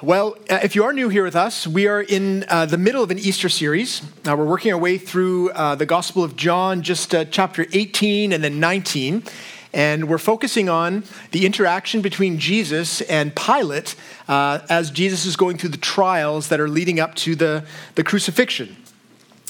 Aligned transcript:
Well, 0.00 0.36
uh, 0.48 0.60
if 0.62 0.76
you 0.76 0.84
are 0.84 0.92
new 0.92 1.08
here 1.08 1.24
with 1.24 1.34
us, 1.34 1.66
we 1.66 1.88
are 1.88 2.00
in 2.00 2.44
uh, 2.48 2.66
the 2.66 2.78
middle 2.78 3.02
of 3.02 3.10
an 3.10 3.18
Easter 3.18 3.48
series. 3.48 4.00
Uh, 4.24 4.36
we're 4.36 4.44
working 4.44 4.72
our 4.72 4.78
way 4.78 4.96
through 4.96 5.50
uh, 5.50 5.74
the 5.74 5.86
Gospel 5.86 6.22
of 6.22 6.36
John, 6.36 6.82
just 6.82 7.12
uh, 7.16 7.24
chapter 7.24 7.66
18 7.72 8.32
and 8.32 8.44
then 8.44 8.60
19. 8.60 9.24
And 9.72 10.08
we're 10.08 10.18
focusing 10.18 10.68
on 10.68 11.02
the 11.32 11.44
interaction 11.44 12.00
between 12.00 12.38
Jesus 12.38 13.00
and 13.00 13.34
Pilate 13.34 13.96
uh, 14.28 14.60
as 14.70 14.92
Jesus 14.92 15.26
is 15.26 15.34
going 15.34 15.58
through 15.58 15.70
the 15.70 15.78
trials 15.78 16.48
that 16.50 16.60
are 16.60 16.68
leading 16.68 17.00
up 17.00 17.16
to 17.16 17.34
the, 17.34 17.66
the 17.96 18.04
crucifixion. 18.04 18.76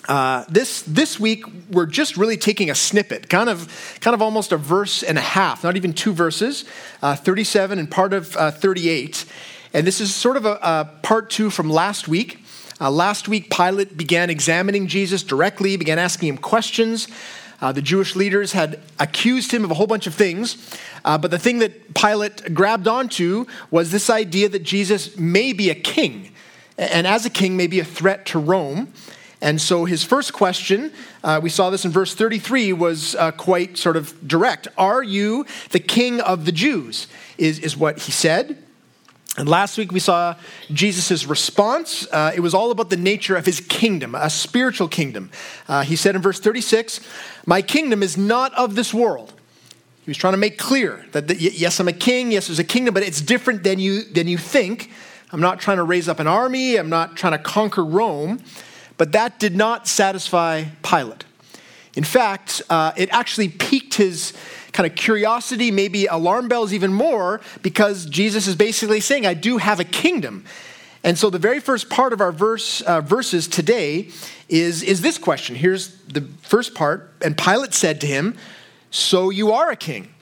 Uh, 0.08 0.46
this 0.48 0.80
this 0.82 1.20
week 1.20 1.44
we're 1.70 1.84
just 1.84 2.16
really 2.16 2.38
taking 2.38 2.70
a 2.70 2.74
snippet, 2.74 3.28
kind 3.28 3.50
of 3.50 3.98
kind 4.00 4.14
of 4.14 4.22
almost 4.22 4.52
a 4.52 4.56
verse 4.56 5.02
and 5.02 5.18
a 5.18 5.20
half, 5.20 5.62
not 5.62 5.76
even 5.76 5.92
two 5.92 6.14
verses, 6.14 6.64
uh, 7.02 7.14
37 7.14 7.78
and 7.78 7.90
part 7.90 8.14
of 8.14 8.34
uh, 8.38 8.50
38, 8.50 9.26
and 9.72 9.86
this 9.86 10.00
is 10.00 10.14
sort 10.14 10.36
of 10.36 10.46
a, 10.46 10.58
a 10.62 10.90
part 11.02 11.30
two 11.30 11.50
from 11.50 11.70
last 11.70 12.08
week. 12.08 12.42
Uh, 12.80 12.90
last 12.90 13.28
week, 13.28 13.50
Pilate 13.50 13.96
began 13.96 14.30
examining 14.30 14.86
Jesus 14.86 15.22
directly, 15.22 15.76
began 15.76 15.98
asking 15.98 16.28
him 16.28 16.38
questions. 16.38 17.08
Uh, 17.60 17.72
the 17.72 17.82
Jewish 17.82 18.14
leaders 18.14 18.52
had 18.52 18.80
accused 19.00 19.50
him 19.50 19.64
of 19.64 19.70
a 19.70 19.74
whole 19.74 19.88
bunch 19.88 20.06
of 20.06 20.14
things, 20.14 20.78
uh, 21.04 21.18
but 21.18 21.32
the 21.32 21.38
thing 21.38 21.58
that 21.58 21.92
Pilate 21.92 22.54
grabbed 22.54 22.86
onto 22.86 23.46
was 23.70 23.90
this 23.90 24.08
idea 24.08 24.48
that 24.48 24.62
Jesus 24.62 25.16
may 25.16 25.52
be 25.52 25.68
a 25.68 25.74
king, 25.74 26.32
and 26.76 27.04
as 27.04 27.26
a 27.26 27.30
king, 27.30 27.56
may 27.56 27.66
be 27.66 27.80
a 27.80 27.84
threat 27.84 28.26
to 28.26 28.38
Rome. 28.38 28.92
And 29.40 29.60
so 29.60 29.84
his 29.84 30.04
first 30.04 30.32
question, 30.32 30.92
uh, 31.22 31.40
we 31.42 31.50
saw 31.50 31.70
this 31.70 31.84
in 31.84 31.90
verse 31.90 32.14
33, 32.14 32.72
was 32.72 33.16
uh, 33.16 33.32
quite 33.32 33.76
sort 33.76 33.96
of 33.96 34.26
direct. 34.26 34.68
Are 34.76 35.02
you 35.02 35.44
the 35.70 35.80
king 35.80 36.20
of 36.20 36.44
the 36.44 36.52
Jews? 36.52 37.08
Is, 37.38 37.58
is 37.60 37.76
what 37.76 38.00
he 38.00 38.12
said. 38.12 38.56
And 39.38 39.48
last 39.48 39.78
week 39.78 39.92
we 39.92 40.00
saw 40.00 40.34
Jesus' 40.72 41.24
response. 41.24 42.08
Uh, 42.10 42.32
it 42.34 42.40
was 42.40 42.54
all 42.54 42.72
about 42.72 42.90
the 42.90 42.96
nature 42.96 43.36
of 43.36 43.46
his 43.46 43.60
kingdom, 43.60 44.16
a 44.16 44.28
spiritual 44.28 44.88
kingdom. 44.88 45.30
Uh, 45.68 45.84
he 45.84 45.94
said 45.94 46.16
in 46.16 46.22
verse 46.22 46.40
36, 46.40 46.98
My 47.46 47.62
kingdom 47.62 48.02
is 48.02 48.16
not 48.16 48.52
of 48.54 48.74
this 48.74 48.92
world. 48.92 49.32
He 50.04 50.10
was 50.10 50.16
trying 50.16 50.32
to 50.32 50.38
make 50.38 50.58
clear 50.58 51.06
that, 51.12 51.40
yes, 51.40 51.78
I'm 51.78 51.86
a 51.86 51.92
king, 51.92 52.32
yes, 52.32 52.48
there's 52.48 52.58
a 52.58 52.64
kingdom, 52.64 52.94
but 52.94 53.04
it's 53.04 53.20
different 53.20 53.62
than 53.62 53.78
you, 53.78 54.02
than 54.02 54.26
you 54.26 54.38
think. 54.38 54.90
I'm 55.30 55.40
not 55.40 55.60
trying 55.60 55.76
to 55.76 55.84
raise 55.84 56.08
up 56.08 56.18
an 56.18 56.26
army, 56.26 56.74
I'm 56.74 56.88
not 56.88 57.16
trying 57.16 57.32
to 57.32 57.38
conquer 57.38 57.84
Rome. 57.84 58.40
But 58.96 59.12
that 59.12 59.38
did 59.38 59.54
not 59.54 59.86
satisfy 59.86 60.64
Pilate. 60.82 61.24
In 61.94 62.02
fact, 62.02 62.60
uh, 62.68 62.90
it 62.96 63.08
actually 63.12 63.48
piqued 63.48 63.94
his 63.94 64.32
kind 64.78 64.88
of 64.88 64.96
curiosity, 64.96 65.72
maybe 65.72 66.06
alarm 66.06 66.46
bells 66.46 66.72
even 66.72 66.92
more, 66.92 67.40
because 67.62 68.06
Jesus 68.06 68.46
is 68.46 68.54
basically 68.54 69.00
saying, 69.00 69.26
I 69.26 69.34
do 69.34 69.56
have 69.56 69.80
a 69.80 69.84
kingdom. 69.84 70.44
And 71.02 71.18
so 71.18 71.30
the 71.30 71.38
very 71.40 71.58
first 71.58 71.90
part 71.90 72.12
of 72.12 72.20
our 72.20 72.30
verse, 72.30 72.80
uh, 72.82 73.00
verses 73.00 73.48
today 73.48 74.10
is, 74.48 74.84
is 74.84 75.00
this 75.00 75.18
question. 75.18 75.56
Here's 75.56 75.96
the 76.02 76.20
first 76.42 76.76
part. 76.76 77.12
And 77.22 77.36
Pilate 77.36 77.74
said 77.74 78.00
to 78.02 78.06
him, 78.06 78.36
So 78.92 79.30
you 79.30 79.50
are 79.50 79.68
a 79.68 79.74
king. 79.74 80.14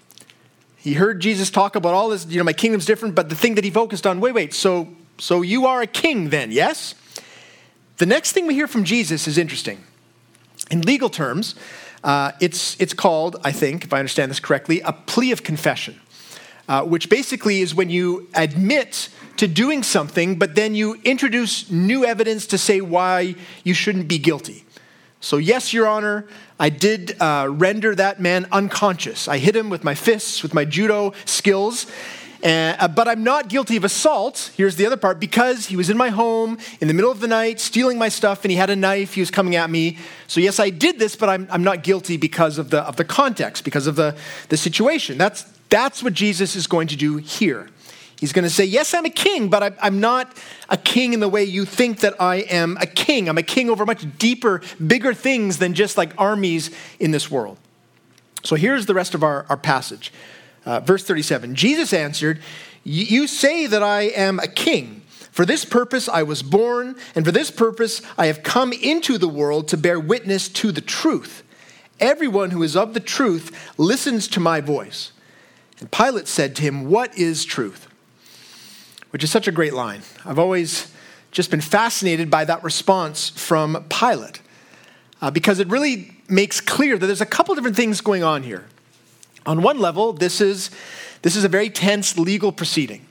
He 0.78 0.94
heard 0.94 1.20
Jesus 1.20 1.50
talk 1.50 1.76
about 1.76 1.92
all 1.92 2.08
this, 2.08 2.24
you 2.24 2.38
know, 2.38 2.44
my 2.44 2.54
kingdom's 2.54 2.86
different, 2.86 3.14
but 3.14 3.28
the 3.28 3.36
thing 3.36 3.56
that 3.56 3.64
he 3.64 3.70
focused 3.70 4.06
on, 4.06 4.20
wait, 4.20 4.32
wait, 4.32 4.54
so, 4.54 4.88
so 5.18 5.42
you 5.42 5.66
are 5.66 5.82
a 5.82 5.86
king 5.86 6.30
then, 6.30 6.50
yes? 6.50 6.94
The 7.98 8.06
next 8.06 8.32
thing 8.32 8.46
we 8.46 8.54
hear 8.54 8.68
from 8.68 8.84
Jesus 8.84 9.28
is 9.28 9.36
interesting. 9.36 9.84
In 10.70 10.80
legal 10.80 11.10
terms, 11.10 11.56
uh, 12.06 12.30
it's, 12.40 12.80
it's 12.80 12.94
called, 12.94 13.36
I 13.42 13.50
think, 13.50 13.84
if 13.84 13.92
I 13.92 13.98
understand 13.98 14.30
this 14.30 14.38
correctly, 14.40 14.80
a 14.80 14.92
plea 14.92 15.32
of 15.32 15.42
confession, 15.42 16.00
uh, 16.68 16.84
which 16.84 17.10
basically 17.10 17.60
is 17.60 17.74
when 17.74 17.90
you 17.90 18.28
admit 18.32 19.08
to 19.38 19.48
doing 19.48 19.82
something, 19.82 20.38
but 20.38 20.54
then 20.54 20.76
you 20.76 21.00
introduce 21.02 21.68
new 21.68 22.04
evidence 22.06 22.46
to 22.46 22.58
say 22.58 22.80
why 22.80 23.34
you 23.64 23.74
shouldn't 23.74 24.06
be 24.06 24.18
guilty. 24.18 24.64
So, 25.20 25.36
yes, 25.36 25.72
Your 25.72 25.88
Honor, 25.88 26.28
I 26.60 26.68
did 26.68 27.20
uh, 27.20 27.48
render 27.50 27.94
that 27.96 28.20
man 28.20 28.46
unconscious. 28.52 29.26
I 29.26 29.38
hit 29.38 29.56
him 29.56 29.68
with 29.68 29.82
my 29.82 29.96
fists, 29.96 30.44
with 30.44 30.54
my 30.54 30.64
judo 30.64 31.12
skills, 31.24 31.86
uh, 32.46 32.88
but 32.88 33.08
I'm 33.08 33.24
not 33.24 33.48
guilty 33.48 33.76
of 33.76 33.84
assault. 33.84 34.52
Here's 34.56 34.76
the 34.76 34.86
other 34.86 34.96
part 34.96 35.18
because 35.18 35.66
he 35.66 35.76
was 35.76 35.90
in 35.90 35.96
my 35.96 36.10
home 36.10 36.58
in 36.80 36.88
the 36.88 36.94
middle 36.94 37.10
of 37.10 37.20
the 37.20 37.26
night 37.26 37.60
stealing 37.60 37.98
my 37.98 38.08
stuff 38.08 38.44
and 38.44 38.50
he 38.50 38.56
had 38.56 38.70
a 38.70 38.76
knife. 38.76 39.14
He 39.14 39.20
was 39.20 39.30
coming 39.30 39.56
at 39.56 39.70
me. 39.70 39.98
So, 40.28 40.40
yes, 40.40 40.60
I 40.60 40.70
did 40.70 40.98
this, 40.98 41.16
but 41.16 41.28
I'm, 41.28 41.48
I'm 41.50 41.64
not 41.64 41.82
guilty 41.82 42.16
because 42.16 42.58
of 42.58 42.70
the, 42.70 42.82
of 42.82 42.96
the 42.96 43.04
context, 43.04 43.64
because 43.64 43.86
of 43.86 43.96
the, 43.96 44.16
the 44.48 44.56
situation. 44.56 45.18
That's, 45.18 45.42
that's 45.70 46.02
what 46.02 46.12
Jesus 46.12 46.56
is 46.56 46.66
going 46.66 46.88
to 46.88 46.96
do 46.96 47.16
here. 47.16 47.68
He's 48.18 48.32
going 48.32 48.44
to 48.44 48.50
say, 48.50 48.64
Yes, 48.64 48.94
I'm 48.94 49.04
a 49.04 49.10
king, 49.10 49.48
but 49.48 49.76
I'm 49.80 50.00
not 50.00 50.36
a 50.68 50.76
king 50.76 51.12
in 51.12 51.20
the 51.20 51.28
way 51.28 51.44
you 51.44 51.64
think 51.64 52.00
that 52.00 52.20
I 52.20 52.36
am 52.36 52.78
a 52.80 52.86
king. 52.86 53.28
I'm 53.28 53.38
a 53.38 53.42
king 53.42 53.68
over 53.68 53.84
much 53.84 54.06
deeper, 54.18 54.62
bigger 54.84 55.12
things 55.12 55.58
than 55.58 55.74
just 55.74 55.98
like 55.98 56.12
armies 56.16 56.70
in 56.98 57.10
this 57.10 57.30
world. 57.30 57.58
So 58.42 58.56
here's 58.56 58.86
the 58.86 58.94
rest 58.94 59.14
of 59.14 59.22
our, 59.22 59.44
our 59.48 59.56
passage. 59.56 60.12
Uh, 60.66 60.80
verse 60.80 61.04
37 61.04 61.54
Jesus 61.54 61.92
answered, 61.92 62.40
You 62.84 63.26
say 63.26 63.66
that 63.66 63.82
I 63.82 64.02
am 64.02 64.38
a 64.40 64.48
king. 64.48 65.02
For 65.30 65.46
this 65.46 65.64
purpose 65.64 66.08
I 66.08 66.22
was 66.22 66.42
born, 66.42 66.96
and 67.14 67.24
for 67.24 67.30
this 67.30 67.50
purpose 67.50 68.02
I 68.18 68.26
have 68.26 68.42
come 68.42 68.72
into 68.72 69.16
the 69.16 69.28
world 69.28 69.68
to 69.68 69.76
bear 69.76 70.00
witness 70.00 70.48
to 70.48 70.72
the 70.72 70.80
truth. 70.80 71.42
Everyone 72.00 72.50
who 72.50 72.62
is 72.62 72.76
of 72.76 72.92
the 72.92 73.00
truth 73.00 73.56
listens 73.78 74.28
to 74.28 74.40
my 74.40 74.60
voice. 74.60 75.12
And 75.78 75.90
Pilate 75.90 76.28
said 76.28 76.56
to 76.56 76.62
him, 76.62 76.90
What 76.90 77.16
is 77.16 77.44
truth? 77.44 77.86
Which 79.10 79.22
is 79.22 79.30
such 79.30 79.46
a 79.46 79.52
great 79.52 79.72
line. 79.72 80.02
I've 80.24 80.38
always 80.38 80.92
just 81.30 81.50
been 81.50 81.60
fascinated 81.60 82.30
by 82.30 82.44
that 82.46 82.64
response 82.64 83.28
from 83.28 83.84
Pilate 83.88 84.40
uh, 85.20 85.30
because 85.30 85.58
it 85.58 85.68
really 85.68 86.16
makes 86.28 86.60
clear 86.60 86.98
that 86.98 87.06
there's 87.06 87.20
a 87.20 87.26
couple 87.26 87.54
different 87.54 87.76
things 87.76 88.00
going 88.00 88.22
on 88.22 88.42
here. 88.42 88.66
On 89.46 89.62
one 89.62 89.78
level, 89.78 90.12
this 90.12 90.40
is, 90.40 90.70
this 91.22 91.36
is 91.36 91.44
a 91.44 91.48
very 91.48 91.70
tense 91.70 92.18
legal 92.18 92.52
proceeding 92.52 93.06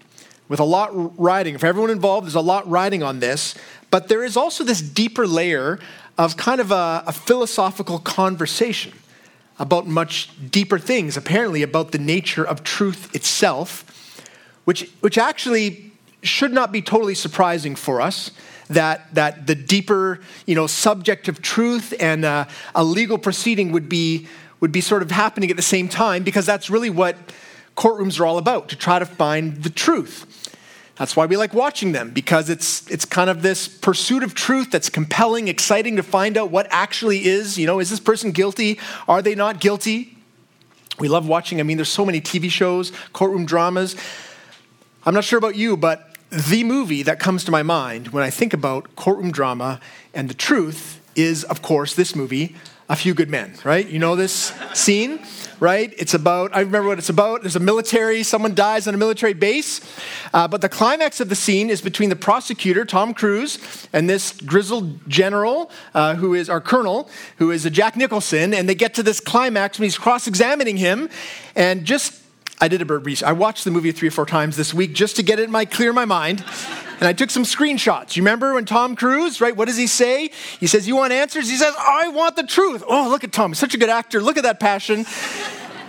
with 0.47 0.59
a 0.59 0.63
lot 0.63 0.89
riding. 1.19 1.57
For 1.57 1.65
everyone 1.65 1.89
involved, 1.89 2.27
there's 2.27 2.35
a 2.35 2.41
lot 2.41 2.69
riding 2.69 3.01
on 3.01 3.19
this. 3.19 3.55
But 3.89 4.09
there 4.09 4.23
is 4.23 4.35
also 4.35 4.63
this 4.63 4.81
deeper 4.81 5.25
layer 5.25 5.79
of 6.17 6.37
kind 6.37 6.61
of 6.61 6.71
a, 6.71 7.03
a 7.07 7.13
philosophical 7.13 7.99
conversation 7.99 8.93
about 9.57 9.87
much 9.87 10.29
deeper 10.51 10.77
things, 10.77 11.15
apparently 11.15 11.63
about 11.63 11.91
the 11.91 11.97
nature 11.97 12.45
of 12.45 12.63
truth 12.63 13.15
itself, 13.15 14.21
which, 14.65 14.91
which 14.99 15.17
actually 15.17 15.91
should 16.21 16.51
not 16.51 16.71
be 16.71 16.81
totally 16.81 17.15
surprising 17.15 17.75
for 17.75 18.01
us 18.01 18.31
that, 18.67 19.13
that 19.13 19.47
the 19.47 19.55
deeper 19.55 20.19
you 20.45 20.55
know, 20.55 20.67
subject 20.67 21.27
of 21.27 21.41
truth 21.41 21.93
and 21.99 22.25
uh, 22.25 22.45
a 22.73 22.83
legal 22.83 23.17
proceeding 23.17 23.71
would 23.71 23.87
be 23.87 24.27
would 24.59 24.71
be 24.71 24.81
sort 24.81 25.01
of 25.01 25.11
happening 25.11 25.49
at 25.49 25.55
the 25.55 25.61
same 25.63 25.87
time 25.87 26.23
because 26.23 26.45
that's 26.45 26.69
really 26.69 26.89
what 26.89 27.15
courtrooms 27.75 28.19
are 28.19 28.25
all 28.25 28.37
about 28.37 28.69
to 28.69 28.75
try 28.75 28.99
to 28.99 29.05
find 29.05 29.63
the 29.63 29.69
truth. 29.69 30.25
That's 30.95 31.15
why 31.15 31.25
we 31.25 31.35
like 31.35 31.53
watching 31.53 31.91
them 31.91 32.11
because 32.11 32.49
it's 32.49 32.89
it's 32.89 33.03
kind 33.03 33.29
of 33.29 33.41
this 33.41 33.67
pursuit 33.67 34.23
of 34.23 34.33
truth 34.33 34.71
that's 34.71 34.89
compelling, 34.89 35.49
exciting 35.49 35.97
to 35.97 36.03
find 36.03 36.37
out 36.37 36.51
what 36.51 36.67
actually 36.69 37.25
is, 37.25 37.57
you 37.57 37.67
know, 37.67 37.79
is 37.79 37.89
this 37.89 37.99
person 37.99 38.31
guilty? 38.31 38.79
Are 39.07 39.21
they 39.21 39.35
not 39.35 39.59
guilty? 39.59 40.17
We 40.97 41.09
love 41.09 41.27
watching. 41.27 41.59
I 41.59 41.63
mean, 41.63 41.75
there's 41.77 41.89
so 41.89 42.05
many 42.05 42.21
TV 42.21 42.49
shows, 42.49 42.93
courtroom 43.11 43.45
dramas. 43.45 43.97
I'm 45.05 45.13
not 45.13 45.25
sure 45.25 45.37
about 45.37 45.55
you, 45.55 45.75
but 45.75 46.15
the 46.29 46.63
movie 46.63 47.03
that 47.03 47.19
comes 47.19 47.43
to 47.43 47.51
my 47.51 47.61
mind 47.61 48.09
when 48.09 48.23
I 48.23 48.29
think 48.29 48.53
about 48.53 48.95
courtroom 48.95 49.31
drama 49.31 49.81
and 50.13 50.29
the 50.29 50.33
truth 50.33 51.01
is, 51.15 51.43
of 51.43 51.61
course, 51.61 51.93
this 51.93 52.15
movie, 52.15 52.55
a 52.87 52.95
Few 52.95 53.13
Good 53.13 53.29
Men, 53.29 53.53
right? 53.63 53.87
You 53.87 53.97
know 53.97 54.15
this 54.15 54.53
scene, 54.73 55.19
right? 55.59 55.91
It's 55.97 56.13
about, 56.13 56.55
I 56.55 56.59
remember 56.59 56.89
what 56.89 56.99
it's 56.99 57.09
about. 57.09 57.41
There's 57.41 57.55
a 57.55 57.59
military, 57.59 58.21
someone 58.21 58.53
dies 58.53 58.87
on 58.87 58.93
a 58.93 58.97
military 58.97 59.33
base. 59.33 59.81
Uh, 60.33 60.47
but 60.47 60.61
the 60.61 60.69
climax 60.69 61.19
of 61.19 61.29
the 61.29 61.35
scene 61.35 61.71
is 61.71 61.81
between 61.81 62.09
the 62.09 62.15
prosecutor, 62.15 62.85
Tom 62.85 63.15
Cruise, 63.15 63.87
and 63.91 64.07
this 64.07 64.33
grizzled 64.33 65.09
general, 65.09 65.71
uh, 65.95 66.15
who 66.15 66.35
is 66.35 66.47
our 66.47 66.61
colonel, 66.61 67.09
who 67.37 67.49
is 67.49 67.65
a 67.65 67.71
Jack 67.71 67.95
Nicholson. 67.95 68.53
And 68.53 68.69
they 68.69 68.75
get 68.75 68.93
to 68.95 69.03
this 69.03 69.19
climax 69.19 69.79
when 69.79 69.85
he's 69.85 69.97
cross 69.97 70.27
examining 70.27 70.77
him. 70.77 71.09
And 71.55 71.85
just, 71.85 72.21
I 72.59 72.67
did 72.67 72.81
a 72.81 72.93
of 72.93 73.05
research. 73.05 73.27
I 73.27 73.33
watched 73.33 73.63
the 73.65 73.71
movie 73.71 73.91
three 73.91 74.07
or 74.07 74.11
four 74.11 74.25
times 74.25 74.55
this 74.55 74.73
week 74.73 74.93
just 74.93 75.17
to 75.17 75.23
get 75.23 75.39
it 75.39 75.43
in 75.43 75.51
my, 75.51 75.65
clear 75.65 75.91
my 75.91 76.05
mind 76.05 76.43
and 76.99 77.07
I 77.07 77.13
took 77.13 77.29
some 77.29 77.43
screenshots. 77.43 78.15
You 78.15 78.21
remember 78.21 78.53
when 78.53 78.65
Tom 78.65 78.95
Cruise, 78.95 79.41
right? 79.41 79.55
What 79.55 79.67
does 79.67 79.77
he 79.77 79.87
say? 79.87 80.31
He 80.59 80.67
says, 80.67 80.87
You 80.87 80.95
want 80.95 81.11
answers? 81.11 81.49
He 81.49 81.57
says, 81.57 81.73
I 81.77 82.07
want 82.09 82.35
the 82.35 82.43
truth. 82.43 82.83
Oh, 82.87 83.09
look 83.09 83.23
at 83.23 83.31
Tom. 83.31 83.51
He's 83.51 83.59
such 83.59 83.73
a 83.73 83.77
good 83.77 83.89
actor. 83.89 84.21
Look 84.21 84.37
at 84.37 84.43
that 84.43 84.59
passion. 84.59 85.05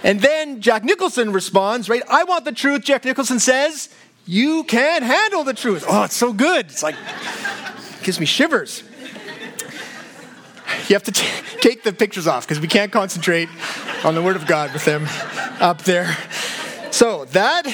And 0.03 0.21
then 0.21 0.61
Jack 0.61 0.85
Nicholson 0.85 1.33
responds, 1.33 1.89
right? 1.89 2.03
I 2.09 2.25
want 2.25 2.45
the 2.45 2.53
truth. 2.53 2.83
Jack 2.83 3.05
Nicholson 3.05 3.39
says, 3.39 3.89
You 4.27 4.65
can't 4.65 5.05
handle 5.05 5.45
the 5.45 5.55
truth. 5.55 5.85
Oh, 5.89 6.05
it's 6.05 6.17
so 6.17 6.33
good. 6.33 6.67
It's 6.67 6.83
like, 6.83 6.97
it 6.97 8.03
gives 8.03 8.19
me 8.19 8.27
shivers. 8.27 8.83
You 10.89 10.95
have 10.95 11.03
to 11.05 11.13
t- 11.13 11.27
take 11.61 11.83
the 11.83 11.93
pictures 11.93 12.27
off 12.27 12.45
because 12.47 12.61
we 12.61 12.69
can't 12.69 12.93
concentrate 12.93 13.49
on 14.05 14.15
the 14.15 14.23
Word 14.23 14.37
of 14.37 14.47
God 14.47 14.73
with 14.73 14.85
them 14.85 15.07
up 15.61 15.83
there. 15.83 16.17
So 16.91 17.25
that 17.27 17.65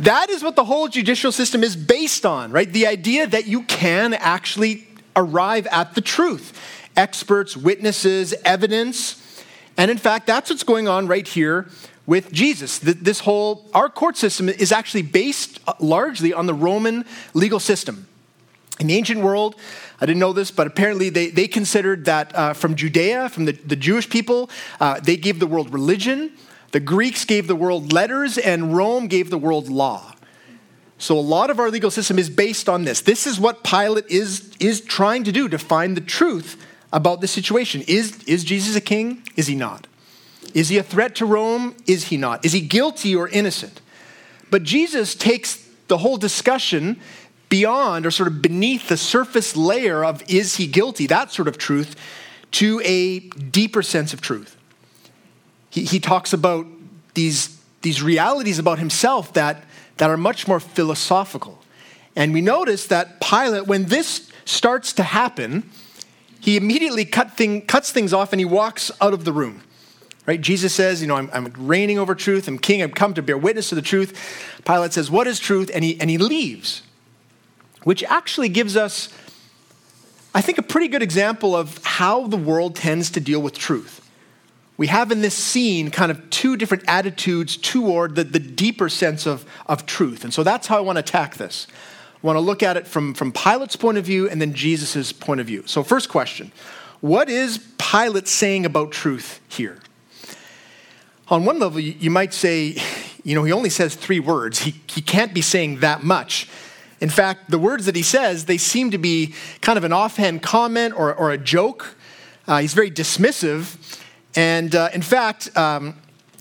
that 0.00 0.30
is 0.30 0.42
what 0.42 0.56
the 0.56 0.64
whole 0.64 0.88
judicial 0.88 1.32
system 1.32 1.62
is 1.62 1.76
based 1.76 2.26
on, 2.26 2.50
right? 2.50 2.70
The 2.70 2.86
idea 2.86 3.26
that 3.26 3.46
you 3.46 3.62
can 3.62 4.14
actually 4.14 4.86
arrive 5.16 5.66
at 5.68 5.94
the 5.94 6.00
truth. 6.00 6.58
Experts, 6.96 7.56
witnesses, 7.56 8.34
evidence. 8.44 9.44
And 9.76 9.90
in 9.90 9.98
fact, 9.98 10.26
that's 10.26 10.50
what's 10.50 10.62
going 10.62 10.88
on 10.88 11.06
right 11.06 11.26
here 11.26 11.68
with 12.06 12.32
Jesus. 12.32 12.78
This 12.78 13.20
whole, 13.20 13.68
our 13.72 13.88
court 13.88 14.16
system 14.16 14.48
is 14.48 14.72
actually 14.72 15.02
based 15.02 15.60
largely 15.80 16.32
on 16.32 16.46
the 16.46 16.54
Roman 16.54 17.04
legal 17.32 17.60
system. 17.60 18.06
In 18.80 18.88
the 18.88 18.94
ancient 18.94 19.20
world, 19.20 19.54
I 20.00 20.06
didn't 20.06 20.18
know 20.18 20.32
this, 20.32 20.50
but 20.50 20.66
apparently 20.66 21.08
they, 21.08 21.30
they 21.30 21.46
considered 21.46 22.04
that 22.06 22.34
uh, 22.34 22.52
from 22.54 22.74
Judea, 22.74 23.28
from 23.28 23.44
the, 23.44 23.52
the 23.52 23.76
Jewish 23.76 24.10
people, 24.10 24.50
uh, 24.80 24.98
they 25.00 25.16
gave 25.16 25.38
the 25.38 25.46
world 25.46 25.72
religion, 25.72 26.32
the 26.72 26.80
Greeks 26.80 27.24
gave 27.24 27.46
the 27.46 27.54
world 27.54 27.92
letters, 27.92 28.36
and 28.36 28.76
Rome 28.76 29.06
gave 29.06 29.30
the 29.30 29.38
world 29.38 29.68
law. 29.68 30.14
So 30.98 31.16
a 31.16 31.20
lot 31.20 31.50
of 31.50 31.60
our 31.60 31.70
legal 31.70 31.90
system 31.90 32.18
is 32.18 32.30
based 32.30 32.68
on 32.68 32.84
this. 32.84 33.00
This 33.00 33.26
is 33.26 33.38
what 33.38 33.62
Pilate 33.62 34.06
is, 34.08 34.52
is 34.58 34.80
trying 34.80 35.24
to 35.24 35.32
do 35.32 35.48
to 35.48 35.58
find 35.58 35.96
the 35.96 36.00
truth 36.00 36.60
about 36.92 37.20
the 37.20 37.28
situation. 37.28 37.82
Is, 37.86 38.22
is 38.24 38.42
Jesus 38.42 38.74
a 38.74 38.80
king? 38.80 39.22
Is 39.36 39.46
he 39.46 39.54
not? 39.54 39.86
Is 40.52 40.68
he 40.68 40.78
a 40.78 40.82
threat 40.82 41.14
to 41.16 41.26
Rome? 41.26 41.76
Is 41.86 42.04
he 42.04 42.16
not? 42.16 42.44
Is 42.44 42.52
he 42.52 42.60
guilty 42.60 43.14
or 43.14 43.28
innocent? 43.28 43.80
But 44.50 44.62
Jesus 44.62 45.14
takes 45.14 45.68
the 45.88 45.98
whole 45.98 46.16
discussion 46.16 47.00
beyond 47.54 48.04
or 48.04 48.10
sort 48.10 48.26
of 48.26 48.42
beneath 48.42 48.88
the 48.88 48.96
surface 48.96 49.56
layer 49.56 50.04
of 50.04 50.28
is 50.28 50.56
he 50.56 50.66
guilty, 50.66 51.06
that 51.06 51.30
sort 51.30 51.46
of 51.46 51.56
truth, 51.56 51.94
to 52.50 52.82
a 52.84 53.20
deeper 53.20 53.80
sense 53.80 54.12
of 54.12 54.20
truth. 54.20 54.56
He, 55.70 55.84
he 55.84 56.00
talks 56.00 56.32
about 56.32 56.66
these, 57.14 57.62
these 57.82 58.02
realities 58.02 58.58
about 58.58 58.80
himself 58.80 59.32
that, 59.34 59.62
that 59.98 60.10
are 60.10 60.16
much 60.16 60.48
more 60.48 60.58
philosophical. 60.58 61.62
And 62.16 62.32
we 62.32 62.40
notice 62.40 62.88
that 62.88 63.20
Pilate, 63.20 63.68
when 63.68 63.84
this 63.84 64.32
starts 64.44 64.92
to 64.94 65.04
happen, 65.04 65.70
he 66.40 66.56
immediately 66.56 67.04
cut 67.04 67.36
thing, 67.36 67.62
cuts 67.62 67.92
things 67.92 68.12
off 68.12 68.32
and 68.32 68.40
he 68.40 68.44
walks 68.44 68.90
out 69.00 69.14
of 69.14 69.24
the 69.24 69.32
room. 69.32 69.62
Right? 70.26 70.40
Jesus 70.40 70.74
says, 70.74 71.00
You 71.00 71.06
know, 71.06 71.16
I'm, 71.16 71.30
I'm 71.32 71.52
reigning 71.56 72.00
over 72.00 72.16
truth. 72.16 72.48
I'm 72.48 72.58
king. 72.58 72.82
I've 72.82 72.96
come 72.96 73.14
to 73.14 73.22
bear 73.22 73.38
witness 73.38 73.68
to 73.68 73.76
the 73.76 73.82
truth. 73.82 74.10
Pilate 74.64 74.92
says, 74.92 75.08
What 75.08 75.28
is 75.28 75.38
truth? 75.38 75.70
And 75.72 75.84
he, 75.84 76.00
and 76.00 76.10
he 76.10 76.18
leaves, 76.18 76.82
which 77.84 78.02
actually 78.04 78.48
gives 78.48 78.76
us, 78.76 79.08
I 80.34 80.40
think, 80.40 80.58
a 80.58 80.62
pretty 80.62 80.88
good 80.88 81.02
example 81.02 81.54
of 81.54 81.82
how 81.84 82.26
the 82.26 82.36
world 82.36 82.76
tends 82.76 83.10
to 83.10 83.20
deal 83.20 83.40
with 83.40 83.56
truth 83.56 84.00
we 84.76 84.88
have 84.88 85.12
in 85.12 85.20
this 85.20 85.34
scene 85.34 85.90
kind 85.90 86.10
of 86.10 86.30
two 86.30 86.56
different 86.56 86.84
attitudes 86.88 87.56
toward 87.56 88.16
the, 88.16 88.24
the 88.24 88.40
deeper 88.40 88.88
sense 88.88 89.26
of, 89.26 89.44
of 89.66 89.86
truth. 89.86 90.24
And 90.24 90.34
so 90.34 90.42
that's 90.42 90.66
how 90.66 90.78
I 90.78 90.80
want 90.80 90.96
to 90.96 91.00
attack 91.00 91.36
this. 91.36 91.66
I 92.22 92.26
want 92.26 92.36
to 92.36 92.40
look 92.40 92.62
at 92.62 92.76
it 92.76 92.86
from, 92.86 93.14
from 93.14 93.32
Pilate's 93.32 93.76
point 93.76 93.98
of 93.98 94.04
view 94.04 94.28
and 94.28 94.40
then 94.40 94.54
Jesus' 94.54 95.12
point 95.12 95.40
of 95.40 95.46
view. 95.46 95.62
So, 95.66 95.82
first 95.82 96.08
question 96.08 96.50
What 97.00 97.28
is 97.28 97.58
Pilate 97.78 98.26
saying 98.26 98.66
about 98.66 98.90
truth 98.90 99.40
here? 99.48 99.78
On 101.28 101.44
one 101.44 101.58
level, 101.58 101.80
you 101.80 102.10
might 102.10 102.34
say, 102.34 102.76
you 103.22 103.34
know, 103.34 103.44
he 103.44 103.52
only 103.52 103.70
says 103.70 103.94
three 103.94 104.20
words. 104.20 104.60
He, 104.60 104.74
he 104.88 105.00
can't 105.00 105.32
be 105.32 105.40
saying 105.40 105.80
that 105.80 106.02
much. 106.02 106.48
In 107.04 107.10
fact, 107.10 107.50
the 107.50 107.58
words 107.58 107.84
that 107.84 107.94
he 107.96 108.02
says, 108.02 108.46
they 108.46 108.56
seem 108.56 108.90
to 108.90 108.96
be 108.96 109.34
kind 109.60 109.76
of 109.76 109.84
an 109.84 109.92
offhand 109.92 110.40
comment 110.40 110.94
or, 110.96 111.14
or 111.14 111.32
a 111.32 111.36
joke. 111.36 111.98
Uh, 112.48 112.60
he's 112.60 112.72
very 112.72 112.90
dismissive. 112.90 113.76
And 114.34 114.74
uh, 114.74 114.88
in 114.94 115.02
fact, 115.02 115.54
um, 115.54 116.00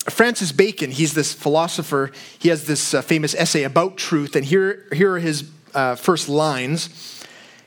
Francis 0.10 0.54
Bacon, 0.54 0.90
he's 0.90 1.16
this 1.16 1.34
philosopher, 1.34 2.14
he 2.40 2.48
has 2.48 2.66
this 2.66 2.94
uh, 2.94 3.02
famous 3.02 3.36
essay 3.36 3.64
about 3.64 3.98
truth, 3.98 4.38
and 4.38 4.46
here, 4.46 4.86
here 4.94 5.16
are 5.16 5.20
his 5.20 5.52
uh, 5.74 5.96
first 5.96 6.30
lines. 6.30 7.26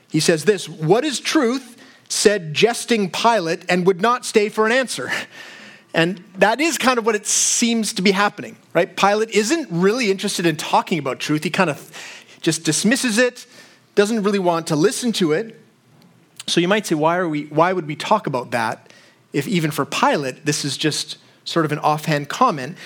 He 0.09 0.19
says 0.19 0.45
this 0.45 0.67
What 0.67 1.05
is 1.05 1.19
truth? 1.19 1.75
said 2.09 2.55
jesting 2.55 3.11
Pilate, 3.11 3.63
and 3.69 3.85
would 3.85 4.01
not 4.01 4.25
stay 4.25 4.49
for 4.49 4.65
an 4.65 4.71
answer. 4.71 5.11
And 5.93 6.23
that 6.37 6.59
is 6.59 6.77
kind 6.77 6.99
of 6.99 7.07
what 7.07 7.15
it 7.15 7.25
seems 7.25 7.93
to 7.93 8.03
be 8.03 8.11
happening, 8.11 8.55
right? 8.73 8.95
Pilate 8.95 9.31
isn't 9.31 9.67
really 9.71 10.11
interested 10.11 10.45
in 10.45 10.55
talking 10.55 10.99
about 10.99 11.19
truth. 11.19 11.43
He 11.43 11.49
kind 11.49 11.71
of 11.71 11.91
just 12.41 12.63
dismisses 12.63 13.17
it, 13.17 13.45
doesn't 13.95 14.23
really 14.23 14.39
want 14.39 14.67
to 14.67 14.75
listen 14.75 15.11
to 15.13 15.31
it. 15.31 15.59
So 16.47 16.61
you 16.61 16.67
might 16.67 16.85
say, 16.85 16.95
why, 16.95 17.17
are 17.17 17.27
we, 17.27 17.45
why 17.45 17.73
would 17.73 17.87
we 17.87 17.95
talk 17.95 18.27
about 18.27 18.51
that? 18.51 18.87
if 19.33 19.47
even 19.47 19.71
for 19.71 19.85
Pilate, 19.85 20.45
this 20.45 20.65
is 20.65 20.77
just 20.77 21.17
sort 21.45 21.65
of 21.65 21.71
an 21.71 21.79
offhand 21.79 22.29
comment. 22.29 22.77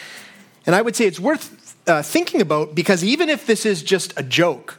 And 0.66 0.76
I 0.76 0.82
would 0.82 0.96
say 0.96 1.06
it's 1.06 1.20
worth 1.20 1.76
uh, 1.88 2.02
thinking 2.02 2.42
about 2.42 2.76
because 2.76 3.04
even 3.04 3.30
if 3.30 3.46
this 3.48 3.66
is 3.66 3.82
just 3.82 4.14
a 4.18 4.24
joke, 4.24 4.78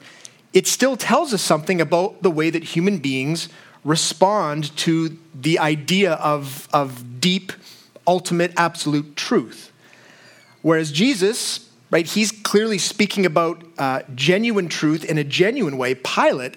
it 0.52 0.66
still 0.66 0.96
tells 0.96 1.32
us 1.32 1.42
something 1.42 1.80
about 1.80 2.22
the 2.22 2.30
way 2.30 2.50
that 2.50 2.62
human 2.62 2.98
beings 2.98 3.48
respond 3.84 4.76
to 4.76 5.16
the 5.34 5.58
idea 5.58 6.12
of, 6.14 6.68
of 6.72 7.20
deep, 7.20 7.52
ultimate, 8.06 8.52
absolute 8.56 9.16
truth. 9.16 9.72
Whereas 10.60 10.92
Jesus, 10.92 11.70
right, 11.92 12.06
he's 12.06 12.32
clearly 12.32 12.78
speaking 12.78 13.24
about 13.24 13.62
uh, 13.78 14.00
genuine 14.16 14.68
truth 14.68 15.04
in 15.04 15.18
a 15.18 15.24
genuine 15.24 15.76
way. 15.76 15.94
Pilate 15.94 16.56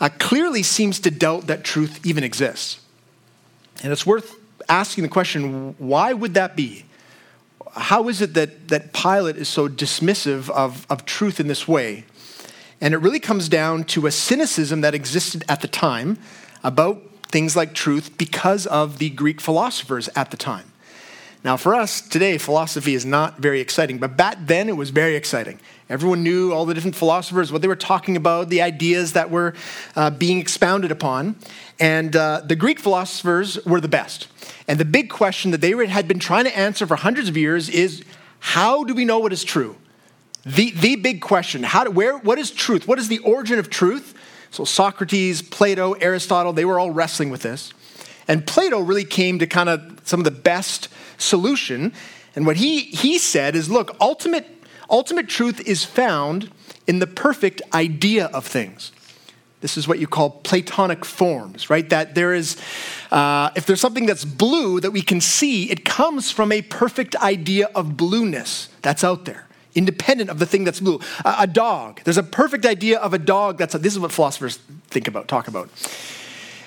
uh, 0.00 0.08
clearly 0.18 0.64
seems 0.64 0.98
to 1.00 1.10
doubt 1.10 1.46
that 1.46 1.62
truth 1.62 2.04
even 2.04 2.24
exists. 2.24 2.80
And 3.82 3.92
it's 3.92 4.06
worth 4.06 4.34
asking 4.68 5.02
the 5.02 5.10
question 5.10 5.74
why 5.78 6.12
would 6.12 6.34
that 6.34 6.56
be? 6.56 6.86
How 7.72 8.08
is 8.08 8.22
it 8.22 8.34
that, 8.34 8.68
that 8.68 8.92
Pilate 8.92 9.36
is 9.36 9.48
so 9.48 9.68
dismissive 9.68 10.48
of, 10.50 10.86
of 10.88 11.04
truth 11.04 11.38
in 11.38 11.46
this 11.46 11.68
way? 11.68 12.04
And 12.80 12.94
it 12.94 12.98
really 12.98 13.20
comes 13.20 13.48
down 13.48 13.84
to 13.84 14.06
a 14.06 14.10
cynicism 14.10 14.80
that 14.80 14.94
existed 14.94 15.44
at 15.48 15.60
the 15.60 15.68
time 15.68 16.18
about 16.62 17.02
things 17.26 17.54
like 17.56 17.74
truth 17.74 18.16
because 18.16 18.66
of 18.66 18.98
the 18.98 19.10
Greek 19.10 19.40
philosophers 19.40 20.08
at 20.16 20.30
the 20.30 20.36
time. 20.36 20.72
Now, 21.44 21.58
for 21.58 21.74
us 21.74 22.00
today, 22.00 22.38
philosophy 22.38 22.94
is 22.94 23.04
not 23.04 23.38
very 23.38 23.60
exciting, 23.60 23.98
but 23.98 24.16
back 24.16 24.38
then 24.40 24.70
it 24.70 24.78
was 24.78 24.88
very 24.88 25.14
exciting. 25.14 25.60
Everyone 25.90 26.22
knew 26.22 26.52
all 26.52 26.64
the 26.64 26.72
different 26.72 26.96
philosophers, 26.96 27.52
what 27.52 27.60
they 27.60 27.68
were 27.68 27.76
talking 27.76 28.16
about, 28.16 28.48
the 28.48 28.62
ideas 28.62 29.12
that 29.12 29.30
were 29.30 29.52
uh, 29.94 30.08
being 30.08 30.38
expounded 30.40 30.90
upon. 30.90 31.36
And 31.78 32.16
uh, 32.16 32.40
the 32.46 32.56
Greek 32.56 32.80
philosophers 32.80 33.62
were 33.66 33.78
the 33.82 33.88
best. 33.88 34.28
And 34.66 34.80
the 34.80 34.86
big 34.86 35.10
question 35.10 35.50
that 35.50 35.60
they 35.60 35.72
had 35.86 36.08
been 36.08 36.18
trying 36.18 36.44
to 36.44 36.56
answer 36.56 36.86
for 36.86 36.96
hundreds 36.96 37.28
of 37.28 37.36
years 37.36 37.68
is 37.68 38.02
how 38.38 38.82
do 38.82 38.94
we 38.94 39.04
know 39.04 39.18
what 39.18 39.32
is 39.34 39.44
true? 39.44 39.76
The, 40.46 40.70
the 40.70 40.96
big 40.96 41.20
question 41.20 41.62
how, 41.62 41.84
do, 41.84 41.90
where, 41.90 42.16
what 42.16 42.38
is 42.38 42.50
truth? 42.52 42.88
What 42.88 42.98
is 42.98 43.08
the 43.08 43.18
origin 43.18 43.58
of 43.58 43.68
truth? 43.68 44.14
So, 44.50 44.64
Socrates, 44.64 45.42
Plato, 45.42 45.92
Aristotle, 45.92 46.54
they 46.54 46.64
were 46.64 46.78
all 46.78 46.90
wrestling 46.90 47.28
with 47.28 47.42
this. 47.42 47.74
And 48.28 48.46
Plato 48.46 48.80
really 48.80 49.04
came 49.04 49.38
to 49.40 49.46
kind 49.46 49.68
of 49.68 50.00
some 50.04 50.20
of 50.20 50.24
the 50.24 50.30
best 50.30 50.88
solution. 51.18 51.92
And 52.36 52.46
what 52.46 52.56
he, 52.56 52.80
he 52.80 53.18
said 53.18 53.54
is 53.54 53.70
look, 53.70 53.96
ultimate, 54.00 54.46
ultimate 54.90 55.28
truth 55.28 55.60
is 55.66 55.84
found 55.84 56.50
in 56.86 56.98
the 56.98 57.06
perfect 57.06 57.62
idea 57.72 58.26
of 58.26 58.46
things. 58.46 58.92
This 59.60 59.78
is 59.78 59.88
what 59.88 59.98
you 59.98 60.06
call 60.06 60.28
Platonic 60.28 61.06
forms, 61.06 61.70
right? 61.70 61.88
That 61.88 62.14
there 62.14 62.34
is, 62.34 62.58
uh, 63.10 63.48
if 63.56 63.64
there's 63.64 63.80
something 63.80 64.04
that's 64.04 64.22
blue 64.22 64.78
that 64.80 64.90
we 64.90 65.00
can 65.00 65.22
see, 65.22 65.70
it 65.70 65.86
comes 65.86 66.30
from 66.30 66.52
a 66.52 66.60
perfect 66.60 67.16
idea 67.16 67.70
of 67.74 67.96
blueness 67.96 68.68
that's 68.82 69.02
out 69.02 69.24
there, 69.24 69.46
independent 69.74 70.28
of 70.28 70.38
the 70.38 70.44
thing 70.44 70.64
that's 70.64 70.80
blue. 70.80 71.00
A, 71.24 71.46
dog, 71.46 72.02
there's 72.04 72.18
a 72.18 72.22
perfect 72.22 72.66
idea 72.66 72.98
of 72.98 73.14
a 73.14 73.18
dog 73.18 73.56
that's, 73.56 73.74
a, 73.74 73.78
this 73.78 73.94
is 73.94 73.98
what 73.98 74.12
philosophers 74.12 74.58
think 74.88 75.08
about, 75.08 75.28
talk 75.28 75.48
about. 75.48 75.70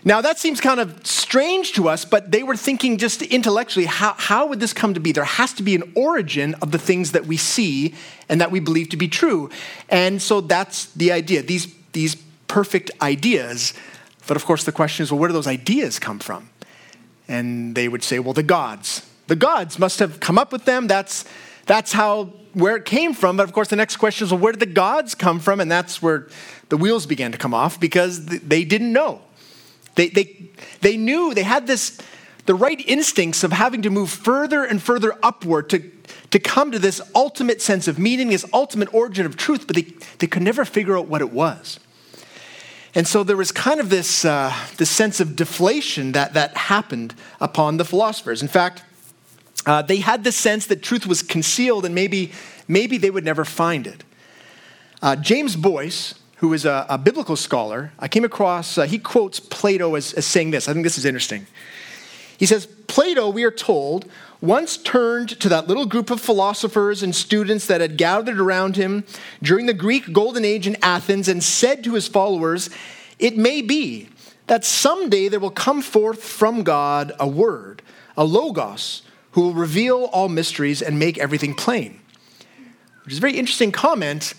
Now, 0.03 0.21
that 0.21 0.37
seems 0.37 0.61
kind 0.61 0.79
of 0.79 1.05
strange 1.05 1.73
to 1.73 1.89
us, 1.89 2.05
but 2.05 2.31
they 2.31 2.43
were 2.43 2.55
thinking 2.55 2.97
just 2.97 3.21
intellectually 3.21 3.85
how, 3.85 4.13
how 4.17 4.47
would 4.47 4.59
this 4.59 4.73
come 4.73 4.93
to 4.93 4.99
be? 4.99 5.11
There 5.11 5.23
has 5.23 5.53
to 5.53 5.63
be 5.63 5.75
an 5.75 5.91
origin 5.95 6.53
of 6.55 6.71
the 6.71 6.77
things 6.77 7.11
that 7.13 7.25
we 7.25 7.37
see 7.37 7.93
and 8.29 8.39
that 8.39 8.51
we 8.51 8.59
believe 8.59 8.89
to 8.89 8.97
be 8.97 9.07
true. 9.07 9.49
And 9.89 10.21
so 10.21 10.41
that's 10.41 10.85
the 10.93 11.11
idea 11.11 11.41
these, 11.41 11.73
these 11.93 12.15
perfect 12.47 12.91
ideas. 13.01 13.73
But 14.27 14.37
of 14.37 14.45
course, 14.45 14.63
the 14.63 14.71
question 14.71 15.03
is 15.03 15.11
well, 15.11 15.19
where 15.19 15.29
do 15.29 15.33
those 15.33 15.47
ideas 15.47 15.99
come 15.99 16.19
from? 16.19 16.49
And 17.27 17.75
they 17.75 17.87
would 17.87 18.03
say, 18.03 18.19
well, 18.19 18.33
the 18.33 18.43
gods. 18.43 19.09
The 19.27 19.35
gods 19.35 19.77
must 19.77 19.99
have 19.99 20.19
come 20.19 20.37
up 20.37 20.51
with 20.51 20.65
them. 20.65 20.87
That's, 20.87 21.25
that's 21.65 21.91
how 21.91 22.33
where 22.53 22.75
it 22.75 22.85
came 22.85 23.13
from. 23.13 23.37
But 23.37 23.43
of 23.43 23.53
course, 23.53 23.67
the 23.67 23.75
next 23.75 23.97
question 23.97 24.25
is, 24.25 24.31
well, 24.31 24.39
where 24.39 24.53
did 24.53 24.61
the 24.61 24.65
gods 24.65 25.15
come 25.15 25.39
from? 25.39 25.59
And 25.59 25.69
that's 25.69 26.01
where 26.01 26.27
the 26.69 26.77
wheels 26.77 27.05
began 27.05 27.31
to 27.31 27.37
come 27.37 27.53
off 27.53 27.79
because 27.79 28.25
they 28.25 28.63
didn't 28.63 28.93
know. 28.93 29.21
They, 29.97 30.09
they, 30.09 30.49
they 30.81 30.95
knew 30.95 31.33
they 31.33 31.43
had 31.43 31.65
this, 31.65 31.97
the 32.45 32.53
right 32.53 32.79
instincts 32.87 33.43
of 33.43 33.51
having 33.51 33.81
to 33.81 33.89
move 33.89 34.11
further 34.11 34.63
and 34.63 34.81
further 34.81 35.17
upward 35.23 35.69
to, 35.71 35.91
to 36.29 36.39
come 36.39 36.71
to 36.71 36.79
this 36.79 37.01
ultimate 37.15 37.61
sense 37.61 37.87
of 37.87 37.97
meaning, 37.97 38.29
this 38.29 38.45
ultimate 38.53 38.93
origin 38.93 39.25
of 39.25 39.35
truth, 39.35 39.65
but 39.65 39.75
they, 39.75 39.87
they 40.19 40.27
could 40.27 40.43
never 40.43 40.63
figure 40.65 40.95
out 40.97 41.07
what 41.07 41.21
it 41.21 41.31
was. 41.31 41.79
And 42.93 43.07
so 43.07 43.23
there 43.23 43.35
was 43.35 43.51
kind 43.51 43.79
of 43.79 43.89
this, 43.89 44.23
uh, 44.23 44.53
this 44.77 44.89
sense 44.89 45.19
of 45.19 45.35
deflation 45.35 46.11
that, 46.11 46.33
that 46.33 46.55
happened 46.55 47.15
upon 47.41 47.77
the 47.77 47.85
philosophers. 47.85 48.43
In 48.43 48.47
fact, 48.47 48.83
uh, 49.65 49.81
they 49.81 49.97
had 49.97 50.23
the 50.23 50.31
sense 50.31 50.67
that 50.67 50.83
truth 50.83 51.07
was 51.07 51.23
concealed 51.23 51.85
and 51.85 51.95
maybe, 51.95 52.31
maybe 52.67 52.97
they 52.97 53.09
would 53.09 53.25
never 53.25 53.43
find 53.43 53.87
it. 53.87 54.03
Uh, 55.01 55.15
James 55.15 55.55
Boice, 55.55 56.13
who 56.37 56.53
is 56.53 56.65
a, 56.65 56.85
a, 56.89 56.97
biblical 56.97 57.35
scholar, 57.35 57.91
I 57.99 58.07
came 58.07 58.23
across, 58.23 58.77
uh, 58.77 58.83
he 58.83 58.99
quotes 58.99 59.39
Plato 59.39 59.95
as, 59.95 60.13
as 60.13 60.25
saying 60.25 60.51
this. 60.51 60.67
I 60.67 60.73
think 60.73 60.83
this 60.83 60.97
is 60.97 61.05
interesting. 61.05 61.47
He 62.37 62.45
says, 62.45 62.67
Plato, 62.87 63.29
we 63.29 63.43
are 63.43 63.51
told, 63.51 64.05
once 64.39 64.77
turned 64.77 65.29
to 65.39 65.49
that 65.49 65.67
little 65.67 65.87
group 65.87 66.11
of 66.11 66.21
philosophers 66.21 67.01
and 67.01 67.15
students 67.15 67.65
that 67.65 67.81
had 67.81 67.97
gathered 67.97 68.39
around 68.39 68.75
him 68.75 69.03
during 69.41 69.65
the 69.65 69.73
Greek 69.73 70.13
Golden 70.13 70.45
Age 70.45 70.67
in 70.67 70.77
Athens 70.83 71.27
and 71.27 71.43
said 71.43 71.83
to 71.83 71.95
his 71.95 72.07
followers, 72.07 72.69
It 73.17 73.35
may 73.35 73.63
be 73.63 74.09
that 74.45 74.63
someday 74.63 75.29
there 75.29 75.39
will 75.39 75.49
come 75.49 75.81
forth 75.81 76.23
from 76.23 76.61
God 76.63 77.13
a 77.19 77.27
word, 77.27 77.81
a 78.15 78.23
logos, 78.23 79.01
who 79.31 79.41
will 79.41 79.53
reveal 79.53 80.05
all 80.05 80.29
mysteries 80.29 80.83
and 80.83 80.99
make 80.99 81.17
everything 81.17 81.55
plain. 81.55 81.99
Which 83.03 83.13
is 83.13 83.17
a 83.17 83.21
very 83.21 83.37
interesting 83.37 83.71
comment, 83.71 84.35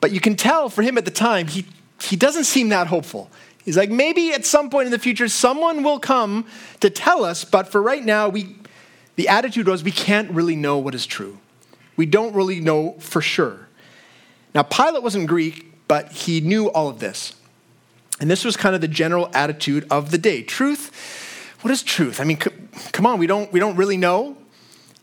but 0.00 0.12
you 0.12 0.20
can 0.20 0.36
tell 0.36 0.68
for 0.68 0.82
him 0.82 0.98
at 0.98 1.04
the 1.04 1.10
time, 1.10 1.46
he, 1.46 1.66
he 2.00 2.16
doesn't 2.16 2.44
seem 2.44 2.68
that 2.70 2.86
hopeful. 2.86 3.30
He's 3.64 3.76
like, 3.76 3.90
maybe 3.90 4.32
at 4.32 4.46
some 4.46 4.70
point 4.70 4.86
in 4.86 4.92
the 4.92 4.98
future, 4.98 5.28
someone 5.28 5.82
will 5.82 5.98
come 5.98 6.46
to 6.80 6.88
tell 6.88 7.24
us, 7.24 7.44
but 7.44 7.68
for 7.68 7.82
right 7.82 8.04
now, 8.04 8.28
we, 8.28 8.56
the 9.16 9.28
attitude 9.28 9.66
was 9.66 9.82
we 9.82 9.90
can't 9.90 10.30
really 10.30 10.54
know 10.54 10.78
what 10.78 10.94
is 10.94 11.06
true. 11.06 11.38
We 11.96 12.06
don't 12.06 12.34
really 12.34 12.60
know 12.60 12.92
for 13.00 13.20
sure. 13.20 13.68
Now, 14.54 14.62
Pilate 14.62 15.02
wasn't 15.02 15.26
Greek, 15.26 15.72
but 15.88 16.12
he 16.12 16.40
knew 16.40 16.70
all 16.70 16.88
of 16.88 17.00
this. 17.00 17.34
And 18.20 18.30
this 18.30 18.44
was 18.44 18.56
kind 18.56 18.74
of 18.74 18.80
the 18.80 18.88
general 18.88 19.30
attitude 19.34 19.86
of 19.90 20.10
the 20.10 20.18
day. 20.18 20.42
Truth, 20.42 21.56
what 21.62 21.70
is 21.70 21.82
truth? 21.82 22.20
I 22.20 22.24
mean, 22.24 22.36
come 22.36 23.04
on, 23.04 23.18
we 23.18 23.26
don't, 23.26 23.52
we 23.52 23.60
don't 23.60 23.76
really 23.76 23.96
know. 23.96 24.36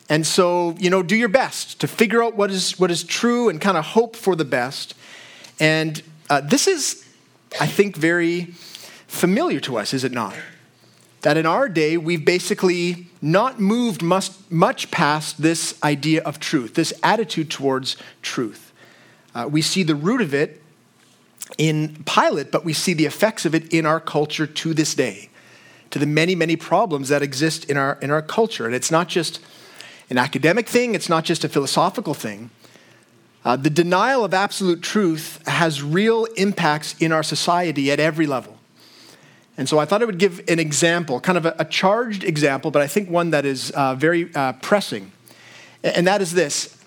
And 0.09 0.25
so, 0.27 0.75
you 0.79 0.89
know, 0.89 1.01
do 1.01 1.15
your 1.15 1.29
best 1.29 1.79
to 1.81 1.87
figure 1.87 2.21
out 2.23 2.35
what 2.35 2.51
is, 2.51 2.77
what 2.79 2.91
is 2.91 3.03
true 3.03 3.49
and 3.49 3.61
kind 3.61 3.77
of 3.77 3.85
hope 3.85 4.15
for 4.15 4.35
the 4.35 4.45
best. 4.45 4.95
And 5.59 6.01
uh, 6.29 6.41
this 6.41 6.67
is 6.67 7.03
I 7.59 7.67
think, 7.67 7.95
very 7.95 8.45
familiar 9.07 9.59
to 9.61 9.77
us, 9.77 9.93
is 9.93 10.03
it 10.03 10.11
not? 10.11 10.35
That 11.21 11.37
in 11.37 11.45
our 11.45 11.69
day, 11.69 11.97
we've 11.97 12.25
basically 12.25 13.07
not 13.21 13.59
moved 13.59 14.01
much, 14.01 14.31
much 14.49 14.91
past 14.91 15.41
this 15.41 15.81
idea 15.83 16.21
of 16.23 16.39
truth, 16.39 16.73
this 16.73 16.93
attitude 17.03 17.49
towards 17.49 17.95
truth. 18.21 18.73
Uh, 19.33 19.47
we 19.49 19.61
see 19.61 19.83
the 19.83 19.95
root 19.95 20.21
of 20.21 20.33
it 20.33 20.61
in 21.57 22.03
Pilate, 22.05 22.51
but 22.51 22.65
we 22.65 22.73
see 22.73 22.93
the 22.93 23.05
effects 23.05 23.45
of 23.45 23.55
it 23.55 23.73
in 23.73 23.85
our 23.85 23.99
culture 23.99 24.47
to 24.47 24.73
this 24.73 24.95
day, 24.95 25.29
to 25.91 25.99
the 25.99 26.05
many, 26.05 26.35
many 26.35 26.55
problems 26.55 27.09
that 27.09 27.21
exist 27.21 27.65
in 27.65 27.77
our, 27.77 27.97
in 28.01 28.11
our 28.11 28.21
culture. 28.21 28.65
And 28.65 28.75
it's 28.75 28.91
not 28.91 29.07
just 29.07 29.39
an 30.09 30.17
academic 30.17 30.67
thing, 30.67 30.95
it's 30.95 31.09
not 31.09 31.23
just 31.23 31.43
a 31.43 31.49
philosophical 31.49 32.13
thing. 32.13 32.49
Uh, 33.45 33.55
the 33.57 33.69
denial 33.69 34.23
of 34.23 34.33
absolute 34.33 34.81
truth 34.81 35.45
has 35.47 35.83
real 35.83 36.25
impacts 36.37 36.95
in 36.99 37.11
our 37.11 37.23
society 37.23 37.91
at 37.91 37.99
every 37.99 38.25
level. 38.25 38.57
And 39.57 39.69
so 39.69 39.79
I 39.79 39.85
thought 39.85 40.01
I 40.01 40.05
would 40.05 40.17
give 40.17 40.41
an 40.47 40.59
example, 40.59 41.19
kind 41.19 41.37
of 41.37 41.45
a, 41.45 41.55
a 41.59 41.65
charged 41.65 42.23
example, 42.23 42.71
but 42.71 42.81
I 42.81 42.87
think 42.87 43.09
one 43.09 43.31
that 43.31 43.45
is 43.45 43.71
uh, 43.71 43.95
very 43.95 44.33
uh, 44.33 44.53
pressing. 44.53 45.11
And 45.83 46.07
that 46.07 46.21
is 46.21 46.33
this 46.33 46.77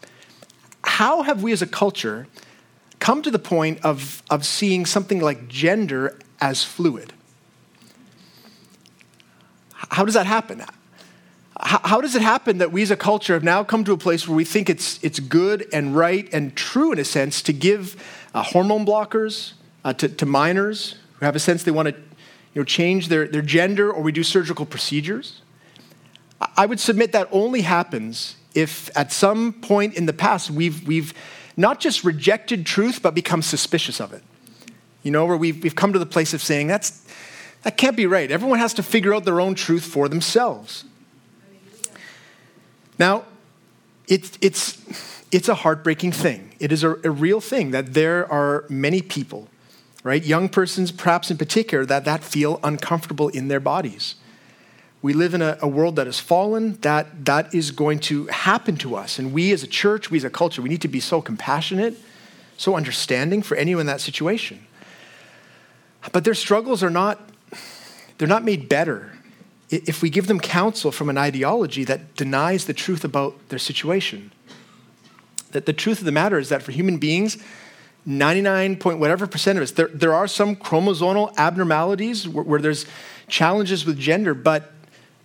How 0.83 1.23
have 1.23 1.43
we 1.43 1.53
as 1.53 1.63
a 1.63 1.67
culture 1.67 2.27
come 2.99 3.23
to 3.23 3.31
the 3.31 3.39
point 3.39 3.85
of, 3.85 4.23
of 4.31 4.45
seeing 4.47 4.87
something 4.87 5.21
like 5.21 5.49
gender 5.49 6.19
as 6.41 6.65
fluid? 6.65 7.13
How 9.73 10.05
does 10.05 10.15
that 10.15 10.27
happen? 10.27 10.65
How, 11.61 11.81
how, 11.85 12.01
does 12.01 12.15
it 12.15 12.23
happen 12.23 12.59
that 12.59 12.71
we 12.71 12.83
as 12.83 12.91
a 12.91 12.97
culture 12.97 13.33
have 13.33 13.45
now 13.45 13.65
come 13.65 13.83
to 13.85 13.93
a 13.93 13.97
place 13.97 14.29
where 14.29 14.37
we 14.37 14.45
think 14.45 14.69
it's, 14.69 15.03
it's 15.03 15.21
good 15.21 15.67
and 15.73 15.97
right 15.97 16.29
and 16.33 16.55
true, 16.55 16.93
in 16.93 16.99
a 16.99 17.05
sense, 17.05 17.41
to 17.43 17.53
give 17.53 17.97
uh, 18.35 18.43
hormone 18.43 18.85
blockers 18.85 19.55
uh, 19.85 19.93
to, 19.95 20.09
to 20.09 20.27
minors 20.27 20.97
who 21.15 21.25
have 21.25 21.35
a 21.35 21.39
sense 21.39 21.63
they 21.63 21.71
want 21.71 21.89
to 21.89 21.95
you 21.95 22.61
know, 22.61 22.65
change 22.65 23.09
their, 23.09 23.27
their 23.27 23.43
gender 23.43 23.91
or 23.91 24.03
we 24.03 24.13
do 24.13 24.23
surgical 24.23 24.67
procedures? 24.67 25.41
I 26.57 26.67
would 26.67 26.81
submit 26.81 27.13
that 27.13 27.29
only 27.33 27.63
happens 27.63 28.37
if 28.55 28.95
at 28.97 29.13
some 29.13 29.55
point 29.55 29.95
in 29.95 30.07
the 30.07 30.13
past 30.13 30.51
we've, 30.51 30.87
we've 30.87 31.15
not 31.57 31.81
just 31.81 32.05
rejected 32.05 32.67
truth, 32.67 33.01
but 33.03 33.15
become 33.15 33.41
suspicious 33.41 34.01
of 34.01 34.13
it. 34.13 34.23
You 35.03 35.11
know, 35.11 35.25
where 35.25 35.37
we've, 35.37 35.63
we've 35.63 35.75
come 35.75 35.93
to 35.93 35.99
the 35.99 36.07
place 36.07 36.35
of 36.35 36.43
saying, 36.43 36.67
that's, 36.67 37.07
that 37.63 37.77
can't 37.79 37.97
be 37.97 38.07
right. 38.07 38.31
Everyone 38.31 38.59
has 38.59 38.75
to 38.75 38.83
figure 38.83 39.15
out 39.15 39.25
their 39.25 39.41
own 39.41 39.55
truth 39.55 39.85
for 39.85 40.09
themselves. 40.09 40.85
Now, 42.99 43.25
it, 44.09 44.39
it's, 44.41 44.83
it's 45.33 45.49
a 45.49 45.55
heartbreaking 45.55 46.13
thing. 46.13 46.55
It 46.59 46.73
is 46.73 46.85
a, 46.85 46.93
a 47.05 47.11
real 47.11 47.41
thing 47.41 47.73
that 47.73 47.95
there 47.95 48.31
are 48.31 48.65
many 48.69 49.03
people, 49.03 49.49
right, 50.03 50.25
young 50.25 50.49
persons 50.49 50.93
perhaps 50.93 51.31
in 51.31 51.37
particular, 51.37 51.85
that, 51.87 52.05
that 52.05 52.23
feel 52.23 52.61
uncomfortable 52.63 53.29
in 53.29 53.49
their 53.49 53.61
bodies. 53.61 54.15
We 55.03 55.13
live 55.13 55.35
in 55.35 55.43
a, 55.43 55.59
a, 55.61 55.69
world 55.69 55.97
that 55.97 56.07
has 56.07 56.19
fallen, 56.19 56.79
that, 56.81 57.27
that 57.27 57.55
is 57.55 57.71
going 57.71 58.01
to 58.01 58.27
happen 58.27 58.77
to 58.79 58.97
us. 58.97 59.19
And 59.19 59.33
we 59.33 59.53
as 59.53 59.63
a 59.63 59.67
church, 59.67 60.11
we 60.11 60.19
as 60.19 60.25
a 60.25 60.31
culture, 60.31 60.63
we 60.63 60.69
need 60.69 60.83
to 60.83 60.89
be 60.89 61.01
so 61.01 61.21
compassionate, 61.21 61.97
so 62.57 62.75
understanding 62.75 63.43
for 63.43 63.57
anyone 63.57 63.83
in 63.83 63.87
that 63.87 64.01
situation. 64.01 64.67
But 66.13 66.25
their 66.25 66.35
struggles 66.35 66.83
are 66.83 66.91
not, 66.91 67.21
they're 68.19 68.29
not 68.29 68.45
made 68.45 68.69
better 68.69 69.16
if 69.71 70.03
we 70.03 70.11
give 70.11 70.27
them 70.27 70.39
counsel 70.39 70.93
from 70.93 71.09
an 71.09 71.19
ideology 71.19 71.85
that 71.85 72.15
denies 72.15 72.67
the 72.67 72.75
truth 72.75 73.05
about 73.05 73.49
their 73.49 73.59
situation. 73.59 74.33
That 75.51 75.67
the 75.67 75.73
truth 75.73 75.99
of 75.99 76.05
the 76.05 76.13
matter 76.13 76.39
is 76.39 76.49
that 76.51 76.63
for 76.63 76.73
human 76.73 76.99
beings, 76.99 77.39
99 78.05 78.77
point 78.77 79.01
whatever 79.01 79.27
percent 79.27 79.59
of 79.59 79.63
us, 79.63 79.73
there, 79.73 79.89
there 79.89 80.15
are 80.15 80.29
some 80.29 80.55
chromosomal 80.55 81.37
abnormalities 81.37 82.29
where, 82.29 82.45
where 82.45 82.61
there's 82.61 82.87
challenges 83.29 83.85
with 83.85 83.99
gender, 83.99 84.35
but, 84.35 84.73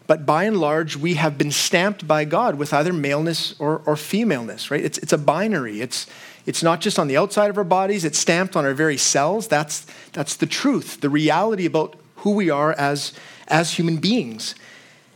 but 0.08 0.26
by 0.26 0.46
and 0.46 0.58
large, 0.58 0.98
we 0.98 1.14
have 1.14 1.38
been 1.38 1.52
stamped 1.52 2.08
by 2.08 2.26
God 2.26 2.56
with 2.56 2.74
either 2.74 2.92
maleness 2.92 3.54
or, 3.60 3.84
or 3.86 3.96
femaleness, 3.96 4.72
right? 4.72 4.84
It's, 4.84 4.98
it's 4.98 5.14
a 5.14 5.18
binary. 5.20 5.82
It's, 5.82 6.08
it's 6.48 6.64
not 6.64 6.82
just 6.82 6.98
on 6.98 7.08
the 7.08 7.18
outside 7.18 7.52
of 7.52 7.58
our 7.60 7.64
bodies, 7.64 8.04
it's 8.04 8.18
stamped 8.18 8.56
on 8.56 8.66
our 8.66 8.74
very 8.74 8.98
cells. 8.98 9.48
That's, 9.48 9.86
that's 10.14 10.36
the 10.36 10.48
truth, 10.48 11.02
the 11.02 11.10
reality 11.10 11.68
about 11.68 11.96
who 12.18 12.32
we 12.32 12.50
are 12.50 12.74
as 12.74 13.14
as 13.52 13.74
human 13.74 13.98
beings. 13.98 14.56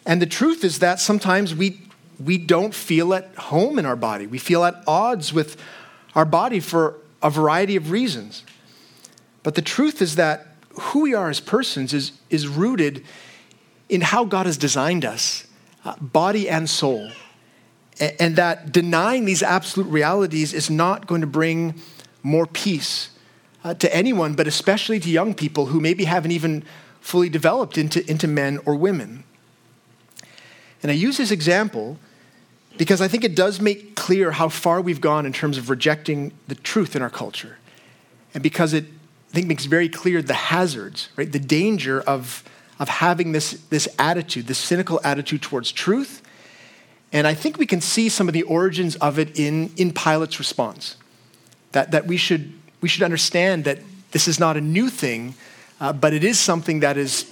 And 0.05 0.21
the 0.21 0.27
truth 0.27 0.63
is 0.63 0.79
that 0.79 0.99
sometimes 0.99 1.55
we, 1.55 1.81
we 2.23 2.37
don't 2.37 2.75
feel 2.75 3.13
at 3.13 3.33
home 3.35 3.79
in 3.79 3.85
our 3.85 3.95
body. 3.95 4.27
We 4.27 4.37
feel 4.37 4.63
at 4.63 4.83
odds 4.85 5.33
with 5.33 5.57
our 6.13 6.25
body 6.25 6.59
for 6.59 6.97
a 7.23 7.29
variety 7.29 7.75
of 7.75 7.89
reasons. 7.89 8.43
But 9.41 9.55
the 9.55 9.61
truth 9.61 10.01
is 10.01 10.15
that 10.15 10.47
who 10.79 11.01
we 11.01 11.13
are 11.13 11.29
as 11.29 11.39
persons 11.39 11.93
is, 11.93 12.11
is 12.29 12.47
rooted 12.47 13.03
in 13.89 14.01
how 14.01 14.25
God 14.25 14.45
has 14.45 14.57
designed 14.57 15.05
us, 15.05 15.47
uh, 15.83 15.95
body 15.97 16.49
and 16.49 16.69
soul. 16.69 17.09
And, 17.99 18.15
and 18.19 18.35
that 18.35 18.71
denying 18.71 19.25
these 19.25 19.41
absolute 19.41 19.89
realities 19.89 20.53
is 20.53 20.69
not 20.69 21.07
going 21.07 21.21
to 21.21 21.27
bring 21.27 21.75
more 22.21 22.45
peace 22.45 23.09
uh, 23.63 23.73
to 23.75 23.95
anyone, 23.95 24.33
but 24.33 24.47
especially 24.47 24.99
to 24.99 25.09
young 25.09 25.33
people 25.33 25.67
who 25.67 25.79
maybe 25.79 26.05
haven't 26.05 26.31
even 26.31 26.63
fully 27.05 27.29
developed 27.29 27.77
into, 27.77 28.09
into 28.09 28.27
men 28.27 28.57
or 28.65 28.73
women. 28.73 29.23
And 30.81 30.91
I 30.91 30.95
use 30.95 31.17
this 31.17 31.29
example 31.29 31.99
because 32.77 32.99
I 32.99 33.07
think 33.07 33.23
it 33.23 33.35
does 33.35 33.61
make 33.61 33.95
clear 33.95 34.31
how 34.31 34.49
far 34.49 34.81
we've 34.81 35.01
gone 35.01 35.27
in 35.27 35.31
terms 35.31 35.59
of 35.59 35.69
rejecting 35.69 36.31
the 36.47 36.55
truth 36.55 36.95
in 36.95 37.03
our 37.03 37.11
culture. 37.11 37.57
And 38.33 38.41
because 38.41 38.73
it, 38.73 38.85
I 38.85 39.33
think, 39.35 39.45
makes 39.45 39.65
very 39.65 39.87
clear 39.87 40.23
the 40.23 40.33
hazards, 40.33 41.09
right? 41.15 41.31
The 41.31 41.37
danger 41.37 42.01
of, 42.01 42.43
of 42.79 42.89
having 42.89 43.33
this, 43.33 43.51
this 43.69 43.87
attitude, 43.99 44.47
this 44.47 44.57
cynical 44.57 44.99
attitude 45.03 45.43
towards 45.43 45.71
truth. 45.71 46.23
And 47.13 47.27
I 47.27 47.35
think 47.35 47.59
we 47.59 47.67
can 47.67 47.81
see 47.81 48.09
some 48.09 48.27
of 48.27 48.33
the 48.33 48.43
origins 48.43 48.95
of 48.95 49.19
it 49.19 49.39
in, 49.39 49.71
in 49.77 49.93
Pilate's 49.93 50.39
response. 50.39 50.95
That, 51.73 51.91
that 51.91 52.07
we, 52.07 52.17
should, 52.17 52.51
we 52.81 52.89
should 52.89 53.03
understand 53.03 53.65
that 53.65 53.77
this 54.09 54.27
is 54.27 54.39
not 54.39 54.57
a 54.57 54.61
new 54.61 54.89
thing, 54.89 55.35
uh, 55.79 55.93
but 55.93 56.13
it 56.13 56.23
is 56.23 56.39
something 56.39 56.79
that 56.81 56.97
is, 56.97 57.31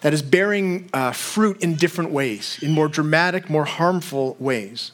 that 0.00 0.12
is 0.12 0.22
bearing 0.22 0.90
uh, 0.92 1.12
fruit 1.12 1.62
in 1.62 1.76
different 1.76 2.10
ways, 2.10 2.58
in 2.62 2.70
more 2.70 2.88
dramatic, 2.88 3.48
more 3.48 3.64
harmful 3.64 4.36
ways. 4.38 4.92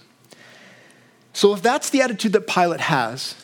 So, 1.32 1.54
if 1.54 1.62
that's 1.62 1.90
the 1.90 2.02
attitude 2.02 2.32
that 2.32 2.46
Pilate 2.46 2.80
has, 2.80 3.34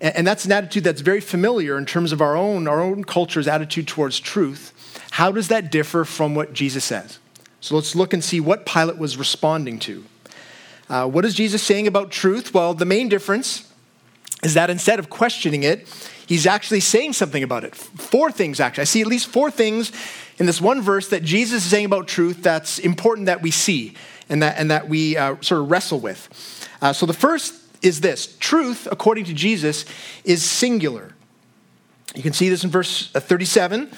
and 0.00 0.26
that's 0.26 0.44
an 0.44 0.52
attitude 0.52 0.84
that's 0.84 1.00
very 1.00 1.20
familiar 1.20 1.78
in 1.78 1.86
terms 1.86 2.12
of 2.12 2.20
our 2.20 2.36
own, 2.36 2.68
our 2.68 2.80
own 2.80 3.04
culture's 3.04 3.48
attitude 3.48 3.88
towards 3.88 4.20
truth, 4.20 4.72
how 5.12 5.30
does 5.30 5.48
that 5.48 5.70
differ 5.70 6.04
from 6.04 6.34
what 6.34 6.52
Jesus 6.52 6.84
says? 6.84 7.18
So 7.60 7.74
let's 7.74 7.94
look 7.94 8.12
and 8.12 8.22
see 8.22 8.40
what 8.40 8.66
Pilate 8.66 8.98
was 8.98 9.16
responding 9.16 9.78
to. 9.80 10.04
Uh, 10.88 11.08
what 11.08 11.24
is 11.24 11.34
Jesus 11.34 11.62
saying 11.62 11.86
about 11.86 12.10
truth? 12.10 12.52
Well, 12.52 12.74
the 12.74 12.84
main 12.84 13.08
difference 13.08 13.72
is 14.42 14.52
that 14.54 14.68
instead 14.68 14.98
of 14.98 15.08
questioning 15.08 15.62
it, 15.62 15.88
he's 16.26 16.46
actually 16.46 16.80
saying 16.80 17.12
something 17.12 17.42
about 17.42 17.64
it. 17.64 17.74
Four 17.74 18.30
things, 18.30 18.60
actually. 18.60 18.82
I 18.82 18.84
see 18.84 19.00
at 19.00 19.06
least 19.06 19.26
four 19.26 19.50
things 19.50 19.92
in 20.38 20.46
this 20.46 20.60
one 20.60 20.80
verse 20.80 21.08
that 21.08 21.22
Jesus 21.22 21.64
is 21.64 21.70
saying 21.70 21.86
about 21.86 22.08
truth 22.08 22.42
that's 22.42 22.78
important 22.78 23.26
that 23.26 23.42
we 23.42 23.50
see 23.50 23.94
and 24.28 24.42
that, 24.42 24.58
and 24.58 24.70
that 24.70 24.88
we 24.88 25.16
uh, 25.16 25.36
sort 25.40 25.62
of 25.62 25.70
wrestle 25.70 26.00
with. 26.00 26.68
Uh, 26.80 26.92
so 26.92 27.06
the 27.06 27.12
first 27.12 27.54
is 27.82 28.00
this 28.00 28.36
truth, 28.38 28.88
according 28.90 29.24
to 29.24 29.34
Jesus, 29.34 29.84
is 30.24 30.42
singular. 30.42 31.14
You 32.14 32.22
can 32.22 32.32
see 32.32 32.48
this 32.48 32.64
in 32.64 32.70
verse 32.70 33.10
37. 33.10 33.90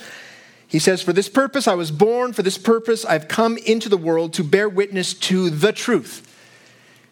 He 0.69 0.79
says, 0.79 1.03
For 1.03 1.13
this 1.13 1.29
purpose 1.29 1.69
I 1.69 1.75
was 1.75 1.91
born, 1.91 2.33
for 2.33 2.43
this 2.43 2.59
purpose 2.59 3.05
I've 3.05 3.29
come 3.29 3.57
into 3.59 3.89
the 3.89 3.97
world 3.97 4.33
to 4.35 4.45
bear 4.45 4.69
witness 4.69 5.15
to 5.15 5.51
the 5.51 5.73
truth. 5.73 6.23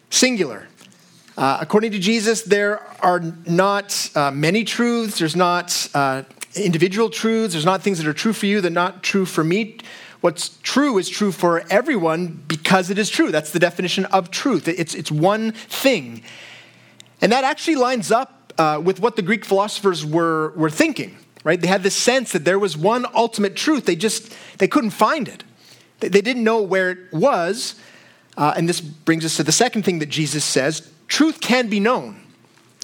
Singular. 0.09 0.67
Uh, 1.37 1.57
according 1.59 1.91
to 1.91 1.99
Jesus, 1.99 2.43
there 2.43 2.81
are 3.01 3.21
not 3.45 4.09
uh, 4.15 4.31
many 4.31 4.63
truths, 4.63 5.19
there's 5.19 5.35
not 5.35 5.89
uh, 5.93 6.23
individual 6.55 7.09
truths, 7.09 7.53
there's 7.53 7.65
not 7.65 7.81
things 7.81 7.97
that 7.97 8.07
are 8.07 8.13
true 8.13 8.31
for 8.31 8.45
you 8.45 8.61
that 8.61 8.71
are 8.71 8.73
not 8.73 9.03
true 9.03 9.25
for 9.25 9.43
me. 9.43 9.77
What's 10.21 10.57
true 10.63 10.97
is 10.97 11.09
true 11.09 11.33
for 11.33 11.63
everyone 11.69 12.41
because 12.47 12.89
it 12.89 12.97
is 12.97 13.09
true. 13.09 13.31
That's 13.31 13.51
the 13.51 13.59
definition 13.59 14.05
of 14.05 14.31
truth. 14.31 14.67
It's, 14.67 14.95
it's 14.95 15.11
one 15.11 15.51
thing. 15.51 16.23
And 17.21 17.33
that 17.33 17.43
actually 17.43 17.75
lines 17.75 18.11
up 18.11 18.53
uh, 18.57 18.81
with 18.81 19.01
what 19.01 19.17
the 19.17 19.21
Greek 19.21 19.43
philosophers 19.43 20.05
were, 20.05 20.53
were 20.55 20.69
thinking, 20.69 21.17
right? 21.43 21.59
They 21.59 21.67
had 21.67 21.83
this 21.83 21.95
sense 21.95 22.31
that 22.31 22.45
there 22.45 22.57
was 22.57 22.77
one 22.77 23.05
ultimate 23.13 23.57
truth. 23.57 23.85
They 23.85 23.97
just, 23.97 24.33
they 24.57 24.69
couldn't 24.69 24.91
find 24.91 25.27
it. 25.27 25.43
They, 25.99 26.07
they 26.07 26.21
didn't 26.21 26.45
know 26.45 26.61
where 26.61 26.91
it 26.91 27.13
was. 27.13 27.75
Uh, 28.37 28.53
and 28.55 28.69
this 28.69 28.79
brings 28.79 29.25
us 29.25 29.35
to 29.35 29.43
the 29.43 29.51
second 29.51 29.83
thing 29.83 29.99
that 29.99 30.09
Jesus 30.09 30.45
says 30.45 30.91
truth 31.07 31.41
can 31.41 31.69
be 31.69 31.79
known. 31.79 32.21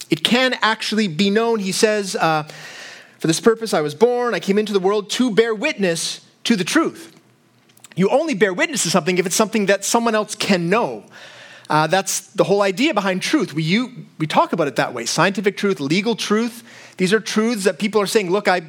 It 0.10 0.24
can 0.24 0.56
actually 0.62 1.08
be 1.08 1.30
known. 1.30 1.60
He 1.60 1.72
says, 1.72 2.16
uh, 2.16 2.44
For 3.20 3.28
this 3.28 3.40
purpose 3.40 3.74
I 3.74 3.82
was 3.82 3.96
born, 3.96 4.34
I 4.34 4.40
came 4.40 4.58
into 4.58 4.74
the 4.74 4.80
world 4.80 5.10
to 5.12 5.32
bear 5.32 5.56
witness 5.56 6.26
to 6.44 6.56
the 6.56 6.64
truth. 6.64 7.16
You 7.96 8.10
only 8.10 8.34
bear 8.34 8.54
witness 8.54 8.84
to 8.84 8.90
something 8.90 9.18
if 9.18 9.26
it's 9.26 9.36
something 9.36 9.68
that 9.68 9.84
someone 9.84 10.16
else 10.16 10.36
can 10.36 10.70
know. 10.70 11.06
Uh, 11.70 11.88
that's 11.88 12.28
the 12.34 12.44
whole 12.44 12.62
idea 12.62 12.94
behind 12.94 13.22
truth. 13.22 13.54
We, 13.54 13.64
you, 13.64 14.06
we 14.18 14.28
talk 14.28 14.52
about 14.52 14.68
it 14.68 14.76
that 14.76 14.94
way 14.94 15.06
scientific 15.06 15.56
truth, 15.56 15.80
legal 15.80 16.16
truth. 16.16 16.64
These 16.98 17.14
are 17.14 17.22
truths 17.22 17.64
that 17.64 17.80
people 17.80 18.02
are 18.02 18.08
saying, 18.08 18.30
look, 18.30 18.48
I, 18.50 18.64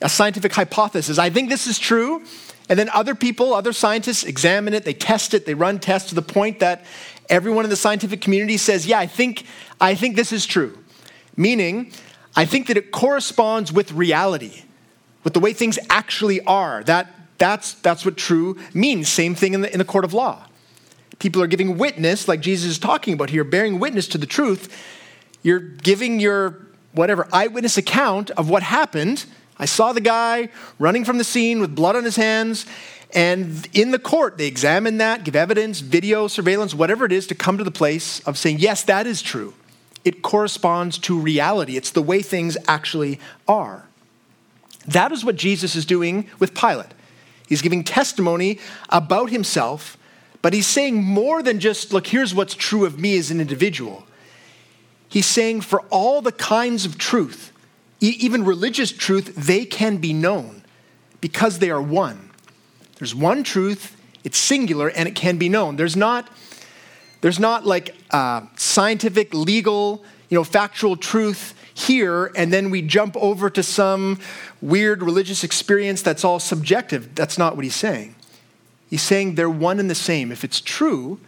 a 0.00 0.08
scientific 0.08 0.52
hypothesis. 0.52 1.18
I 1.18 1.30
think 1.30 1.48
this 1.48 1.66
is 1.66 1.78
true. 1.78 2.22
And 2.68 2.78
then 2.78 2.90
other 2.90 3.14
people, 3.14 3.54
other 3.54 3.72
scientists 3.72 4.24
examine 4.24 4.74
it, 4.74 4.84
they 4.84 4.92
test 4.94 5.34
it, 5.34 5.46
they 5.46 5.54
run 5.54 5.78
tests 5.78 6.10
to 6.10 6.14
the 6.14 6.22
point 6.22 6.60
that 6.60 6.84
everyone 7.28 7.64
in 7.64 7.70
the 7.70 7.76
scientific 7.76 8.20
community 8.20 8.56
says, 8.56 8.86
yeah, 8.86 8.98
I 8.98 9.06
think, 9.06 9.44
I 9.80 9.94
think 9.94 10.16
this 10.16 10.32
is 10.32 10.46
true. 10.46 10.78
Meaning, 11.36 11.92
I 12.34 12.44
think 12.44 12.66
that 12.68 12.76
it 12.76 12.90
corresponds 12.90 13.72
with 13.72 13.92
reality, 13.92 14.62
with 15.24 15.34
the 15.34 15.40
way 15.40 15.52
things 15.52 15.78
actually 15.90 16.40
are. 16.42 16.82
That, 16.84 17.12
that's, 17.38 17.74
that's 17.74 18.04
what 18.04 18.16
true 18.16 18.56
means. 18.74 19.08
Same 19.08 19.34
thing 19.34 19.54
in 19.54 19.60
the, 19.62 19.72
in 19.72 19.78
the 19.78 19.84
court 19.84 20.04
of 20.04 20.14
law. 20.14 20.44
People 21.18 21.42
are 21.42 21.46
giving 21.46 21.78
witness, 21.78 22.28
like 22.28 22.40
Jesus 22.40 22.70
is 22.70 22.78
talking 22.78 23.14
about 23.14 23.30
here, 23.30 23.44
bearing 23.44 23.80
witness 23.80 24.06
to 24.08 24.18
the 24.18 24.26
truth. 24.26 24.76
You're 25.42 25.58
giving 25.58 26.20
your 26.20 26.66
whatever 26.92 27.28
eyewitness 27.32 27.76
account 27.76 28.30
of 28.32 28.48
what 28.48 28.62
happened. 28.62 29.26
I 29.58 29.64
saw 29.64 29.92
the 29.92 30.00
guy 30.00 30.48
running 30.78 31.04
from 31.04 31.18
the 31.18 31.24
scene 31.24 31.60
with 31.60 31.74
blood 31.74 31.96
on 31.96 32.04
his 32.04 32.16
hands, 32.16 32.66
and 33.14 33.68
in 33.72 33.90
the 33.90 33.98
court, 33.98 34.36
they 34.36 34.46
examine 34.46 34.98
that, 34.98 35.24
give 35.24 35.34
evidence, 35.34 35.80
video, 35.80 36.28
surveillance, 36.28 36.74
whatever 36.74 37.04
it 37.04 37.12
is, 37.12 37.26
to 37.28 37.34
come 37.34 37.56
to 37.58 37.64
the 37.64 37.70
place 37.70 38.20
of 38.20 38.36
saying, 38.36 38.58
yes, 38.58 38.82
that 38.84 39.06
is 39.06 39.22
true. 39.22 39.54
It 40.04 40.22
corresponds 40.22 40.98
to 40.98 41.18
reality, 41.18 41.76
it's 41.76 41.90
the 41.90 42.02
way 42.02 42.22
things 42.22 42.56
actually 42.66 43.18
are. 43.46 43.86
That 44.86 45.12
is 45.12 45.24
what 45.24 45.36
Jesus 45.36 45.74
is 45.74 45.84
doing 45.84 46.28
with 46.38 46.54
Pilate. 46.54 46.92
He's 47.46 47.62
giving 47.62 47.82
testimony 47.82 48.58
about 48.90 49.30
himself, 49.30 49.96
but 50.40 50.52
he's 50.52 50.66
saying 50.66 51.02
more 51.02 51.42
than 51.42 51.60
just, 51.60 51.92
look, 51.92 52.06
here's 52.06 52.34
what's 52.34 52.54
true 52.54 52.84
of 52.84 52.98
me 52.98 53.18
as 53.18 53.30
an 53.30 53.40
individual. 53.40 54.06
He's 55.08 55.26
saying 55.26 55.62
for 55.62 55.80
all 55.90 56.20
the 56.20 56.32
kinds 56.32 56.84
of 56.84 56.98
truth, 56.98 57.52
even 58.00 58.44
religious 58.44 58.92
truth, 58.92 59.34
they 59.34 59.64
can 59.64 59.96
be 59.96 60.12
known 60.12 60.62
because 61.20 61.58
they 61.58 61.70
are 61.70 61.82
one. 61.82 62.27
There's 62.98 63.14
one 63.14 63.44
truth, 63.44 63.96
it's 64.24 64.38
singular, 64.38 64.88
and 64.88 65.08
it 65.08 65.14
can 65.14 65.38
be 65.38 65.48
known. 65.48 65.76
There's 65.76 65.96
not, 65.96 66.28
there's 67.20 67.38
not 67.38 67.64
like 67.64 67.94
uh, 68.10 68.42
scientific, 68.56 69.32
legal, 69.32 70.04
you 70.28 70.36
know, 70.36 70.44
factual 70.44 70.96
truth 70.96 71.54
here, 71.72 72.32
and 72.34 72.52
then 72.52 72.70
we 72.70 72.82
jump 72.82 73.16
over 73.16 73.48
to 73.50 73.62
some 73.62 74.18
weird 74.60 75.02
religious 75.02 75.44
experience 75.44 76.02
that's 76.02 76.24
all 76.24 76.40
subjective. 76.40 77.14
That's 77.14 77.38
not 77.38 77.54
what 77.54 77.64
he's 77.64 77.76
saying. 77.76 78.16
He's 78.90 79.02
saying 79.02 79.36
they're 79.36 79.48
one 79.48 79.78
and 79.78 79.88
the 79.88 79.94
same. 79.94 80.32
If 80.32 80.42
it's 80.42 80.60
true, 80.60 81.20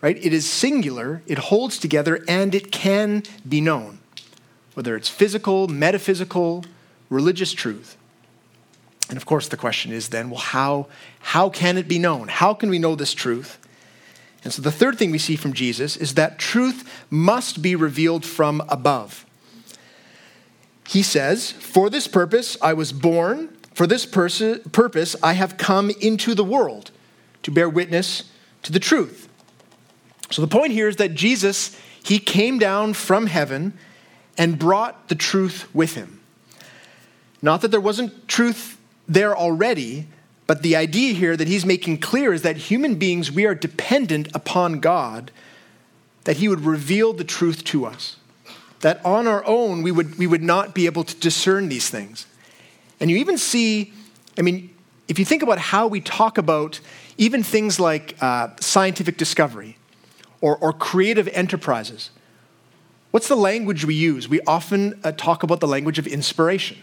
right, 0.00 0.16
it 0.16 0.32
is 0.32 0.50
singular, 0.50 1.22
it 1.26 1.38
holds 1.38 1.78
together, 1.78 2.24
and 2.26 2.54
it 2.54 2.72
can 2.72 3.22
be 3.48 3.60
known, 3.60 4.00
whether 4.74 4.96
it's 4.96 5.08
physical, 5.08 5.68
metaphysical, 5.68 6.64
religious 7.08 7.52
truth. 7.52 7.96
And 9.08 9.16
of 9.16 9.26
course, 9.26 9.48
the 9.48 9.56
question 9.56 9.92
is 9.92 10.08
then, 10.08 10.30
well, 10.30 10.40
how, 10.40 10.86
how 11.20 11.48
can 11.48 11.78
it 11.78 11.88
be 11.88 11.98
known? 11.98 12.28
How 12.28 12.54
can 12.54 12.70
we 12.70 12.78
know 12.78 12.96
this 12.96 13.14
truth? 13.14 13.58
And 14.42 14.52
so 14.52 14.62
the 14.62 14.72
third 14.72 14.98
thing 14.98 15.10
we 15.10 15.18
see 15.18 15.36
from 15.36 15.52
Jesus 15.52 15.96
is 15.96 16.14
that 16.14 16.38
truth 16.38 16.88
must 17.10 17.62
be 17.62 17.74
revealed 17.74 18.24
from 18.24 18.62
above. 18.68 19.26
He 20.86 21.02
says, 21.02 21.50
For 21.50 21.90
this 21.90 22.06
purpose 22.06 22.56
I 22.62 22.72
was 22.72 22.92
born, 22.92 23.56
for 23.74 23.86
this 23.86 24.06
pers- 24.06 24.60
purpose 24.72 25.16
I 25.22 25.32
have 25.32 25.56
come 25.56 25.90
into 26.00 26.34
the 26.34 26.44
world 26.44 26.90
to 27.42 27.50
bear 27.50 27.68
witness 27.68 28.24
to 28.62 28.72
the 28.72 28.80
truth. 28.80 29.28
So 30.30 30.42
the 30.42 30.48
point 30.48 30.72
here 30.72 30.88
is 30.88 30.96
that 30.96 31.14
Jesus, 31.14 31.78
he 32.02 32.18
came 32.18 32.58
down 32.58 32.94
from 32.94 33.26
heaven 33.26 33.72
and 34.38 34.58
brought 34.58 35.08
the 35.08 35.14
truth 35.14 35.72
with 35.74 35.94
him. 35.94 36.20
Not 37.42 37.60
that 37.62 37.70
there 37.70 37.80
wasn't 37.80 38.28
truth 38.28 38.75
there 39.08 39.36
already, 39.36 40.06
but 40.46 40.62
the 40.62 40.76
idea 40.76 41.12
here 41.14 41.36
that 41.36 41.48
he's 41.48 41.64
making 41.64 41.98
clear 41.98 42.32
is 42.32 42.42
that 42.42 42.56
human 42.56 42.96
beings, 42.96 43.32
we 43.32 43.46
are 43.46 43.54
dependent 43.54 44.28
upon 44.34 44.80
God, 44.80 45.30
that 46.24 46.36
he 46.38 46.48
would 46.48 46.60
reveal 46.60 47.12
the 47.12 47.24
truth 47.24 47.64
to 47.64 47.86
us. 47.86 48.16
That 48.80 49.04
on 49.04 49.26
our 49.26 49.44
own, 49.46 49.82
we 49.82 49.90
would, 49.90 50.18
we 50.18 50.26
would 50.26 50.42
not 50.42 50.74
be 50.74 50.86
able 50.86 51.04
to 51.04 51.14
discern 51.16 51.68
these 51.68 51.88
things. 51.88 52.26
And 53.00 53.10
you 53.10 53.16
even 53.16 53.38
see, 53.38 53.92
I 54.38 54.42
mean, 54.42 54.70
if 55.08 55.18
you 55.18 55.24
think 55.24 55.42
about 55.42 55.58
how 55.58 55.86
we 55.86 56.00
talk 56.00 56.38
about 56.38 56.80
even 57.16 57.42
things 57.42 57.80
like 57.80 58.16
uh, 58.20 58.48
scientific 58.60 59.16
discovery 59.16 59.78
or, 60.40 60.56
or 60.58 60.72
creative 60.72 61.28
enterprises, 61.28 62.10
what's 63.10 63.28
the 63.28 63.36
language 63.36 63.84
we 63.84 63.94
use? 63.94 64.28
We 64.28 64.40
often 64.42 65.00
uh, 65.02 65.12
talk 65.12 65.42
about 65.42 65.60
the 65.60 65.68
language 65.68 65.98
of 65.98 66.06
inspiration 66.06 66.78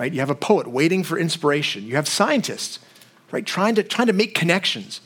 right? 0.00 0.14
You 0.14 0.20
have 0.20 0.30
a 0.30 0.34
poet 0.34 0.66
waiting 0.66 1.04
for 1.04 1.18
inspiration. 1.18 1.84
You 1.84 1.96
have 1.96 2.08
scientists, 2.08 2.78
right, 3.32 3.44
trying 3.44 3.74
to, 3.74 3.82
trying 3.82 4.06
to 4.06 4.14
make 4.14 4.34
connections. 4.34 5.02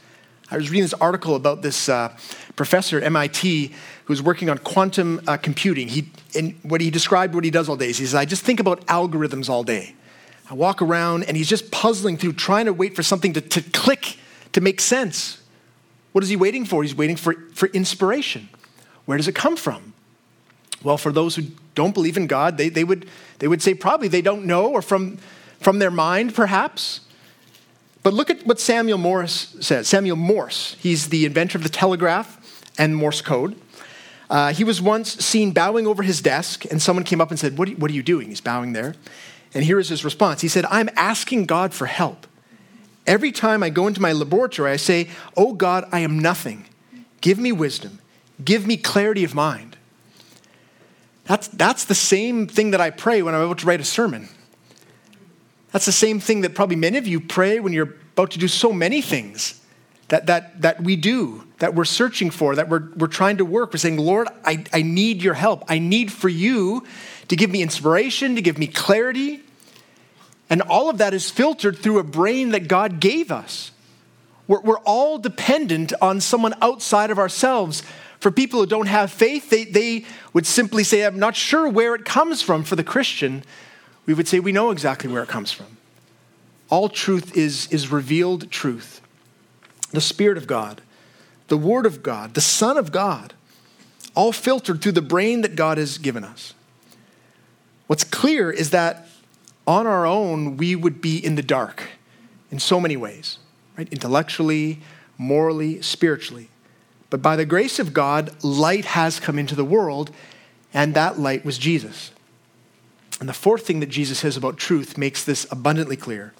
I 0.53 0.57
was 0.57 0.71
reading 0.71 0.85
this 0.85 0.95
article 0.95 1.35
about 1.35 1.63
this 1.63 1.89
uh, 1.89 2.17
professor 2.55 2.99
at 2.99 3.03
MIT 3.03 3.75
who's 4.05 4.23
working 4.23 4.49
on 4.49 4.59
quantum 4.59 5.21
uh, 5.27 5.37
computing. 5.37 5.89
He, 5.89 6.11
and 6.37 6.55
what 6.63 6.81
he 6.81 6.91
described 6.91 7.35
what 7.35 7.43
he 7.43 7.51
does 7.51 7.69
all 7.69 7.77
day 7.77 7.89
is 7.89 7.99
he 7.99 8.05
says, 8.05 8.15
I 8.15 8.25
just 8.25 8.45
think 8.45 8.61
about 8.61 8.87
algorithms 8.87 9.49
all 9.49 9.65
day. 9.65 9.97
I 10.49 10.55
walk 10.55 10.81
around 10.81 11.25
and 11.25 11.37
he's 11.37 11.49
just 11.49 11.73
puzzling 11.73 12.17
through, 12.17 12.35
trying 12.35 12.67
to 12.67 12.73
wait 12.73 12.95
for 12.95 13.03
something 13.03 13.33
to, 13.33 13.41
to 13.41 13.63
click, 13.63 14.19
to 14.53 14.61
make 14.61 14.81
sense. 14.81 15.43
What 16.13 16.23
is 16.23 16.31
he 16.31 16.37
waiting 16.37 16.65
for? 16.65 16.85
He's 16.85 16.95
waiting 16.95 17.17
for, 17.17 17.35
for 17.53 17.67
inspiration. 17.71 18.49
Where 19.07 19.19
does 19.19 19.27
it 19.27 19.35
come 19.35 19.57
from? 19.57 19.94
Well, 20.85 20.99
for 20.99 21.11
those 21.11 21.35
who 21.35 21.43
don't 21.75 21.95
believe 21.95 22.17
in 22.17 22.29
God, 22.29 22.57
they, 22.57 22.69
they, 22.69 22.85
would, 22.85 23.09
they 23.41 23.49
would 23.49 23.63
say 23.63 23.75
probably 23.75 24.07
they 24.07 24.23
don't 24.23 24.45
know 24.45 24.69
or 24.69 24.83
from, 24.83 25.19
from 25.61 25.81
their 25.81 25.91
mind, 25.91 26.35
perhaps. 26.35 27.01
But 28.05 28.15
look 28.15 28.31
at 28.31 28.47
what 28.47 28.61
Samuel 28.61 28.99
Morse 28.99 29.57
says. 29.61 29.89
Samuel 29.89 30.17
Morse, 30.17 30.77
he's 30.79 31.09
the 31.09 31.25
inventor 31.25 31.59
of 31.59 31.65
the 31.65 31.71
telegraph 31.71 32.63
and 32.79 32.95
Morse 32.95 33.23
code. 33.23 33.57
Uh, 34.31 34.53
he 34.53 34.63
was 34.63 34.81
once 34.81 35.13
seen 35.25 35.53
bowing 35.53 35.87
over 35.87 36.03
his 36.03 36.21
desk, 36.21 36.65
and 36.71 36.81
someone 36.81 37.05
came 37.05 37.21
up 37.21 37.31
and 37.31 37.39
said, 37.39 37.59
what 37.59 37.69
are, 37.69 37.73
what 37.73 37.91
are 37.91 37.95
you 37.95 38.03
doing? 38.03 38.29
He's 38.29 38.41
bowing 38.41 38.73
there. 38.73 38.95
And 39.55 39.65
here 39.65 39.79
is 39.79 39.89
his 39.89 40.05
response 40.05 40.41
He 40.41 40.49
said, 40.49 40.67
I'm 40.67 40.91
asking 40.97 41.47
God 41.47 41.73
for 41.73 41.87
help. 41.87 42.27
Every 43.07 43.33
time 43.33 43.63
I 43.63 43.71
go 43.71 43.87
into 43.87 44.01
my 44.01 44.13
laboratory, 44.13 44.71
I 44.71 44.77
say, 44.77 45.11
Oh 45.37 45.53
God, 45.53 45.87
I 45.93 46.01
am 46.01 46.19
nothing. 46.19 46.65
Give 47.21 47.39
me 47.39 47.53
wisdom. 47.53 48.01
Give 48.43 48.67
me 48.67 48.77
clarity 48.77 49.25
of 49.25 49.35
mind. 49.35 49.74
That's, 51.25 51.49
that's 51.49 51.85
the 51.85 51.95
same 51.95 52.47
thing 52.47 52.73
that 52.73 52.81
I 52.81 52.91
pray 52.91 53.23
when 53.23 53.35
I'm 53.35 53.41
about 53.41 53.59
to 53.59 53.67
write 53.67 53.81
a 53.81 53.85
sermon. 53.85 54.29
That's 55.73 55.87
the 55.87 55.93
same 55.93 56.21
thing 56.21 56.43
that 56.43 56.55
probably 56.55 56.77
many 56.77 56.99
of 56.99 57.07
you 57.07 57.21
pray 57.21 57.61
when 57.61 57.73
you're 57.73 57.95
about 58.13 58.31
to 58.33 58.39
do 58.39 58.47
so 58.47 58.73
many 58.73 59.01
things 59.01 59.61
that, 60.09 60.27
that, 60.27 60.61
that 60.63 60.83
we 60.83 60.97
do, 60.97 61.45
that 61.59 61.75
we're 61.75 61.85
searching 61.85 62.31
for, 62.31 62.55
that 62.55 62.69
we're, 62.69 62.91
we're 62.97 63.07
trying 63.07 63.39
to 63.39 63.45
work. 63.45 63.73
We're 63.73 63.79
saying, 63.79 63.99
Lord, 63.99 64.29
I, 64.45 64.65
I 64.73 64.83
need 64.83 65.23
your 65.23 65.35
help. 65.35 65.65
I 65.69 65.79
need 65.79 66.13
for 66.13 66.29
you 66.29 66.85
to 67.29 67.37
give 67.37 67.51
me 67.51 67.63
inspiration, 67.63 68.37
to 68.37 68.43
give 68.43 68.59
me 68.59 68.67
clarity. 68.67 69.41
And 70.51 70.63
all 70.63 70.91
of 70.91 70.99
that 70.99 71.15
is 71.15 71.31
filtered 71.31 71.79
through 71.79 71.99
a 71.99 72.05
brain 72.05 72.51
that 72.51 72.69
God 72.69 73.01
gave 73.01 73.33
us. 73.33 73.73
We're, 74.47 74.61
we're 74.61 74.81
all 74.81 75.19
dependent 75.19 75.95
on 76.03 76.21
someone 76.21 76.55
outside 76.61 77.11
of 77.11 77.19
ourselves 77.19 77.83
For 78.25 78.31
people 78.31 78.61
who 78.61 78.65
don't 78.65 78.87
have 78.87 79.13
faith, 79.13 79.51
they, 79.51 79.65
they 79.65 80.07
would 80.33 80.47
simply 80.47 80.83
say, 80.83 81.05
I'm 81.05 81.19
not 81.19 81.37
sure 81.37 81.69
where 81.69 81.95
it 81.95 82.07
comes 82.07 82.41
from. 82.41 82.65
For 82.65 82.75
the 82.75 82.83
Christian, 82.83 83.45
we 84.07 84.15
would 84.15 84.27
say, 84.27 84.41
we 84.41 84.51
know 84.51 84.71
exactly 84.71 85.13
where 85.13 85.23
it 85.23 85.29
comes 85.29 85.53
from. 85.53 85.77
All 86.71 86.89
truth 86.89 87.37
is, 87.37 87.67
is 87.71 87.93
revealed 87.93 88.51
truth. 88.51 89.03
The 89.91 90.01
Spirit 90.01 90.39
of 90.39 90.47
God, 90.47 90.81
the 91.49 91.59
Word 91.59 91.85
of 91.85 92.03
God, 92.03 92.33
the 92.33 92.41
Son 92.41 92.79
of 92.79 92.93
God, 92.93 93.35
all 94.15 94.33
filtered 94.33 94.81
through 94.81 94.93
the 94.93 95.03
brain 95.03 95.43
that 95.43 95.55
God 95.55 95.77
has 95.77 95.99
given 95.99 96.25
us. 96.25 96.55
What's 97.89 98.05
clear 98.05 98.51
is 98.51 98.71
that 98.71 99.07
on 99.67 99.87
our 99.87 100.07
own, 100.07 100.57
we 100.57 100.75
would 100.75 101.03
be 101.03 101.23
in 101.23 101.35
the 101.35 101.43
dark 101.43 101.91
in 102.51 102.59
so 102.59 102.81
many 102.81 102.97
ways, 102.97 103.37
right? 103.77 103.93
Intellectually, 103.93 104.81
morally, 105.19 105.83
spiritually. 105.83 106.49
But 107.11 107.23
by 107.23 107.37
the 107.37 107.45
grace 107.45 107.79
of 107.79 107.93
God, 107.93 108.33
light 108.43 108.85
has 108.87 109.21
come 109.21 109.39
into 109.39 109.55
the 109.55 109.65
world, 109.65 110.11
and 110.73 110.95
that 110.95 111.19
light 111.19 111.45
was 111.45 111.59
Jesus. 111.59 112.11
And 113.21 113.29
the 113.29 113.35
fourth 113.35 113.67
thing 113.67 113.81
that 113.81 113.89
Jesus 113.89 114.19
says 114.19 114.37
about 114.37 114.57
truth 114.57 114.99
makes 114.99 115.25
this 115.25 115.47
abundantly 115.51 115.97
clear. 115.97 116.35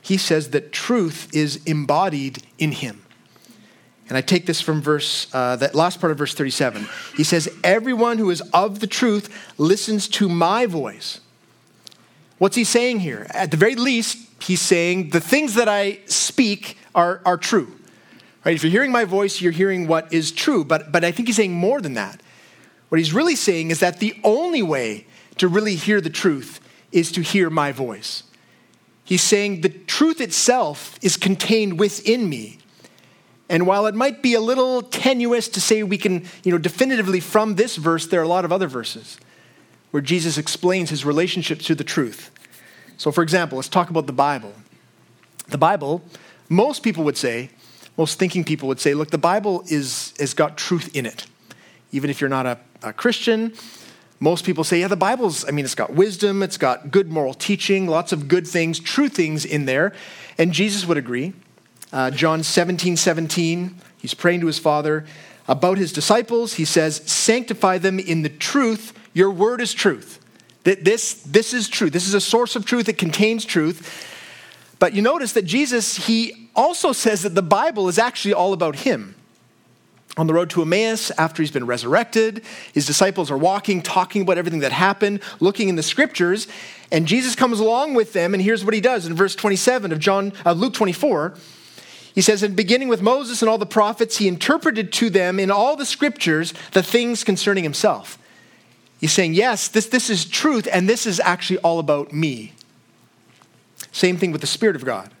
He 0.00 0.16
says 0.16 0.50
that 0.50 0.72
truth 0.72 1.28
is 1.34 1.62
embodied 1.64 2.42
in 2.58 2.72
him. 2.72 3.02
And 4.08 4.16
I 4.16 4.22
take 4.22 4.46
this 4.46 4.60
from 4.60 4.80
verse, 4.80 5.32
uh, 5.34 5.56
that 5.56 5.74
last 5.74 6.00
part 6.00 6.10
of 6.10 6.18
verse 6.18 6.34
37. 6.34 6.88
He 7.16 7.24
says, 7.24 7.48
Everyone 7.62 8.18
who 8.18 8.30
is 8.30 8.40
of 8.52 8.80
the 8.80 8.86
truth 8.86 9.28
listens 9.58 10.08
to 10.08 10.28
my 10.28 10.66
voice. 10.66 11.20
What's 12.38 12.56
he 12.56 12.64
saying 12.64 13.00
here? 13.00 13.26
At 13.30 13.50
the 13.50 13.56
very 13.56 13.74
least, 13.74 14.18
he's 14.40 14.62
saying 14.62 15.10
the 15.10 15.20
things 15.20 15.54
that 15.54 15.68
I 15.68 15.98
speak 16.06 16.78
are, 16.94 17.20
are 17.26 17.36
true. 17.36 17.77
Right? 18.48 18.56
If 18.56 18.64
you're 18.64 18.70
hearing 18.70 18.92
my 18.92 19.04
voice, 19.04 19.42
you're 19.42 19.52
hearing 19.52 19.86
what 19.86 20.10
is 20.10 20.32
true. 20.32 20.64
But, 20.64 20.90
but 20.90 21.04
I 21.04 21.12
think 21.12 21.28
he's 21.28 21.36
saying 21.36 21.52
more 21.52 21.82
than 21.82 21.92
that. 21.92 22.22
What 22.88 22.96
he's 22.96 23.12
really 23.12 23.36
saying 23.36 23.70
is 23.70 23.80
that 23.80 24.00
the 24.00 24.18
only 24.24 24.62
way 24.62 25.04
to 25.36 25.48
really 25.48 25.74
hear 25.74 26.00
the 26.00 26.08
truth 26.08 26.58
is 26.90 27.12
to 27.12 27.20
hear 27.20 27.50
my 27.50 27.72
voice. 27.72 28.22
He's 29.04 29.20
saying 29.20 29.60
the 29.60 29.68
truth 29.68 30.18
itself 30.22 30.98
is 31.02 31.18
contained 31.18 31.78
within 31.78 32.26
me. 32.26 32.56
And 33.50 33.66
while 33.66 33.86
it 33.86 33.94
might 33.94 34.22
be 34.22 34.32
a 34.32 34.40
little 34.40 34.80
tenuous 34.80 35.48
to 35.48 35.60
say 35.60 35.82
we 35.82 35.98
can, 35.98 36.24
you 36.42 36.50
know, 36.50 36.56
definitively 36.56 37.20
from 37.20 37.56
this 37.56 37.76
verse, 37.76 38.06
there 38.06 38.18
are 38.18 38.24
a 38.24 38.28
lot 38.28 38.46
of 38.46 38.52
other 38.52 38.66
verses 38.66 39.18
where 39.90 40.00
Jesus 40.00 40.38
explains 40.38 40.88
his 40.88 41.04
relationship 41.04 41.58
to 41.60 41.74
the 41.74 41.84
truth. 41.84 42.30
So, 42.96 43.12
for 43.12 43.22
example, 43.22 43.56
let's 43.56 43.68
talk 43.68 43.90
about 43.90 44.06
the 44.06 44.14
Bible. 44.14 44.54
The 45.48 45.58
Bible, 45.58 46.02
most 46.48 46.82
people 46.82 47.04
would 47.04 47.18
say, 47.18 47.50
most 47.98 48.18
thinking 48.18 48.44
people 48.44 48.68
would 48.68 48.80
say, 48.80 48.94
look, 48.94 49.10
the 49.10 49.18
Bible 49.18 49.64
is, 49.66 50.14
has 50.20 50.32
got 50.32 50.56
truth 50.56 50.96
in 50.96 51.04
it. 51.04 51.26
Even 51.90 52.08
if 52.08 52.20
you're 52.20 52.30
not 52.30 52.46
a, 52.46 52.58
a 52.82 52.92
Christian, 52.92 53.52
most 54.20 54.44
people 54.44 54.62
say, 54.62 54.80
yeah, 54.80 54.88
the 54.88 54.96
Bible's, 54.96 55.46
I 55.46 55.50
mean, 55.50 55.64
it's 55.64 55.74
got 55.74 55.92
wisdom, 55.92 56.42
it's 56.42 56.56
got 56.56 56.92
good 56.92 57.10
moral 57.10 57.34
teaching, 57.34 57.88
lots 57.88 58.12
of 58.12 58.28
good 58.28 58.46
things, 58.46 58.78
true 58.78 59.08
things 59.08 59.44
in 59.44 59.64
there. 59.64 59.92
And 60.38 60.52
Jesus 60.52 60.86
would 60.86 60.96
agree. 60.96 61.32
Uh, 61.92 62.12
John 62.12 62.44
17, 62.44 62.96
17, 62.96 63.74
he's 63.98 64.14
praying 64.14 64.40
to 64.40 64.46
his 64.46 64.60
Father 64.60 65.04
about 65.48 65.76
his 65.78 65.92
disciples. 65.92 66.54
He 66.54 66.64
says, 66.64 67.02
Sanctify 67.10 67.78
them 67.78 67.98
in 67.98 68.22
the 68.22 68.28
truth. 68.28 68.92
Your 69.12 69.30
word 69.30 69.60
is 69.60 69.74
truth. 69.74 70.20
That 70.62 70.84
this, 70.84 71.14
this 71.22 71.52
is 71.52 71.68
true. 71.68 71.90
This 71.90 72.06
is 72.06 72.14
a 72.14 72.20
source 72.20 72.54
of 72.54 72.64
truth. 72.64 72.88
It 72.88 72.98
contains 72.98 73.44
truth. 73.44 74.06
But 74.78 74.92
you 74.92 75.02
notice 75.02 75.32
that 75.32 75.46
Jesus, 75.46 76.06
he 76.06 76.37
also 76.58 76.92
says 76.92 77.22
that 77.22 77.36
the 77.36 77.42
Bible 77.42 77.88
is 77.88 77.98
actually 77.98 78.34
all 78.34 78.52
about 78.52 78.76
him 78.76 79.14
on 80.16 80.26
the 80.26 80.34
road 80.34 80.50
to 80.50 80.62
Emmaus 80.62 81.12
after 81.12 81.40
he's 81.40 81.52
been 81.52 81.66
resurrected. 81.66 82.42
His 82.74 82.84
disciples 82.84 83.30
are 83.30 83.38
walking, 83.38 83.80
talking 83.80 84.22
about 84.22 84.36
everything 84.36 84.60
that 84.60 84.72
happened, 84.72 85.20
looking 85.38 85.68
in 85.68 85.76
the 85.76 85.82
scriptures, 85.82 86.48
and 86.90 87.06
Jesus 87.06 87.36
comes 87.36 87.60
along 87.60 87.94
with 87.94 88.12
them, 88.12 88.34
and 88.34 88.42
here's 88.42 88.64
what 88.64 88.74
he 88.74 88.80
does 88.80 89.06
in 89.06 89.14
verse 89.14 89.36
27 89.36 89.92
of 89.92 90.00
John, 90.00 90.32
uh, 90.44 90.52
Luke 90.52 90.74
24. 90.74 91.34
He 92.14 92.20
says, 92.20 92.42
in 92.42 92.56
beginning 92.56 92.88
with 92.88 93.02
Moses 93.02 93.40
and 93.42 93.48
all 93.48 93.58
the 93.58 93.66
prophets, 93.66 94.16
he 94.16 94.26
interpreted 94.26 94.92
to 94.94 95.10
them 95.10 95.38
in 95.38 95.52
all 95.52 95.76
the 95.76 95.86
scriptures 95.86 96.52
the 96.72 96.82
things 96.82 97.22
concerning 97.22 97.62
himself. 97.62 98.18
He's 99.00 99.12
saying, 99.12 99.34
yes, 99.34 99.68
this, 99.68 99.86
this 99.86 100.10
is 100.10 100.24
truth, 100.24 100.66
and 100.72 100.88
this 100.88 101.06
is 101.06 101.20
actually 101.20 101.58
all 101.58 101.78
about 101.78 102.12
me. 102.12 102.54
Same 103.92 104.16
thing 104.16 104.32
with 104.32 104.40
the 104.40 104.48
Spirit 104.48 104.74
of 104.74 104.84
God. 104.84 105.12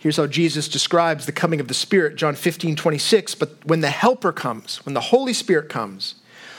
Here's 0.00 0.16
how 0.16 0.26
Jesus 0.26 0.66
describes 0.66 1.26
the 1.26 1.32
coming 1.32 1.60
of 1.60 1.68
the 1.68 1.74
Spirit, 1.74 2.16
John 2.16 2.34
15, 2.34 2.74
26. 2.74 3.34
But 3.34 3.64
when 3.66 3.82
the 3.82 3.90
Helper 3.90 4.32
comes, 4.32 4.78
when 4.86 4.94
the 4.94 5.00
Holy 5.00 5.34
Spirit 5.34 5.68
comes, 5.68 6.14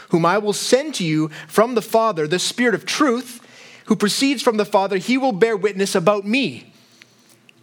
whom 0.09 0.27
I 0.27 0.37
will 0.37 0.53
send 0.53 0.93
to 0.95 1.03
you 1.03 1.29
from 1.47 1.73
the 1.73 1.81
Father, 1.81 2.27
the 2.27 2.37
Spirit 2.37 2.75
of 2.75 2.85
truth, 2.85 3.39
who 3.85 3.95
proceeds 3.95 4.43
from 4.43 4.57
the 4.57 4.65
Father, 4.65 4.97
he 4.97 5.17
will 5.17 5.31
bear 5.31 5.57
witness 5.57 5.95
about 5.95 6.23
me. 6.23 6.71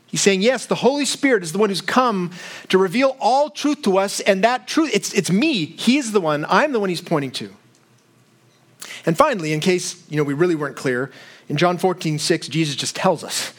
He's 0.09 0.21
saying, 0.21 0.43
yes, 0.43 0.67
the 0.67 0.75
Holy 0.75 1.05
Spirit 1.05 1.45
is 1.45 1.53
the 1.53 1.59
one 1.59 1.69
who's 1.69 1.81
come 1.81 2.33
to 2.71 2.79
reveal 2.79 3.17
all 3.21 3.49
truth 3.49 3.83
to 3.83 3.99
us, 3.99 4.19
and 4.21 4.43
that 4.43 4.67
truth, 4.67 4.91
it's, 4.93 5.13
it's 5.13 5.31
me. 5.31 5.65
He's 5.65 6.11
the 6.11 6.21
one, 6.21 6.45
I'm 6.49 6.73
the 6.73 6.81
one 6.81 6.89
he's 6.89 7.01
pointing 7.01 7.31
to. 7.33 7.55
And 9.07 9.17
finally, 9.17 9.53
in 9.53 9.61
case 9.61 10.03
you 10.11 10.17
know 10.17 10.25
we 10.25 10.35
really 10.35 10.57
weren't 10.57 10.77
clear, 10.77 11.13
in 11.49 11.57
John 11.57 11.79
14, 11.79 12.19
6, 12.19 12.49
Jesus 12.49 12.75
just 12.75 12.97
tells 12.97 13.23
us 13.23 13.53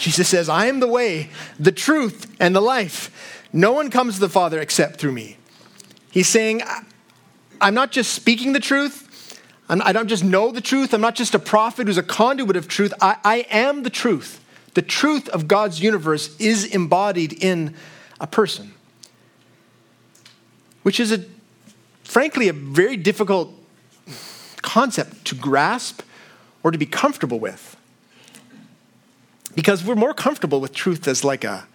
Jesus 0.00 0.28
says, 0.28 0.48
I 0.48 0.66
am 0.66 0.80
the 0.80 0.86
way, 0.86 1.30
the 1.58 1.72
truth, 1.72 2.34
and 2.40 2.54
the 2.54 2.60
life. 2.60 3.44
No 3.52 3.72
one 3.72 3.90
comes 3.90 4.14
to 4.14 4.20
the 4.20 4.28
Father 4.28 4.60
except 4.60 4.96
through 4.96 5.12
me. 5.12 5.36
He's 6.10 6.28
saying, 6.28 6.62
I'm 7.60 7.74
not 7.74 7.90
just 7.90 8.12
speaking 8.12 8.52
the 8.52 8.60
truth. 8.60 9.04
I 9.68 9.92
don't 9.92 10.08
just 10.08 10.24
know 10.24 10.50
the 10.50 10.60
truth. 10.60 10.94
I'm 10.94 11.00
not 11.00 11.14
just 11.14 11.34
a 11.34 11.38
prophet 11.38 11.86
who's 11.86 11.98
a 11.98 12.02
conduit 12.02 12.56
of 12.56 12.68
truth. 12.68 12.94
I, 13.00 13.16
I 13.24 13.46
am 13.50 13.82
the 13.82 13.90
truth. 13.90 14.42
The 14.74 14.82
truth 14.82 15.28
of 15.30 15.48
God's 15.48 15.80
universe 15.80 16.36
is 16.38 16.64
embodied 16.64 17.42
in 17.42 17.74
a 18.20 18.26
person, 18.26 18.72
which 20.82 21.00
is 21.00 21.12
a, 21.12 21.24
frankly, 22.04 22.48
a 22.48 22.52
very 22.52 22.96
difficult 22.96 23.52
concept 24.62 25.24
to 25.26 25.34
grasp 25.34 26.02
or 26.62 26.70
to 26.70 26.78
be 26.78 26.86
comfortable 26.86 27.38
with 27.38 27.76
because 29.58 29.82
we're 29.82 29.96
more 29.96 30.14
comfortable 30.14 30.60
with 30.60 30.72
truth 30.72 31.08
as 31.08 31.24
like 31.24 31.42
a, 31.42 31.66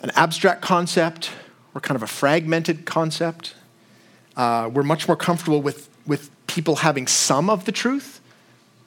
an 0.00 0.10
abstract 0.16 0.60
concept 0.60 1.30
or 1.72 1.80
kind 1.80 1.94
of 1.94 2.02
a 2.02 2.06
fragmented 2.08 2.84
concept. 2.84 3.54
Uh, 4.36 4.68
we're 4.74 4.82
much 4.82 5.06
more 5.06 5.16
comfortable 5.16 5.62
with, 5.62 5.88
with 6.04 6.32
people 6.48 6.74
having 6.74 7.06
some 7.06 7.48
of 7.48 7.64
the 7.64 7.70
truth, 7.70 8.20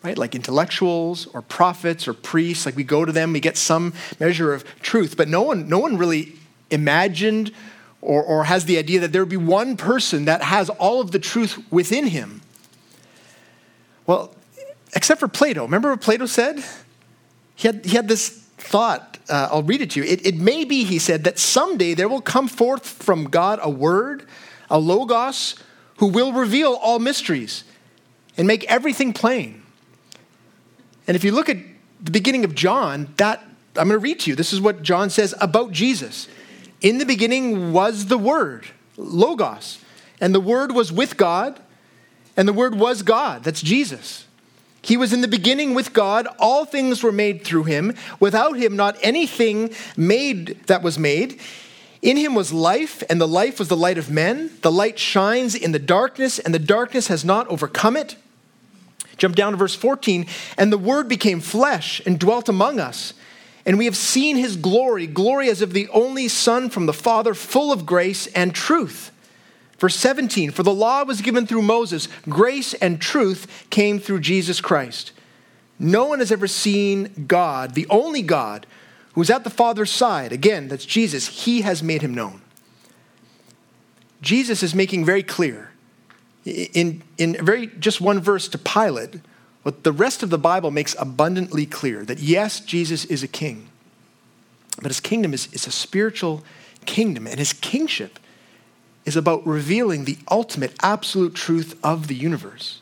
right? 0.04 0.18
Like 0.18 0.36
intellectuals 0.36 1.28
or 1.28 1.42
prophets 1.42 2.10
or 2.10 2.14
priests. 2.14 2.66
Like 2.66 2.76
we 2.76 2.84
go 2.84 3.06
to 3.06 3.12
them, 3.14 3.32
we 3.32 3.40
get 3.40 3.56
some 3.56 3.94
measure 4.20 4.54
of 4.54 4.66
truth, 4.82 5.16
but 5.16 5.30
no 5.30 5.42
one, 5.42 5.70
no 5.70 5.80
one 5.80 5.98
really 5.98 6.34
imagined 6.72 7.54
or, 8.02 8.22
or 8.22 8.44
has 8.44 8.66
the 8.66 8.80
idea 8.80 9.00
that 9.00 9.14
there 9.14 9.22
would 9.22 9.30
be 9.30 9.38
one 9.38 9.78
person 9.78 10.26
that 10.26 10.42
has 10.42 10.70
all 10.72 11.00
of 11.00 11.12
the 11.12 11.20
truth 11.20 11.58
within 11.72 12.08
him. 12.08 12.42
Well, 14.06 14.36
except 14.94 15.22
for 15.22 15.30
Plato. 15.30 15.64
Remember 15.64 15.92
what 15.92 16.02
Plato 16.02 16.26
said? 16.26 16.62
He 17.62 17.67
had, 17.67 17.86
he 17.86 17.95
had 17.95 18.08
this 18.08 18.30
thought. 18.58 19.19
Uh, 19.30 19.50
I'll 19.52 19.62
read 19.62 19.82
it 19.82 19.91
to 19.91 20.00
you. 20.00 20.06
It, 20.12 20.26
it 20.26 20.36
may 20.36 20.65
be, 20.65 20.84
he 20.84 20.97
said, 20.97 21.26
that 21.26 21.38
someday 21.38 21.93
there 21.93 22.10
will 22.10 22.19
come 22.21 22.47
forth 22.47 22.88
from 22.88 23.26
God 23.26 23.60
a 23.62 23.69
word, 23.69 24.26
a 24.67 24.80
logos, 24.80 25.56
who 25.97 26.08
will 26.08 26.34
reveal 26.34 26.74
all 26.74 26.97
mysteries 26.97 27.63
and 28.36 28.47
make 28.47 28.63
everything 28.63 29.13
plain. 29.13 29.62
And 31.06 31.15
if 31.15 31.24
you 31.24 31.32
look 31.32 31.50
at 31.50 31.58
the 32.02 32.10
beginning 32.10 32.45
of 32.45 32.56
John, 32.56 33.13
that 33.17 33.43
I'm 33.78 33.89
going 33.89 34.00
to 34.00 34.00
read 34.00 34.21
to 34.21 34.32
you. 34.32 34.36
This 34.36 34.54
is 34.54 34.60
what 34.60 34.82
John 34.82 35.12
says 35.12 35.36
about 35.39 35.71
Jesus. 35.71 36.28
In 36.82 36.97
the 36.97 37.06
beginning 37.06 37.74
was 37.74 38.08
the 38.08 38.17
Word, 38.17 38.65
Logos, 38.97 39.78
and 40.19 40.34
the 40.34 40.39
Word 40.39 40.71
was 40.71 40.91
with 40.91 41.15
God, 41.15 41.60
and 42.36 42.47
the 42.47 42.54
Word 42.54 42.74
was 42.74 43.04
God. 43.04 43.43
That's 43.43 43.62
Jesus. 43.62 44.26
He 44.82 44.98
was 44.98 45.13
in 45.13 45.22
the 45.22 45.28
beginning 45.28 45.74
with 45.74 45.94
God. 45.94 46.28
All 46.39 46.65
things 46.65 47.04
were 47.04 47.12
made 47.12 47.44
through 47.44 47.65
him. 47.65 47.96
Without 48.20 48.58
him, 48.58 48.76
not 48.76 48.98
anything 49.02 49.74
made 49.96 50.60
that 50.65 50.82
was 50.82 50.98
made. 50.98 51.39
In 52.02 52.17
him 52.17 52.34
was 52.34 52.52
life, 52.52 53.04
and 53.10 53.22
the 53.22 53.28
life 53.28 53.60
was 53.60 53.67
the 53.67 53.78
light 53.78 54.00
of 54.00 54.10
men. 54.10 54.50
The 54.63 54.72
light 54.72 54.98
shines 54.98 55.54
in 55.54 55.72
the 55.72 55.80
darkness, 55.80 56.39
and 56.39 56.54
the 56.54 56.60
darkness 56.60 57.08
has 57.08 57.24
not 57.24 57.48
overcome 57.48 57.96
it. 57.96 58.15
Jump 59.17 59.36
down 59.36 59.52
to 59.52 59.58
verse 59.58 59.76
14. 59.76 60.26
And 60.58 60.74
the 60.74 60.80
word 60.80 61.08
became 61.08 61.41
flesh 61.41 62.02
and 62.08 62.20
dwelt 62.20 62.50
among 62.50 62.80
us. 62.80 63.13
And 63.67 63.78
we 63.78 63.86
have 63.86 63.96
seen 63.96 64.36
his 64.36 64.58
glory, 64.58 65.06
glory 65.06 65.48
as 65.48 65.62
of 65.62 65.74
the 65.74 65.88
only 65.89 66.28
Son 66.28 66.72
from 66.72 66.88
the 66.88 66.94
Father, 66.94 67.36
full 67.36 67.72
of 67.72 67.86
grace 67.86 68.26
and 68.28 68.56
truth. 68.56 69.11
Verse 69.82 69.96
17 69.96 70.52
For 70.52 70.62
the 70.62 70.74
law 70.74 71.04
was 71.04 71.22
given 71.22 71.48
through 71.48 71.63
Moses, 71.63 72.08
grace 72.30 72.76
and 72.76 73.02
truth 73.02 73.65
came 73.72 74.00
through 74.00 74.20
Jesus 74.20 74.62
Christ. 74.62 75.12
No 75.80 76.06
one 76.06 76.20
has 76.20 76.32
ever 76.32 76.46
seen 76.46 77.26
God, 77.26 77.74
the 77.74 77.88
only 77.89 78.22
God, 78.22 78.67
who's 79.13 79.32
at 79.32 79.44
the 79.44 79.50
Father's 79.50 79.89
side. 79.89 80.32
Again, 80.32 80.67
that's 80.67 80.86
Jesus. 80.86 81.46
He 81.46 81.62
has 81.62 81.82
made 81.82 82.04
him 82.04 82.13
known. 82.13 82.44
Jesus 84.22 84.62
is 84.62 84.76
making 84.76 85.04
very 85.04 85.24
clear 85.24 85.72
in, 86.46 87.02
in 87.17 87.44
very 87.44 87.65
just 87.65 88.00
one 88.00 88.20
verse 88.20 88.48
to 88.50 88.60
Pilate 88.60 89.15
what 89.63 89.84
the 89.84 89.91
rest 89.91 90.22
of 90.22 90.30
the 90.30 90.38
Bible 90.38 90.70
makes 90.70 90.96
abundantly 91.00 91.65
clear 91.65 92.06
that 92.06 92.20
yes, 92.20 92.60
Jesus 92.60 93.04
is 93.06 93.24
a 93.24 93.28
king, 93.28 93.67
but 94.80 94.89
his 94.91 95.00
kingdom 95.00 95.34
is, 95.34 95.52
is 95.52 95.65
a 95.65 95.72
spiritual 95.72 96.44
kingdom, 96.86 97.26
and 97.26 97.39
his 97.39 97.54
kingship 97.54 98.20
is 99.06 99.16
about 99.16 99.46
revealing 99.46 100.06
the 100.06 100.18
ultimate, 100.30 100.74
absolute 100.82 101.34
truth 101.34 101.80
of 101.84 102.08
the 102.08 102.16
universe. 102.16 102.82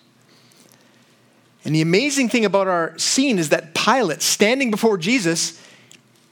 And 1.65 1.75
the 1.75 1.81
amazing 1.81 2.29
thing 2.29 2.45
about 2.45 2.67
our 2.67 2.97
scene 2.97 3.37
is 3.37 3.49
that 3.49 3.73
Pilate, 3.73 4.21
standing 4.21 4.71
before 4.71 4.97
Jesus, 4.97 5.61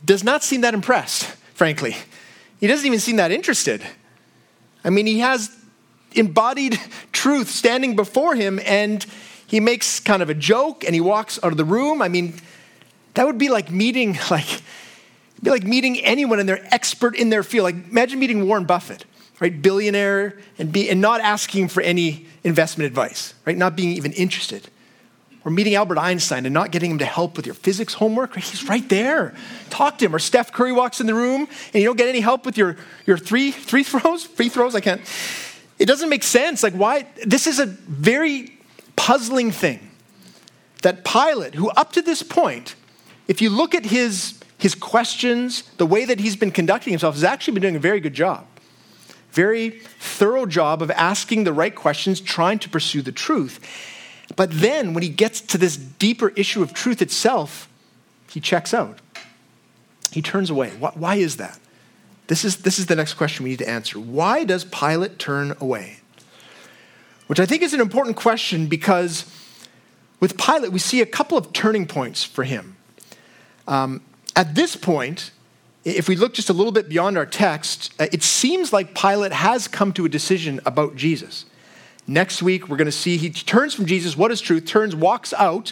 does 0.03 0.23
not 0.23 0.43
seem 0.43 0.61
that 0.61 0.73
impressed, 0.73 1.25
frankly. 1.53 1.95
He 2.59 2.67
doesn't 2.67 2.85
even 2.85 2.99
seem 2.99 3.17
that 3.17 3.31
interested. 3.31 3.81
I 4.83 4.89
mean, 4.89 5.05
he 5.05 5.19
has 5.19 5.55
embodied 6.13 6.79
truth 7.11 7.49
standing 7.49 7.95
before 7.95 8.35
him, 8.35 8.59
and 8.65 9.05
he 9.47 9.59
makes 9.59 9.99
kind 9.99 10.21
of 10.21 10.29
a 10.29 10.33
joke 10.33 10.83
and 10.83 10.93
he 10.93 11.01
walks 11.01 11.39
out 11.43 11.51
of 11.51 11.57
the 11.57 11.65
room. 11.65 12.01
I 12.01 12.09
mean, 12.09 12.33
that 13.13 13.25
would 13.25 13.37
be 13.37 13.49
like 13.49 13.71
meeting, 13.71 14.17
like, 14.31 14.61
be 15.41 15.49
like 15.49 15.63
meeting 15.63 15.99
anyone 15.99 16.39
and 16.39 16.47
they're 16.47 16.65
expert 16.73 17.15
in 17.15 17.29
their 17.29 17.43
field. 17.43 17.63
Like, 17.63 17.75
imagine 17.89 18.19
meeting 18.19 18.45
Warren 18.47 18.65
Buffett, 18.65 19.05
right? 19.39 19.61
Billionaire, 19.61 20.37
and, 20.57 20.71
be, 20.71 20.89
and 20.89 20.99
not 21.01 21.21
asking 21.21 21.67
for 21.69 21.81
any 21.81 22.25
investment 22.43 22.87
advice, 22.87 23.33
right? 23.45 23.57
Not 23.57 23.75
being 23.75 23.91
even 23.91 24.11
interested. 24.13 24.69
Or 25.45 25.51
meeting 25.51 25.75
Albert 25.75 25.97
Einstein 25.97 26.45
and 26.45 26.53
not 26.53 26.71
getting 26.71 26.91
him 26.91 26.97
to 26.97 27.05
help 27.05 27.37
with 27.37 27.45
your 27.45 27.55
physics 27.55 27.93
homework. 27.93 28.35
Right? 28.35 28.43
He's 28.43 28.67
right 28.67 28.87
there. 28.89 29.33
Talk 29.69 29.97
to 29.99 30.05
him. 30.05 30.13
Or 30.13 30.19
Steph 30.19 30.51
Curry 30.51 30.73
walks 30.73 30.99
in 30.99 31.07
the 31.07 31.13
room 31.13 31.47
and 31.73 31.81
you 31.81 31.85
don't 31.85 31.95
get 31.95 32.09
any 32.09 32.19
help 32.19 32.45
with 32.45 32.57
your, 32.57 32.75
your 33.05 33.17
three, 33.17 33.51
three 33.51 33.83
throws, 33.83 34.25
free 34.25 34.49
throws. 34.49 34.75
I 34.75 34.81
can't. 34.81 34.99
It 35.79 35.85
doesn't 35.85 36.09
make 36.09 36.23
sense. 36.23 36.63
Like, 36.63 36.73
why? 36.73 37.07
This 37.25 37.47
is 37.47 37.59
a 37.59 37.65
very 37.65 38.57
puzzling 38.97 39.51
thing 39.51 39.89
that 40.81 41.05
Pilate, 41.05 41.55
who 41.55 41.69
up 41.69 41.93
to 41.93 42.01
this 42.01 42.23
point, 42.23 42.75
if 43.29 43.41
you 43.41 43.49
look 43.49 43.73
at 43.73 43.85
his, 43.85 44.39
his 44.57 44.75
questions, 44.75 45.63
the 45.77 45.85
way 45.85 46.03
that 46.03 46.19
he's 46.19 46.35
been 46.35 46.51
conducting 46.51 46.91
himself, 46.91 47.15
has 47.15 47.23
actually 47.23 47.53
been 47.53 47.61
doing 47.61 47.75
a 47.77 47.79
very 47.79 48.01
good 48.01 48.13
job. 48.13 48.45
Very 49.37 49.69
thorough 49.99 50.47
job 50.47 50.81
of 50.81 50.89
asking 50.89 51.43
the 51.43 51.53
right 51.53 51.75
questions, 51.75 52.19
trying 52.19 52.57
to 52.57 52.69
pursue 52.69 53.03
the 53.03 53.11
truth. 53.11 53.59
But 54.35 54.49
then, 54.51 54.95
when 54.95 55.03
he 55.03 55.09
gets 55.09 55.41
to 55.41 55.59
this 55.59 55.77
deeper 55.77 56.29
issue 56.29 56.63
of 56.63 56.73
truth 56.73 57.03
itself, 57.03 57.69
he 58.31 58.39
checks 58.39 58.73
out. 58.73 58.97
He 60.11 60.23
turns 60.23 60.49
away. 60.49 60.71
Why 60.71 61.17
is 61.17 61.37
that? 61.37 61.59
This 62.25 62.43
is, 62.43 62.63
this 62.63 62.79
is 62.79 62.87
the 62.87 62.95
next 62.95 63.13
question 63.13 63.43
we 63.43 63.51
need 63.51 63.59
to 63.59 63.69
answer. 63.69 63.99
Why 63.99 64.43
does 64.43 64.65
Pilate 64.65 65.19
turn 65.19 65.55
away? 65.61 65.97
Which 67.27 67.39
I 67.39 67.45
think 67.45 67.61
is 67.61 67.75
an 67.75 67.79
important 67.79 68.15
question 68.15 68.65
because 68.65 69.31
with 70.19 70.35
Pilate, 70.35 70.71
we 70.71 70.79
see 70.79 70.99
a 71.01 71.05
couple 71.05 71.37
of 71.37 71.53
turning 71.53 71.85
points 71.85 72.23
for 72.23 72.43
him. 72.43 72.75
Um, 73.67 74.01
at 74.35 74.55
this 74.55 74.75
point, 74.75 75.29
if 75.87 76.09
we 76.09 76.17
look 76.17 76.33
just 76.33 76.49
a 76.49 76.53
little 76.53 76.73
bit 76.73 76.89
beyond 76.89 77.17
our 77.17 77.25
text, 77.25 77.93
uh, 77.99 78.07
it 78.11 78.21
seems 78.21 78.73
like 78.73 78.93
Pilate 78.93 79.31
has 79.31 79.69
come 79.69 79.93
to 79.93 80.03
a 80.03 80.09
decision 80.09 80.59
about 80.65 80.97
Jesus. 80.97 81.45
Next 82.05 82.41
week, 82.43 82.67
we're 82.67 82.77
going 82.77 82.87
to 82.87 82.91
see 82.91 83.15
he 83.15 83.29
turns 83.29 83.73
from 83.73 83.85
Jesus, 83.85 84.17
what 84.17 84.29
is 84.31 84.41
truth, 84.41 84.65
turns, 84.65 84.95
walks 84.95 85.33
out, 85.33 85.71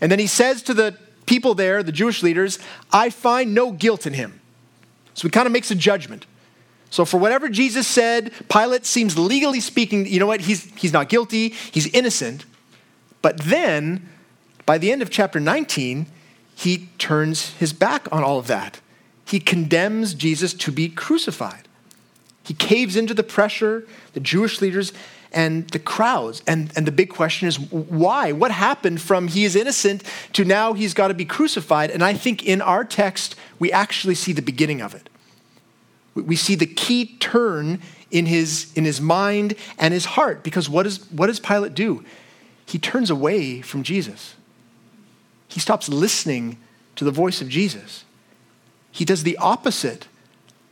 and 0.00 0.12
then 0.12 0.18
he 0.18 0.26
says 0.26 0.62
to 0.64 0.74
the 0.74 0.98
people 1.24 1.54
there, 1.54 1.82
the 1.82 1.92
Jewish 1.92 2.22
leaders, 2.22 2.58
I 2.92 3.08
find 3.08 3.54
no 3.54 3.72
guilt 3.72 4.06
in 4.06 4.12
him. 4.12 4.38
So 5.14 5.28
he 5.28 5.30
kind 5.30 5.46
of 5.46 5.52
makes 5.52 5.70
a 5.70 5.74
judgment. 5.74 6.26
So, 6.90 7.04
for 7.04 7.18
whatever 7.18 7.48
Jesus 7.48 7.88
said, 7.88 8.32
Pilate 8.48 8.86
seems 8.86 9.18
legally 9.18 9.60
speaking, 9.60 10.06
you 10.06 10.20
know 10.20 10.26
what, 10.26 10.42
he's, 10.42 10.64
he's 10.76 10.92
not 10.92 11.08
guilty, 11.08 11.48
he's 11.48 11.86
innocent. 11.88 12.44
But 13.20 13.40
then, 13.40 14.08
by 14.64 14.78
the 14.78 14.92
end 14.92 15.02
of 15.02 15.10
chapter 15.10 15.40
19, 15.40 16.06
he 16.54 16.88
turns 16.98 17.54
his 17.54 17.72
back 17.72 18.06
on 18.12 18.22
all 18.22 18.38
of 18.38 18.46
that. 18.46 18.80
He 19.24 19.40
condemns 19.40 20.14
Jesus 20.14 20.52
to 20.54 20.72
be 20.72 20.88
crucified. 20.88 21.68
He 22.42 22.54
caves 22.54 22.96
into 22.96 23.14
the 23.14 23.22
pressure, 23.22 23.86
the 24.12 24.20
Jewish 24.20 24.60
leaders, 24.60 24.92
and 25.32 25.68
the 25.70 25.78
crowds. 25.78 26.42
And, 26.46 26.70
and 26.76 26.86
the 26.86 26.92
big 26.92 27.10
question 27.10 27.48
is 27.48 27.58
why? 27.58 28.32
What 28.32 28.50
happened 28.50 29.00
from 29.00 29.28
he 29.28 29.44
is 29.44 29.56
innocent 29.56 30.04
to 30.34 30.44
now 30.44 30.74
he's 30.74 30.94
got 30.94 31.08
to 31.08 31.14
be 31.14 31.24
crucified? 31.24 31.90
And 31.90 32.04
I 32.04 32.12
think 32.12 32.44
in 32.44 32.60
our 32.60 32.84
text, 32.84 33.34
we 33.58 33.72
actually 33.72 34.14
see 34.14 34.32
the 34.32 34.42
beginning 34.42 34.80
of 34.80 34.94
it 34.94 35.08
we 36.14 36.36
see 36.36 36.54
the 36.54 36.66
key 36.66 37.16
turn 37.18 37.80
in 38.10 38.26
his, 38.26 38.72
in 38.74 38.84
his 38.84 39.00
mind 39.00 39.54
and 39.78 39.92
his 39.92 40.04
heart. 40.04 40.42
Because 40.42 40.68
what, 40.68 40.86
is, 40.86 41.10
what 41.10 41.26
does 41.26 41.40
Pilate 41.40 41.74
do? 41.74 42.04
He 42.66 42.78
turns 42.78 43.10
away 43.10 43.60
from 43.60 43.82
Jesus. 43.82 44.36
He 45.48 45.60
stops 45.60 45.88
listening 45.88 46.58
to 46.96 47.04
the 47.04 47.10
voice 47.10 47.40
of 47.40 47.48
Jesus. 47.48 48.03
He 48.94 49.04
does 49.04 49.24
the 49.24 49.36
opposite 49.38 50.06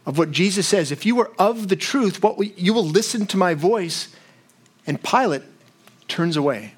of 0.06 0.16
what 0.16 0.30
Jesus 0.30 0.68
says. 0.68 0.92
If 0.92 1.04
you 1.04 1.18
are 1.18 1.32
of 1.40 1.66
the 1.66 1.74
truth, 1.74 2.22
what 2.22 2.56
you 2.56 2.72
will 2.72 2.86
listen 2.86 3.26
to 3.26 3.36
my 3.36 3.54
voice. 3.54 4.14
And 4.86 5.02
Pilate 5.02 5.42
turns 6.06 6.36
away, 6.36 6.74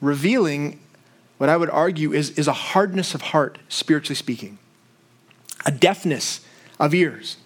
revealing 0.00 0.80
what 1.38 1.48
I 1.48 1.56
would 1.56 1.70
argue 1.70 2.12
is, 2.12 2.30
is 2.30 2.48
a 2.48 2.52
hardness 2.52 3.14
of 3.14 3.20
heart, 3.22 3.58
spiritually 3.68 4.16
speaking, 4.16 4.58
a 5.64 5.70
deafness 5.70 6.44
of 6.80 6.94
ears 6.94 7.36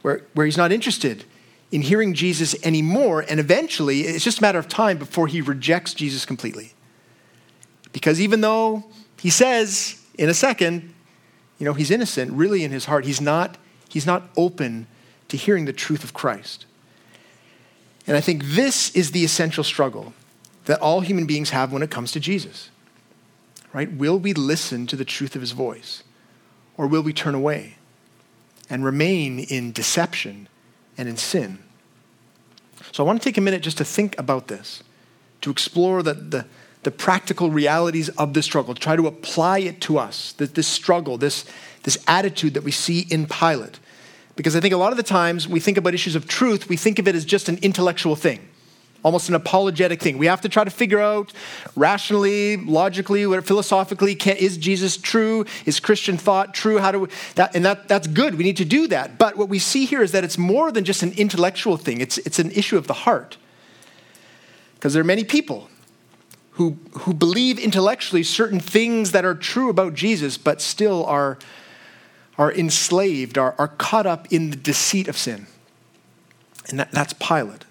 where, 0.00 0.22
where 0.32 0.46
he's 0.46 0.56
not 0.56 0.72
interested 0.72 1.24
in 1.70 1.82
hearing 1.82 2.14
Jesus 2.14 2.56
anymore. 2.64 3.26
And 3.28 3.38
eventually, 3.38 4.00
it's 4.00 4.24
just 4.24 4.38
a 4.38 4.42
matter 4.42 4.58
of 4.58 4.68
time 4.68 4.96
before 4.96 5.26
he 5.26 5.42
rejects 5.42 5.92
Jesus 5.92 6.24
completely. 6.24 6.72
Because 7.92 8.22
even 8.22 8.40
though 8.40 8.86
he 9.20 9.28
says 9.28 10.02
in 10.16 10.30
a 10.30 10.34
second, 10.34 10.94
you 11.58 11.64
know, 11.64 11.74
he's 11.74 11.90
innocent, 11.90 12.32
really 12.32 12.64
in 12.64 12.70
his 12.70 12.86
heart, 12.86 13.04
he's 13.04 13.20
not, 13.20 13.56
he's 13.88 14.06
not 14.06 14.30
open 14.36 14.86
to 15.28 15.36
hearing 15.36 15.64
the 15.64 15.72
truth 15.72 16.04
of 16.04 16.14
Christ. 16.14 16.66
And 18.06 18.16
I 18.16 18.20
think 18.20 18.42
this 18.44 18.90
is 18.94 19.10
the 19.10 19.24
essential 19.24 19.64
struggle 19.64 20.14
that 20.64 20.80
all 20.80 21.00
human 21.00 21.26
beings 21.26 21.50
have 21.50 21.72
when 21.72 21.82
it 21.82 21.90
comes 21.90 22.12
to 22.12 22.20
Jesus. 22.20 22.70
Right? 23.72 23.92
Will 23.92 24.18
we 24.18 24.32
listen 24.32 24.86
to 24.86 24.96
the 24.96 25.04
truth 25.04 25.34
of 25.34 25.42
his 25.42 25.52
voice? 25.52 26.02
Or 26.76 26.86
will 26.86 27.02
we 27.02 27.12
turn 27.12 27.34
away? 27.34 27.78
and 28.70 28.84
remain 28.84 29.38
in 29.38 29.72
deception 29.72 30.48
and 30.96 31.08
in 31.08 31.16
sin. 31.16 31.58
So 32.92 33.02
I 33.02 33.06
want 33.06 33.20
to 33.20 33.24
take 33.24 33.38
a 33.38 33.40
minute 33.40 33.62
just 33.62 33.78
to 33.78 33.84
think 33.84 34.18
about 34.18 34.48
this, 34.48 34.82
to 35.40 35.50
explore 35.50 36.02
the, 36.02 36.14
the, 36.14 36.46
the 36.88 36.92
practical 36.92 37.50
realities 37.50 38.08
of 38.08 38.32
the 38.32 38.42
struggle, 38.42 38.74
try 38.74 38.96
to 38.96 39.06
apply 39.06 39.58
it 39.58 39.78
to 39.78 39.98
us, 39.98 40.32
that 40.38 40.54
this 40.54 40.66
struggle, 40.66 41.18
this, 41.18 41.44
this 41.82 41.98
attitude 42.08 42.54
that 42.54 42.64
we 42.64 42.70
see 42.70 43.00
in 43.10 43.26
Pilate. 43.26 43.78
Because 44.36 44.56
I 44.56 44.60
think 44.60 44.72
a 44.72 44.78
lot 44.78 44.90
of 44.90 44.96
the 44.96 45.02
times 45.02 45.46
we 45.46 45.60
think 45.60 45.76
about 45.76 45.92
issues 45.92 46.16
of 46.16 46.26
truth, 46.26 46.66
we 46.70 46.78
think 46.78 46.98
of 46.98 47.06
it 47.06 47.14
as 47.14 47.26
just 47.26 47.50
an 47.50 47.58
intellectual 47.60 48.16
thing 48.16 48.40
almost 49.04 49.28
an 49.28 49.36
apologetic 49.36 50.02
thing. 50.02 50.18
We 50.18 50.26
have 50.26 50.40
to 50.40 50.48
try 50.48 50.64
to 50.64 50.70
figure 50.70 50.98
out 50.98 51.32
rationally, 51.76 52.56
logically, 52.56 53.22
philosophically, 53.42 54.16
can, 54.16 54.36
is 54.36 54.58
Jesus 54.58 54.96
true? 54.96 55.46
Is 55.66 55.78
Christian 55.78 56.16
thought 56.18 56.52
true? 56.52 56.78
How 56.78 56.90
do 56.90 57.00
we, 57.00 57.08
that, 57.36 57.54
and 57.54 57.64
that, 57.64 57.86
that's 57.86 58.08
good. 58.08 58.34
We 58.34 58.42
need 58.42 58.56
to 58.56 58.64
do 58.64 58.88
that. 58.88 59.16
But 59.16 59.36
what 59.36 59.48
we 59.48 59.60
see 59.60 59.84
here 59.84 60.02
is 60.02 60.10
that 60.12 60.24
it's 60.24 60.36
more 60.36 60.72
than 60.72 60.84
just 60.84 61.04
an 61.04 61.12
intellectual 61.12 61.76
thing. 61.76 62.00
It's, 62.00 62.18
it's 62.18 62.40
an 62.40 62.50
issue 62.50 62.76
of 62.76 62.88
the 62.88 62.92
heart. 62.92 63.36
Because 64.74 64.94
there 64.94 65.00
are 65.00 65.06
many 65.06 65.22
people 65.22 65.68
who, 66.58 66.76
who 67.02 67.14
believe 67.14 67.56
intellectually 67.56 68.24
certain 68.24 68.58
things 68.58 69.12
that 69.12 69.24
are 69.24 69.36
true 69.36 69.70
about 69.70 69.94
Jesus, 69.94 70.36
but 70.36 70.60
still 70.60 71.06
are, 71.06 71.38
are 72.36 72.52
enslaved, 72.52 73.38
are, 73.38 73.54
are 73.58 73.68
caught 73.68 74.06
up 74.06 74.26
in 74.32 74.50
the 74.50 74.56
deceit 74.56 75.06
of 75.06 75.16
sin. 75.16 75.46
And 76.68 76.80
that, 76.80 76.90
that's 76.90 77.12
Pilate. 77.12 77.64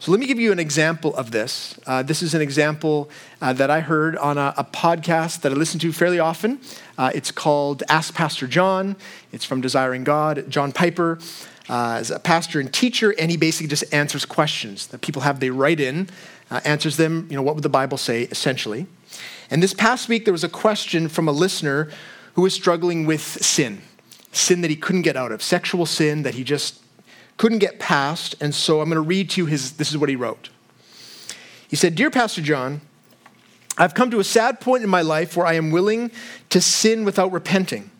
So 0.00 0.10
let 0.10 0.18
me 0.18 0.26
give 0.26 0.40
you 0.40 0.50
an 0.50 0.58
example 0.58 1.14
of 1.14 1.30
this. 1.30 1.78
Uh, 1.86 2.02
this 2.02 2.20
is 2.20 2.34
an 2.34 2.42
example 2.42 3.08
uh, 3.40 3.52
that 3.52 3.70
I 3.70 3.78
heard 3.78 4.16
on 4.16 4.38
a, 4.38 4.52
a, 4.56 4.64
podcast 4.64 5.42
that 5.42 5.52
I 5.52 5.54
listen 5.54 5.78
to 5.78 5.92
fairly 5.92 6.18
often. 6.18 6.58
Uh, 6.98 7.12
it's 7.14 7.30
called 7.30 7.84
Ask 7.88 8.12
Pastor 8.12 8.48
John. 8.48 8.96
It's 9.30 9.44
from 9.44 9.60
Desiring 9.60 10.02
God. 10.02 10.50
John 10.50 10.72
Piper 10.72 11.20
uh, 11.68 11.98
is 12.00 12.10
a 12.10 12.18
pastor 12.18 12.60
and 12.60 12.72
teacher, 12.72 13.14
and 13.18 13.30
he 13.30 13.36
basically 13.36 13.68
just 13.68 13.84
answers 13.94 14.24
questions 14.24 14.88
that 14.88 15.00
people 15.00 15.22
have. 15.22 15.40
They 15.40 15.50
write 15.50 15.80
in, 15.80 16.08
uh, 16.54 16.60
answers 16.64 16.96
them. 16.96 17.26
You 17.28 17.36
know, 17.36 17.42
what 17.42 17.56
would 17.56 17.64
the 17.64 17.68
Bible 17.68 17.98
say, 17.98 18.22
essentially? 18.22 18.86
And 19.50 19.62
this 19.62 19.74
past 19.74 20.08
week, 20.08 20.24
there 20.24 20.32
was 20.32 20.44
a 20.44 20.48
question 20.48 21.08
from 21.08 21.28
a 21.28 21.32
listener 21.32 21.90
who 22.34 22.42
was 22.42 22.54
struggling 22.54 23.06
with 23.06 23.20
sin, 23.20 23.82
sin 24.32 24.60
that 24.60 24.70
he 24.70 24.76
couldn't 24.76 25.02
get 25.02 25.16
out 25.16 25.32
of, 25.32 25.42
sexual 25.42 25.86
sin 25.86 26.22
that 26.22 26.34
he 26.34 26.44
just 26.44 26.80
couldn't 27.36 27.58
get 27.58 27.80
past, 27.80 28.36
and 28.40 28.54
so 28.54 28.80
I'm 28.80 28.88
going 28.88 28.94
to 28.94 29.00
read 29.00 29.30
to 29.30 29.40
you 29.40 29.46
his, 29.46 29.72
this 29.72 29.90
is 29.90 29.98
what 29.98 30.08
he 30.08 30.16
wrote. 30.16 30.50
He 31.68 31.76
said, 31.76 31.96
Dear 31.96 32.10
Pastor 32.10 32.40
John, 32.40 32.80
I've 33.76 33.94
come 33.94 34.10
to 34.12 34.20
a 34.20 34.24
sad 34.24 34.60
point 34.60 34.84
in 34.84 34.90
my 34.90 35.02
life 35.02 35.36
where 35.36 35.46
I 35.46 35.54
am 35.54 35.72
willing 35.72 36.12
to 36.50 36.60
sin 36.60 37.04
without 37.04 37.32
repenting. 37.32 37.90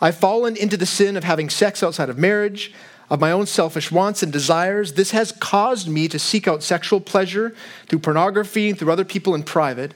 I've 0.00 0.16
fallen 0.16 0.56
into 0.56 0.78
the 0.78 0.86
sin 0.86 1.16
of 1.16 1.24
having 1.24 1.50
sex 1.50 1.82
outside 1.82 2.08
of 2.08 2.16
marriage. 2.16 2.72
Of 3.10 3.20
my 3.20 3.30
own 3.30 3.46
selfish 3.46 3.90
wants 3.90 4.22
and 4.22 4.32
desires. 4.32 4.94
This 4.94 5.10
has 5.10 5.32
caused 5.32 5.88
me 5.88 6.08
to 6.08 6.18
seek 6.18 6.48
out 6.48 6.62
sexual 6.62 7.00
pleasure 7.00 7.54
through 7.86 7.98
pornography 8.00 8.70
and 8.70 8.78
through 8.78 8.92
other 8.92 9.04
people 9.04 9.34
in 9.34 9.42
private. 9.42 9.94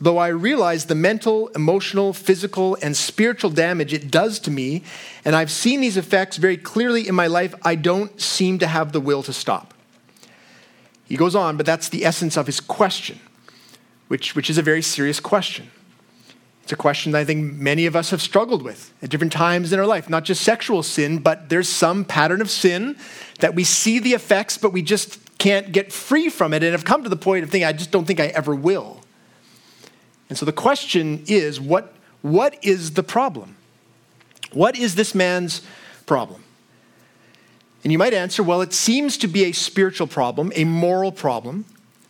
Though 0.00 0.18
I 0.18 0.28
realize 0.28 0.86
the 0.86 0.94
mental, 0.94 1.48
emotional, 1.48 2.12
physical, 2.12 2.76
and 2.82 2.96
spiritual 2.96 3.50
damage 3.50 3.94
it 3.94 4.10
does 4.10 4.38
to 4.40 4.50
me, 4.50 4.82
and 5.24 5.34
I've 5.34 5.50
seen 5.50 5.80
these 5.80 5.96
effects 5.96 6.36
very 6.36 6.58
clearly 6.58 7.08
in 7.08 7.14
my 7.14 7.26
life, 7.26 7.54
I 7.62 7.76
don't 7.76 8.20
seem 8.20 8.58
to 8.58 8.66
have 8.66 8.92
the 8.92 9.00
will 9.00 9.22
to 9.22 9.32
stop. 9.32 9.72
He 11.06 11.16
goes 11.16 11.34
on, 11.34 11.56
but 11.56 11.64
that's 11.64 11.88
the 11.88 12.04
essence 12.04 12.36
of 12.36 12.46
his 12.46 12.60
question, 12.60 13.20
which, 14.08 14.34
which 14.34 14.50
is 14.50 14.58
a 14.58 14.62
very 14.62 14.82
serious 14.82 15.20
question. 15.20 15.70
It's 16.66 16.72
a 16.72 16.76
question 16.76 17.12
that 17.12 17.20
I 17.20 17.24
think 17.24 17.54
many 17.54 17.86
of 17.86 17.94
us 17.94 18.10
have 18.10 18.20
struggled 18.20 18.60
with 18.60 18.92
at 19.00 19.08
different 19.08 19.32
times 19.32 19.72
in 19.72 19.78
our 19.78 19.86
life, 19.86 20.10
not 20.10 20.24
just 20.24 20.42
sexual 20.42 20.82
sin, 20.82 21.18
but 21.18 21.48
there's 21.48 21.68
some 21.68 22.04
pattern 22.04 22.40
of 22.40 22.50
sin 22.50 22.96
that 23.38 23.54
we 23.54 23.62
see 23.62 24.00
the 24.00 24.14
effects, 24.14 24.58
but 24.58 24.72
we 24.72 24.82
just 24.82 25.38
can't 25.38 25.70
get 25.70 25.92
free 25.92 26.28
from 26.28 26.52
it 26.52 26.64
and 26.64 26.72
have 26.72 26.84
come 26.84 27.04
to 27.04 27.08
the 27.08 27.14
point 27.14 27.44
of 27.44 27.50
thinking, 27.50 27.68
I 27.68 27.72
just 27.72 27.92
don't 27.92 28.04
think 28.04 28.18
I 28.18 28.26
ever 28.26 28.52
will. 28.52 29.00
And 30.28 30.36
so 30.36 30.44
the 30.44 30.50
question 30.50 31.22
is 31.28 31.60
what, 31.60 31.94
what 32.22 32.58
is 32.64 32.94
the 32.94 33.04
problem? 33.04 33.54
What 34.52 34.76
is 34.76 34.96
this 34.96 35.14
man's 35.14 35.62
problem? 36.04 36.42
And 37.84 37.92
you 37.92 37.98
might 37.98 38.12
answer, 38.12 38.42
well, 38.42 38.60
it 38.60 38.72
seems 38.72 39.16
to 39.18 39.28
be 39.28 39.44
a 39.44 39.52
spiritual 39.52 40.08
problem, 40.08 40.50
a 40.56 40.64
moral 40.64 41.12
problem, 41.12 41.64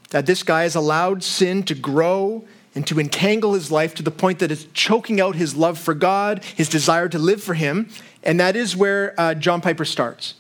that 0.09 0.25
this 0.25 0.43
guy 0.43 0.63
has 0.63 0.75
allowed 0.75 1.23
sin 1.23 1.63
to 1.65 1.75
grow 1.75 2.47
and 2.77 2.87
to 2.87 3.01
entangle 3.01 3.55
his 3.55 3.73
life 3.73 3.95
to 3.95 4.03
the 4.03 4.11
point 4.11 4.39
that 4.39 4.53
it's 4.53 4.67
choking 4.75 5.21
out 5.21 5.35
his 5.35 5.57
love 5.57 5.79
for 5.79 5.95
God, 5.95 6.45
his 6.45 6.69
desire 6.69 7.09
to 7.09 7.19
live 7.19 7.43
for 7.43 7.55
Him. 7.55 7.89
And 8.23 8.39
that 8.39 8.55
is 8.55 8.77
where 8.77 9.19
uh, 9.19 9.35
John 9.35 9.61
Piper 9.61 9.85
starts. 9.85 10.35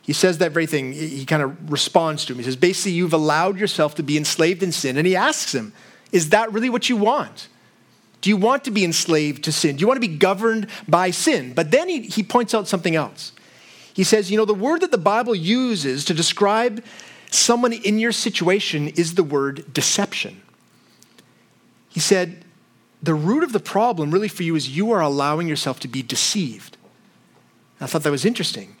He 0.00 0.12
says 0.12 0.38
that 0.38 0.52
very 0.52 0.66
thing. 0.66 0.92
He 0.92 1.24
kind 1.24 1.42
of 1.42 1.70
responds 1.70 2.24
to 2.24 2.32
him. 2.32 2.38
He 2.38 2.44
says, 2.44 2.56
basically, 2.56 2.92
you've 2.92 3.12
allowed 3.12 3.58
yourself 3.58 3.94
to 3.96 4.02
be 4.02 4.16
enslaved 4.16 4.62
in 4.62 4.72
sin. 4.72 4.96
And 4.96 5.06
he 5.06 5.14
asks 5.14 5.54
him, 5.54 5.72
is 6.10 6.30
that 6.30 6.52
really 6.52 6.68
what 6.68 6.88
you 6.88 6.96
want? 6.96 7.48
Do 8.20 8.30
you 8.30 8.36
want 8.36 8.64
to 8.64 8.72
be 8.72 8.84
enslaved 8.84 9.44
to 9.44 9.52
sin? 9.52 9.76
Do 9.76 9.80
you 9.80 9.86
want 9.86 10.02
to 10.02 10.08
be 10.08 10.16
governed 10.16 10.68
by 10.88 11.10
sin? 11.10 11.52
But 11.52 11.70
then 11.70 11.88
he, 11.88 12.02
he 12.02 12.24
points 12.24 12.52
out 12.52 12.66
something 12.66 12.96
else. 12.96 13.32
He 13.94 14.02
says, 14.02 14.30
you 14.30 14.36
know, 14.36 14.44
the 14.44 14.54
word 14.54 14.80
that 14.80 14.90
the 14.90 14.98
Bible 14.98 15.34
uses 15.34 16.04
to 16.06 16.14
describe 16.14 16.82
someone 17.30 17.72
in 17.72 17.98
your 17.98 18.12
situation 18.12 18.88
is 18.88 19.14
the 19.14 19.24
word 19.24 19.72
deception. 19.72 20.42
He 21.92 22.00
said, 22.00 22.44
The 23.02 23.14
root 23.14 23.44
of 23.44 23.52
the 23.52 23.60
problem 23.60 24.10
really 24.10 24.28
for 24.28 24.42
you 24.42 24.56
is 24.56 24.74
you 24.74 24.90
are 24.92 25.00
allowing 25.00 25.46
yourself 25.46 25.78
to 25.80 25.88
be 25.88 26.02
deceived. 26.02 26.78
I 27.80 27.86
thought 27.86 28.02
that 28.04 28.10
was 28.10 28.24
interesting. 28.24 28.76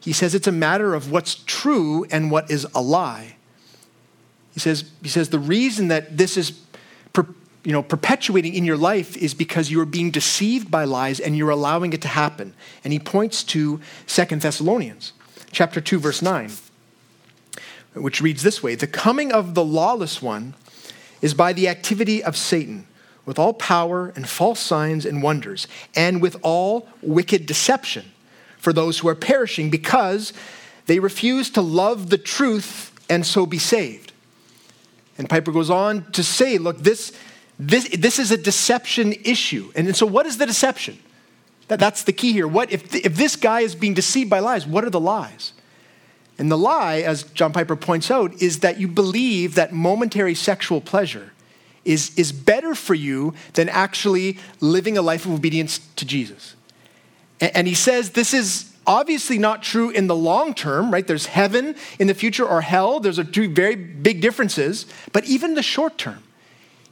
He 0.00 0.12
says 0.12 0.34
it's 0.34 0.46
a 0.46 0.52
matter 0.52 0.94
of 0.94 1.10
what's 1.10 1.36
true 1.46 2.04
and 2.10 2.30
what 2.30 2.50
is 2.50 2.66
a 2.74 2.82
lie. 2.82 3.36
He 4.52 4.60
says, 4.60 4.90
he 5.02 5.08
says 5.08 5.28
the 5.28 5.38
reason 5.38 5.88
that 5.88 6.16
this 6.16 6.36
is 6.36 6.58
per, 7.12 7.26
you 7.64 7.72
know, 7.72 7.82
perpetuating 7.82 8.54
in 8.54 8.64
your 8.64 8.76
life 8.76 9.16
is 9.16 9.34
because 9.34 9.70
you're 9.70 9.84
being 9.84 10.10
deceived 10.10 10.70
by 10.70 10.84
lies 10.84 11.20
and 11.20 11.36
you're 11.36 11.50
allowing 11.50 11.92
it 11.92 12.02
to 12.02 12.08
happen. 12.08 12.54
And 12.82 12.92
he 12.92 12.98
points 12.98 13.44
to 13.44 13.80
Second 14.06 14.42
Thessalonians 14.42 15.12
chapter 15.52 15.80
2, 15.80 15.98
verse 15.98 16.22
9, 16.22 16.50
which 17.94 18.20
reads 18.20 18.42
this 18.42 18.62
way 18.62 18.74
The 18.74 18.86
coming 18.86 19.32
of 19.32 19.54
the 19.54 19.64
lawless 19.64 20.20
one 20.20 20.54
is 21.20 21.34
by 21.34 21.52
the 21.52 21.68
activity 21.68 22.22
of 22.22 22.36
Satan, 22.36 22.86
with 23.26 23.38
all 23.38 23.52
power 23.52 24.12
and 24.16 24.28
false 24.28 24.60
signs 24.60 25.04
and 25.04 25.22
wonders, 25.22 25.68
and 25.94 26.22
with 26.22 26.36
all 26.42 26.88
wicked 27.02 27.46
deception 27.46 28.10
for 28.58 28.72
those 28.72 28.98
who 28.98 29.08
are 29.08 29.14
perishing, 29.14 29.70
because 29.70 30.32
they 30.86 30.98
refuse 30.98 31.50
to 31.50 31.62
love 31.62 32.10
the 32.10 32.18
truth 32.18 32.92
and 33.08 33.24
so 33.24 33.46
be 33.46 33.58
saved. 33.58 34.12
And 35.18 35.28
Piper 35.28 35.52
goes 35.52 35.70
on 35.70 36.10
to 36.12 36.22
say, 36.22 36.56
look, 36.58 36.78
this, 36.78 37.12
this, 37.58 37.88
this 37.90 38.18
is 38.18 38.30
a 38.30 38.36
deception 38.38 39.12
issue. 39.24 39.70
And, 39.74 39.94
so, 39.94 40.06
what 40.06 40.24
is 40.24 40.38
the 40.38 40.46
deception? 40.46 40.98
That, 41.68 41.78
that's 41.78 42.04
the 42.04 42.12
key 42.12 42.32
here. 42.32 42.48
What, 42.48 42.72
if, 42.72 42.94
if 42.94 43.16
this 43.16 43.36
guy 43.36 43.60
is 43.60 43.74
being 43.74 43.94
deceived 43.94 44.30
by 44.30 44.38
lies, 44.38 44.66
what 44.66 44.82
are 44.82 44.90
the 44.90 45.00
lies? 45.00 45.52
And 46.40 46.50
the 46.50 46.56
lie, 46.56 47.00
as 47.00 47.24
John 47.24 47.52
Piper 47.52 47.76
points 47.76 48.10
out, 48.10 48.32
is 48.40 48.60
that 48.60 48.80
you 48.80 48.88
believe 48.88 49.56
that 49.56 49.74
momentary 49.74 50.34
sexual 50.34 50.80
pleasure 50.80 51.32
is, 51.84 52.16
is 52.16 52.32
better 52.32 52.74
for 52.74 52.94
you 52.94 53.34
than 53.52 53.68
actually 53.68 54.38
living 54.58 54.96
a 54.96 55.02
life 55.02 55.26
of 55.26 55.32
obedience 55.32 55.80
to 55.96 56.06
Jesus. 56.06 56.56
And, 57.42 57.54
and 57.54 57.66
he 57.68 57.74
says 57.74 58.12
this 58.12 58.32
is 58.32 58.72
obviously 58.86 59.36
not 59.36 59.62
true 59.62 59.90
in 59.90 60.06
the 60.06 60.16
long 60.16 60.54
term, 60.54 60.90
right? 60.90 61.06
There's 61.06 61.26
heaven 61.26 61.76
in 61.98 62.06
the 62.06 62.14
future 62.14 62.46
or 62.46 62.62
hell. 62.62 63.00
There's 63.00 63.20
two 63.32 63.50
very 63.50 63.76
big 63.76 64.22
differences. 64.22 64.86
But 65.12 65.26
even 65.26 65.56
the 65.56 65.62
short 65.62 65.98
term, 65.98 66.22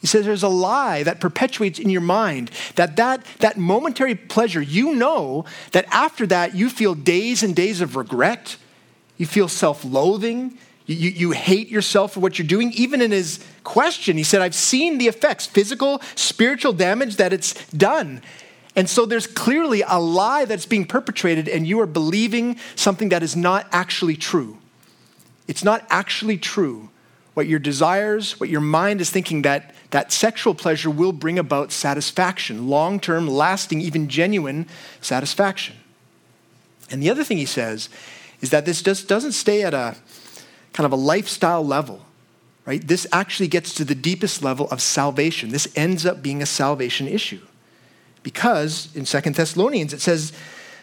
he 0.02 0.06
says 0.06 0.26
there's 0.26 0.42
a 0.42 0.48
lie 0.48 1.04
that 1.04 1.20
perpetuates 1.20 1.78
in 1.78 1.88
your 1.88 2.02
mind 2.02 2.50
that, 2.74 2.96
that 2.96 3.24
that 3.38 3.56
momentary 3.56 4.14
pleasure, 4.14 4.60
you 4.60 4.94
know 4.94 5.46
that 5.72 5.86
after 5.90 6.26
that 6.26 6.54
you 6.54 6.68
feel 6.68 6.94
days 6.94 7.42
and 7.42 7.56
days 7.56 7.80
of 7.80 7.96
regret 7.96 8.58
you 9.18 9.26
feel 9.26 9.48
self 9.48 9.84
loathing. 9.84 10.56
You, 10.86 11.10
you, 11.10 11.30
hate 11.32 11.68
yourself 11.68 12.14
for 12.14 12.20
what 12.20 12.38
you're 12.38 12.48
doing. 12.48 12.72
Even 12.72 13.02
in 13.02 13.10
his 13.10 13.44
question, 13.62 14.16
he 14.16 14.22
said, 14.22 14.40
I've 14.40 14.54
seen 14.54 14.96
the 14.96 15.06
effects, 15.06 15.44
physical, 15.44 16.00
spiritual 16.14 16.72
damage 16.72 17.16
that 17.16 17.34
it's 17.34 17.70
done. 17.72 18.22
And 18.74 18.88
so 18.88 19.04
there's 19.04 19.26
clearly 19.26 19.82
a 19.86 19.98
lie 19.98 20.46
that's 20.46 20.64
being 20.64 20.86
perpetrated, 20.86 21.46
and 21.46 21.66
you 21.66 21.78
are 21.80 21.86
believing 21.86 22.56
something 22.74 23.10
that 23.10 23.22
is 23.22 23.36
not 23.36 23.66
actually 23.70 24.16
true. 24.16 24.56
It's 25.46 25.62
not 25.62 25.84
actually 25.90 26.38
true. 26.38 26.88
What 27.34 27.46
your 27.46 27.58
desires, 27.58 28.40
what 28.40 28.48
your 28.48 28.62
mind 28.62 29.02
is 29.02 29.10
thinking 29.10 29.42
that 29.42 29.74
that 29.90 30.10
sexual 30.12 30.54
pleasure 30.54 30.90
will 30.90 31.12
bring 31.12 31.38
about 31.38 31.70
satisfaction, 31.70 32.68
long 32.68 32.98
term, 32.98 33.28
lasting, 33.28 33.80
even 33.80 34.08
genuine 34.08 34.66
satisfaction. 35.00 35.76
And 36.90 37.02
the 37.02 37.10
other 37.10 37.24
thing 37.24 37.36
he 37.36 37.46
says 37.46 37.88
is 38.40 38.50
that 38.50 38.64
this 38.64 38.82
just 38.82 39.08
doesn't 39.08 39.32
stay 39.32 39.62
at 39.62 39.74
a 39.74 39.96
kind 40.72 40.86
of 40.86 40.92
a 40.92 40.96
lifestyle 40.96 41.64
level, 41.64 42.04
right? 42.66 42.86
This 42.86 43.06
actually 43.12 43.48
gets 43.48 43.74
to 43.74 43.84
the 43.84 43.94
deepest 43.94 44.42
level 44.42 44.68
of 44.70 44.80
salvation. 44.80 45.50
This 45.50 45.68
ends 45.76 46.06
up 46.06 46.22
being 46.22 46.42
a 46.42 46.46
salvation 46.46 47.08
issue. 47.08 47.40
Because 48.22 48.94
in 48.94 49.06
Second 49.06 49.34
Thessalonians 49.34 49.92
it 49.92 50.00
says, 50.00 50.32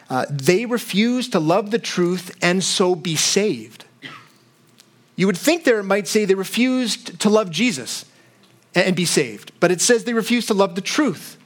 uh, 0.10 0.26
they 0.30 0.66
refuse 0.66 1.30
to 1.30 1.40
love 1.40 1.72
the 1.72 1.80
truth 1.80 2.36
and 2.42 2.64
so 2.64 2.96
be 2.96 3.16
saved. 3.16 3.86
You 5.16 5.28
would 5.28 5.38
think 5.38 5.64
there 5.64 5.80
it 5.80 5.84
might 5.84 6.08
say 6.08 6.26
they 6.26 6.36
refused 6.36 7.20
to 7.22 7.30
love 7.30 7.50
Jesus 7.50 8.06
and 8.74 8.96
be 8.96 9.06
saved, 9.06 9.54
but 9.60 9.72
it 9.72 9.80
says 9.80 10.04
they 10.04 10.14
refused 10.14 10.48
to 10.50 10.54
love 10.54 10.76
the 10.76 10.82
truth. 10.82 11.38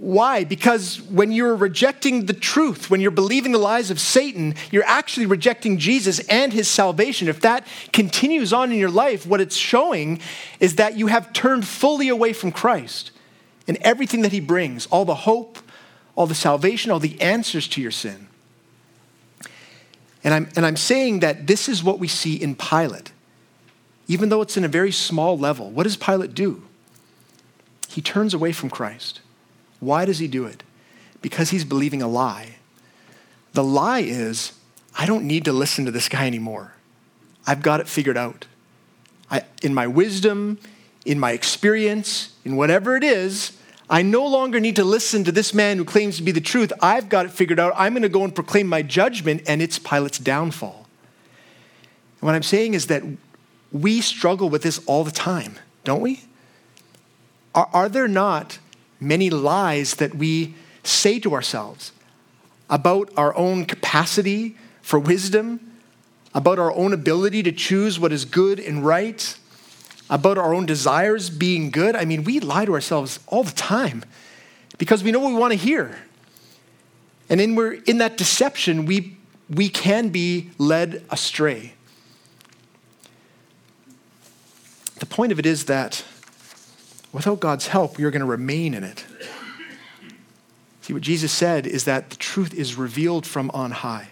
Why? 0.00 0.44
Because 0.44 1.00
when 1.02 1.32
you're 1.32 1.56
rejecting 1.56 2.26
the 2.26 2.32
truth, 2.32 2.88
when 2.88 3.00
you're 3.00 3.10
believing 3.10 3.50
the 3.50 3.58
lies 3.58 3.90
of 3.90 3.98
Satan, 3.98 4.54
you're 4.70 4.84
actually 4.84 5.26
rejecting 5.26 5.78
Jesus 5.78 6.20
and 6.28 6.52
his 6.52 6.68
salvation. 6.68 7.26
If 7.26 7.40
that 7.40 7.66
continues 7.92 8.52
on 8.52 8.70
in 8.70 8.78
your 8.78 8.90
life, 8.90 9.26
what 9.26 9.40
it's 9.40 9.56
showing 9.56 10.20
is 10.60 10.76
that 10.76 10.96
you 10.96 11.08
have 11.08 11.32
turned 11.32 11.66
fully 11.66 12.08
away 12.08 12.32
from 12.32 12.52
Christ 12.52 13.10
and 13.66 13.76
everything 13.80 14.22
that 14.22 14.30
he 14.30 14.38
brings 14.38 14.86
all 14.86 15.04
the 15.04 15.16
hope, 15.16 15.58
all 16.14 16.26
the 16.26 16.34
salvation, 16.34 16.92
all 16.92 17.00
the 17.00 17.20
answers 17.20 17.66
to 17.68 17.80
your 17.80 17.90
sin. 17.90 18.28
And 20.22 20.32
I'm, 20.32 20.48
and 20.54 20.64
I'm 20.64 20.76
saying 20.76 21.20
that 21.20 21.48
this 21.48 21.68
is 21.68 21.82
what 21.82 21.98
we 21.98 22.06
see 22.06 22.36
in 22.36 22.54
Pilate. 22.54 23.10
Even 24.06 24.28
though 24.28 24.42
it's 24.42 24.56
in 24.56 24.64
a 24.64 24.68
very 24.68 24.92
small 24.92 25.36
level, 25.36 25.70
what 25.70 25.82
does 25.82 25.96
Pilate 25.96 26.34
do? 26.34 26.62
He 27.88 28.00
turns 28.00 28.32
away 28.32 28.52
from 28.52 28.70
Christ. 28.70 29.22
Why 29.80 30.04
does 30.04 30.18
he 30.18 30.28
do 30.28 30.44
it? 30.44 30.62
Because 31.22 31.50
he's 31.50 31.64
believing 31.64 32.02
a 32.02 32.08
lie. 32.08 32.56
The 33.52 33.64
lie 33.64 34.00
is, 34.00 34.52
I 34.96 35.06
don't 35.06 35.24
need 35.24 35.44
to 35.46 35.52
listen 35.52 35.84
to 35.84 35.90
this 35.90 36.08
guy 36.08 36.26
anymore. 36.26 36.74
I've 37.46 37.62
got 37.62 37.80
it 37.80 37.88
figured 37.88 38.16
out. 38.16 38.46
I, 39.30 39.42
in 39.62 39.74
my 39.74 39.86
wisdom, 39.86 40.58
in 41.04 41.18
my 41.18 41.32
experience, 41.32 42.34
in 42.44 42.56
whatever 42.56 42.96
it 42.96 43.04
is, 43.04 43.56
I 43.90 44.02
no 44.02 44.26
longer 44.26 44.60
need 44.60 44.76
to 44.76 44.84
listen 44.84 45.24
to 45.24 45.32
this 45.32 45.54
man 45.54 45.78
who 45.78 45.84
claims 45.84 46.18
to 46.18 46.22
be 46.22 46.32
the 46.32 46.40
truth. 46.40 46.72
I've 46.82 47.08
got 47.08 47.26
it 47.26 47.30
figured 47.32 47.58
out. 47.58 47.72
I'm 47.76 47.94
going 47.94 48.02
to 48.02 48.08
go 48.08 48.24
and 48.24 48.34
proclaim 48.34 48.66
my 48.66 48.82
judgment, 48.82 49.42
and 49.46 49.62
it's 49.62 49.78
Pilate's 49.78 50.18
downfall. 50.18 50.86
And 52.20 52.26
what 52.26 52.34
I'm 52.34 52.42
saying 52.42 52.74
is 52.74 52.88
that 52.88 53.02
we 53.72 54.00
struggle 54.00 54.50
with 54.50 54.62
this 54.62 54.84
all 54.86 55.04
the 55.04 55.10
time, 55.10 55.54
don't 55.84 56.00
we? 56.00 56.24
Are, 57.54 57.68
are 57.72 57.88
there 57.88 58.08
not 58.08 58.58
many 59.00 59.30
lies 59.30 59.94
that 59.94 60.14
we 60.14 60.54
say 60.82 61.18
to 61.20 61.34
ourselves 61.34 61.92
about 62.70 63.10
our 63.16 63.34
own 63.36 63.64
capacity 63.64 64.56
for 64.82 64.98
wisdom, 64.98 65.60
about 66.34 66.58
our 66.58 66.72
own 66.74 66.92
ability 66.92 67.42
to 67.42 67.52
choose 67.52 67.98
what 67.98 68.12
is 68.12 68.24
good 68.24 68.60
and 68.60 68.84
right, 68.84 69.38
about 70.10 70.38
our 70.38 70.54
own 70.54 70.66
desires 70.66 71.30
being 71.30 71.70
good. 71.70 71.94
I 71.94 72.04
mean, 72.04 72.24
we 72.24 72.40
lie 72.40 72.64
to 72.64 72.74
ourselves 72.74 73.20
all 73.26 73.42
the 73.42 73.52
time 73.52 74.04
because 74.78 75.02
we 75.02 75.12
know 75.12 75.20
what 75.20 75.32
we 75.32 75.38
want 75.38 75.52
to 75.52 75.58
hear. 75.58 75.98
And 77.28 77.40
then 77.40 77.54
we're 77.54 77.72
in 77.72 77.98
that 77.98 78.16
deception, 78.16 78.86
we, 78.86 79.16
we 79.50 79.68
can 79.68 80.08
be 80.08 80.50
led 80.56 81.04
astray. 81.10 81.74
The 84.98 85.06
point 85.06 85.30
of 85.30 85.38
it 85.38 85.46
is 85.46 85.66
that 85.66 86.04
without 87.12 87.40
God's 87.40 87.68
help, 87.68 87.98
we 87.98 88.04
are 88.04 88.10
going 88.10 88.20
to 88.20 88.26
remain 88.26 88.74
in 88.74 88.84
it. 88.84 89.04
See, 90.82 90.92
what 90.92 91.02
Jesus 91.02 91.32
said 91.32 91.66
is 91.66 91.84
that 91.84 92.10
the 92.10 92.16
truth 92.16 92.54
is 92.54 92.76
revealed 92.76 93.26
from 93.26 93.50
on 93.52 93.72
high. 93.72 94.08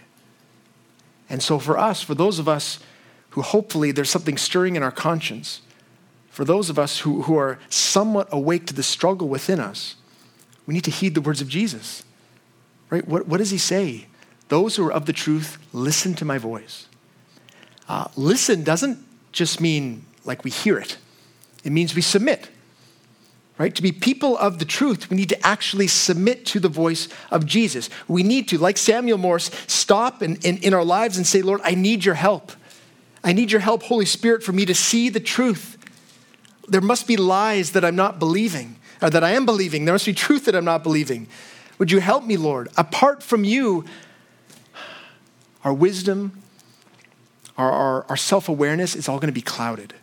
And 1.28 1.42
so, 1.42 1.58
for 1.58 1.78
us, 1.78 2.02
for 2.02 2.14
those 2.14 2.38
of 2.38 2.48
us 2.48 2.80
who 3.30 3.42
hopefully 3.42 3.92
there's 3.92 4.10
something 4.10 4.36
stirring 4.36 4.76
in 4.76 4.82
our 4.82 4.92
conscience, 4.92 5.62
for 6.30 6.44
those 6.44 6.68
of 6.68 6.78
us 6.78 7.00
who, 7.00 7.22
who 7.22 7.36
are 7.38 7.58
somewhat 7.70 8.28
awake 8.30 8.66
to 8.66 8.74
the 8.74 8.82
struggle 8.82 9.26
within 9.26 9.58
us, 9.58 9.96
we 10.66 10.74
need 10.74 10.84
to 10.84 10.90
heed 10.90 11.14
the 11.14 11.20
words 11.20 11.40
of 11.40 11.48
Jesus. 11.48 12.04
Right? 12.90 13.06
What, 13.08 13.26
what 13.26 13.38
does 13.38 13.50
he 13.50 13.58
say? 13.58 14.06
Those 14.48 14.76
who 14.76 14.86
are 14.86 14.92
of 14.92 15.06
the 15.06 15.12
truth, 15.12 15.58
listen 15.72 16.14
to 16.14 16.24
my 16.24 16.38
voice. 16.38 16.88
Uh, 17.88 18.08
listen 18.16 18.64
doesn't 18.64 18.98
just 19.32 19.60
mean 19.60 20.04
like 20.24 20.44
we 20.44 20.50
hear 20.50 20.78
it, 20.78 20.98
it 21.64 21.72
means 21.72 21.94
we 21.94 22.02
submit. 22.02 22.50
Right? 23.58 23.74
To 23.74 23.82
be 23.82 23.90
people 23.90 24.36
of 24.36 24.58
the 24.58 24.66
truth, 24.66 25.08
we 25.08 25.16
need 25.16 25.30
to 25.30 25.46
actually 25.46 25.86
submit 25.86 26.44
to 26.46 26.60
the 26.60 26.68
voice 26.68 27.08
of 27.30 27.46
Jesus. 27.46 27.88
We 28.06 28.22
need 28.22 28.48
to, 28.48 28.58
like 28.58 28.76
Samuel 28.76 29.16
Morse, 29.16 29.50
stop 29.66 30.22
in, 30.22 30.36
in, 30.36 30.58
in 30.58 30.74
our 30.74 30.84
lives 30.84 31.16
and 31.16 31.26
say, 31.26 31.40
Lord, 31.40 31.62
I 31.64 31.74
need 31.74 32.04
your 32.04 32.16
help. 32.16 32.52
I 33.24 33.32
need 33.32 33.50
your 33.50 33.62
help, 33.62 33.84
Holy 33.84 34.04
Spirit, 34.04 34.42
for 34.42 34.52
me 34.52 34.66
to 34.66 34.74
see 34.74 35.08
the 35.08 35.20
truth. 35.20 35.78
There 36.68 36.82
must 36.82 37.06
be 37.06 37.16
lies 37.16 37.72
that 37.72 37.84
I'm 37.84 37.96
not 37.96 38.18
believing, 38.18 38.76
or 39.00 39.08
that 39.08 39.24
I 39.24 39.30
am 39.30 39.46
believing. 39.46 39.86
There 39.86 39.94
must 39.94 40.06
be 40.06 40.12
truth 40.12 40.44
that 40.44 40.54
I'm 40.54 40.64
not 40.64 40.82
believing. 40.82 41.26
Would 41.78 41.90
you 41.90 42.00
help 42.00 42.24
me, 42.24 42.36
Lord? 42.36 42.68
Apart 42.76 43.22
from 43.22 43.42
you, 43.42 43.86
our 45.64 45.72
wisdom, 45.72 46.42
our, 47.56 47.72
our, 47.72 48.06
our 48.10 48.16
self 48.16 48.48
awareness 48.50 48.94
is 48.94 49.08
all 49.08 49.18
going 49.18 49.28
to 49.28 49.32
be 49.32 49.40
clouded. 49.40 49.94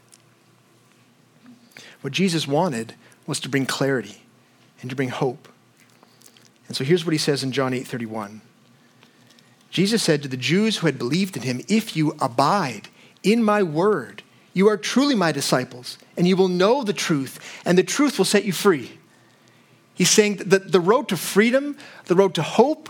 What 2.01 2.13
Jesus 2.13 2.47
wanted 2.47 2.95
was 3.25 3.39
to 3.41 3.49
bring 3.49 3.65
clarity 3.65 4.21
and 4.81 4.89
to 4.89 4.95
bring 4.95 5.09
hope. 5.09 5.47
And 6.67 6.77
so 6.77 6.83
here's 6.83 7.05
what 7.05 7.13
he 7.13 7.17
says 7.17 7.43
in 7.43 7.51
John 7.51 7.73
8 7.73 7.87
31. 7.87 8.41
Jesus 9.69 10.03
said 10.03 10.21
to 10.21 10.27
the 10.27 10.37
Jews 10.37 10.77
who 10.77 10.85
had 10.85 10.99
believed 10.99 11.35
in 11.35 11.43
him, 11.43 11.61
If 11.67 11.95
you 11.95 12.15
abide 12.19 12.89
in 13.23 13.43
my 13.43 13.63
word, 13.63 14.21
you 14.53 14.67
are 14.69 14.77
truly 14.77 15.15
my 15.15 15.31
disciples, 15.31 15.97
and 16.15 16.27
you 16.27 16.35
will 16.35 16.47
know 16.47 16.83
the 16.83 16.93
truth, 16.93 17.39
and 17.65 17.77
the 17.77 17.83
truth 17.83 18.17
will 18.17 18.25
set 18.25 18.45
you 18.45 18.53
free. 18.53 18.99
He's 19.95 20.09
saying 20.09 20.37
that 20.45 20.71
the 20.71 20.79
road 20.79 21.09
to 21.09 21.17
freedom, 21.17 21.77
the 22.05 22.15
road 22.15 22.35
to 22.35 22.43
hope, 22.43 22.89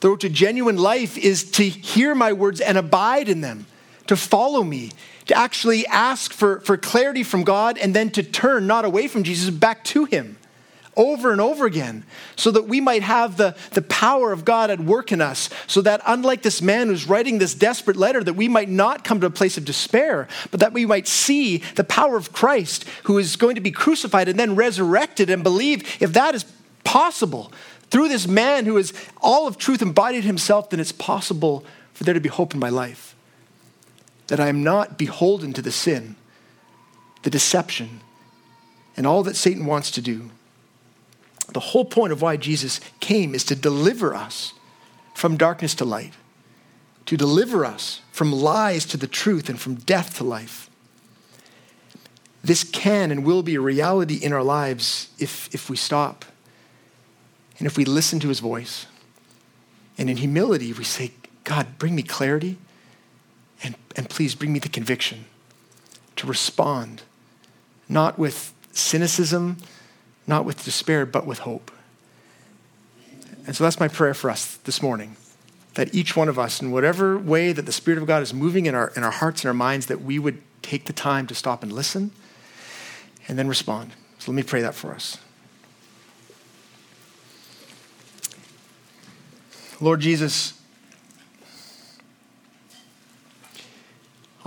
the 0.00 0.08
road 0.08 0.20
to 0.20 0.28
genuine 0.28 0.76
life 0.76 1.16
is 1.18 1.50
to 1.52 1.68
hear 1.68 2.14
my 2.14 2.32
words 2.32 2.60
and 2.60 2.76
abide 2.76 3.28
in 3.28 3.40
them, 3.40 3.66
to 4.10 4.16
follow 4.16 4.64
me, 4.64 4.90
to 5.26 5.38
actually 5.38 5.86
ask 5.86 6.32
for, 6.32 6.58
for 6.62 6.76
clarity 6.76 7.22
from 7.22 7.44
God, 7.44 7.78
and 7.78 7.94
then 7.94 8.10
to 8.10 8.24
turn 8.24 8.66
not 8.66 8.84
away 8.84 9.06
from 9.06 9.22
Jesus, 9.22 9.50
back 9.50 9.84
to 9.84 10.04
Him 10.04 10.36
over 10.96 11.30
and 11.30 11.40
over 11.40 11.64
again, 11.64 12.02
so 12.34 12.50
that 12.50 12.66
we 12.66 12.80
might 12.80 13.04
have 13.04 13.36
the, 13.36 13.54
the 13.70 13.82
power 13.82 14.32
of 14.32 14.44
God 14.44 14.68
at 14.68 14.80
work 14.80 15.12
in 15.12 15.20
us, 15.20 15.48
so 15.68 15.80
that 15.82 16.00
unlike 16.08 16.42
this 16.42 16.60
man 16.60 16.88
who's 16.88 17.08
writing 17.08 17.38
this 17.38 17.54
desperate 17.54 17.96
letter, 17.96 18.24
that 18.24 18.34
we 18.34 18.48
might 18.48 18.68
not 18.68 19.04
come 19.04 19.20
to 19.20 19.28
a 19.28 19.30
place 19.30 19.56
of 19.56 19.64
despair, 19.64 20.26
but 20.50 20.58
that 20.58 20.72
we 20.72 20.84
might 20.84 21.06
see 21.06 21.58
the 21.76 21.84
power 21.84 22.16
of 22.16 22.32
Christ 22.32 22.84
who 23.04 23.16
is 23.16 23.36
going 23.36 23.54
to 23.54 23.60
be 23.60 23.70
crucified 23.70 24.28
and 24.28 24.40
then 24.40 24.56
resurrected 24.56 25.30
and 25.30 25.44
believe 25.44 26.02
if 26.02 26.14
that 26.14 26.34
is 26.34 26.44
possible, 26.82 27.52
through 27.90 28.08
this 28.08 28.26
man 28.26 28.66
who 28.66 28.76
is 28.76 28.92
all 29.22 29.46
of 29.46 29.56
truth 29.56 29.82
embodied 29.82 30.24
himself, 30.24 30.70
then 30.70 30.80
it's 30.80 30.90
possible 30.90 31.64
for 31.94 32.02
there 32.02 32.14
to 32.14 32.20
be 32.20 32.28
hope 32.28 32.54
in 32.54 32.58
my 32.58 32.70
life. 32.70 33.09
That 34.30 34.40
I 34.40 34.48
am 34.48 34.62
not 34.62 34.96
beholden 34.96 35.52
to 35.52 35.62
the 35.62 35.72
sin, 35.72 36.16
the 37.22 37.30
deception, 37.30 38.00
and 38.96 39.06
all 39.06 39.22
that 39.24 39.36
Satan 39.36 39.66
wants 39.66 39.90
to 39.92 40.00
do. 40.00 40.30
The 41.52 41.60
whole 41.60 41.84
point 41.84 42.12
of 42.12 42.22
why 42.22 42.36
Jesus 42.36 42.80
came 43.00 43.34
is 43.34 43.44
to 43.44 43.56
deliver 43.56 44.14
us 44.14 44.52
from 45.14 45.36
darkness 45.36 45.74
to 45.76 45.84
light, 45.84 46.14
to 47.06 47.16
deliver 47.16 47.64
us 47.64 48.02
from 48.12 48.32
lies 48.32 48.86
to 48.86 48.96
the 48.96 49.08
truth 49.08 49.48
and 49.48 49.60
from 49.60 49.74
death 49.74 50.16
to 50.18 50.24
life. 50.24 50.70
This 52.42 52.62
can 52.62 53.10
and 53.10 53.24
will 53.24 53.42
be 53.42 53.56
a 53.56 53.60
reality 53.60 54.14
in 54.14 54.32
our 54.32 54.44
lives 54.44 55.08
if, 55.18 55.52
if 55.52 55.68
we 55.68 55.76
stop 55.76 56.24
and 57.58 57.66
if 57.66 57.76
we 57.76 57.84
listen 57.84 58.20
to 58.20 58.28
his 58.28 58.40
voice, 58.40 58.86
and 59.98 60.08
in 60.08 60.16
humility, 60.16 60.72
we 60.72 60.84
say, 60.84 61.10
God, 61.44 61.78
bring 61.78 61.94
me 61.94 62.02
clarity, 62.02 62.56
and, 63.62 63.74
and 63.96 64.08
please 64.08 64.34
bring 64.34 64.52
me 64.52 64.58
the 64.58 64.68
conviction 64.68 65.26
to 66.16 66.26
respond, 66.26 67.02
not 67.88 68.18
with 68.18 68.52
cynicism, 68.72 69.56
not 70.26 70.44
with 70.44 70.64
despair, 70.64 71.04
but 71.06 71.26
with 71.26 71.40
hope. 71.40 71.70
And 73.46 73.56
so 73.56 73.64
that's 73.64 73.80
my 73.80 73.88
prayer 73.88 74.14
for 74.14 74.30
us 74.30 74.56
this 74.58 74.82
morning 74.82 75.16
that 75.74 75.94
each 75.94 76.16
one 76.16 76.28
of 76.28 76.38
us, 76.38 76.60
in 76.60 76.70
whatever 76.70 77.16
way 77.16 77.52
that 77.52 77.64
the 77.64 77.72
Spirit 77.72 77.98
of 77.98 78.06
God 78.06 78.22
is 78.22 78.34
moving 78.34 78.66
in 78.66 78.74
our, 78.74 78.92
in 78.96 79.04
our 79.04 79.10
hearts 79.10 79.42
and 79.42 79.48
our 79.48 79.54
minds, 79.54 79.86
that 79.86 80.02
we 80.02 80.18
would 80.18 80.42
take 80.62 80.86
the 80.86 80.92
time 80.92 81.26
to 81.28 81.34
stop 81.34 81.62
and 81.62 81.72
listen 81.72 82.10
and 83.28 83.38
then 83.38 83.48
respond. 83.48 83.92
So 84.18 84.30
let 84.32 84.36
me 84.36 84.42
pray 84.42 84.60
that 84.62 84.74
for 84.74 84.92
us. 84.92 85.16
Lord 89.80 90.00
Jesus, 90.00 90.59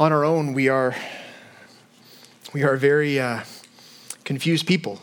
on 0.04 0.12
our 0.12 0.26
own, 0.26 0.52
we 0.52 0.68
are, 0.68 0.94
we 2.54 2.62
are 2.62 2.76
very 2.76 3.22
uh, 3.22 3.40
confused 4.26 4.68
people. 4.68 5.00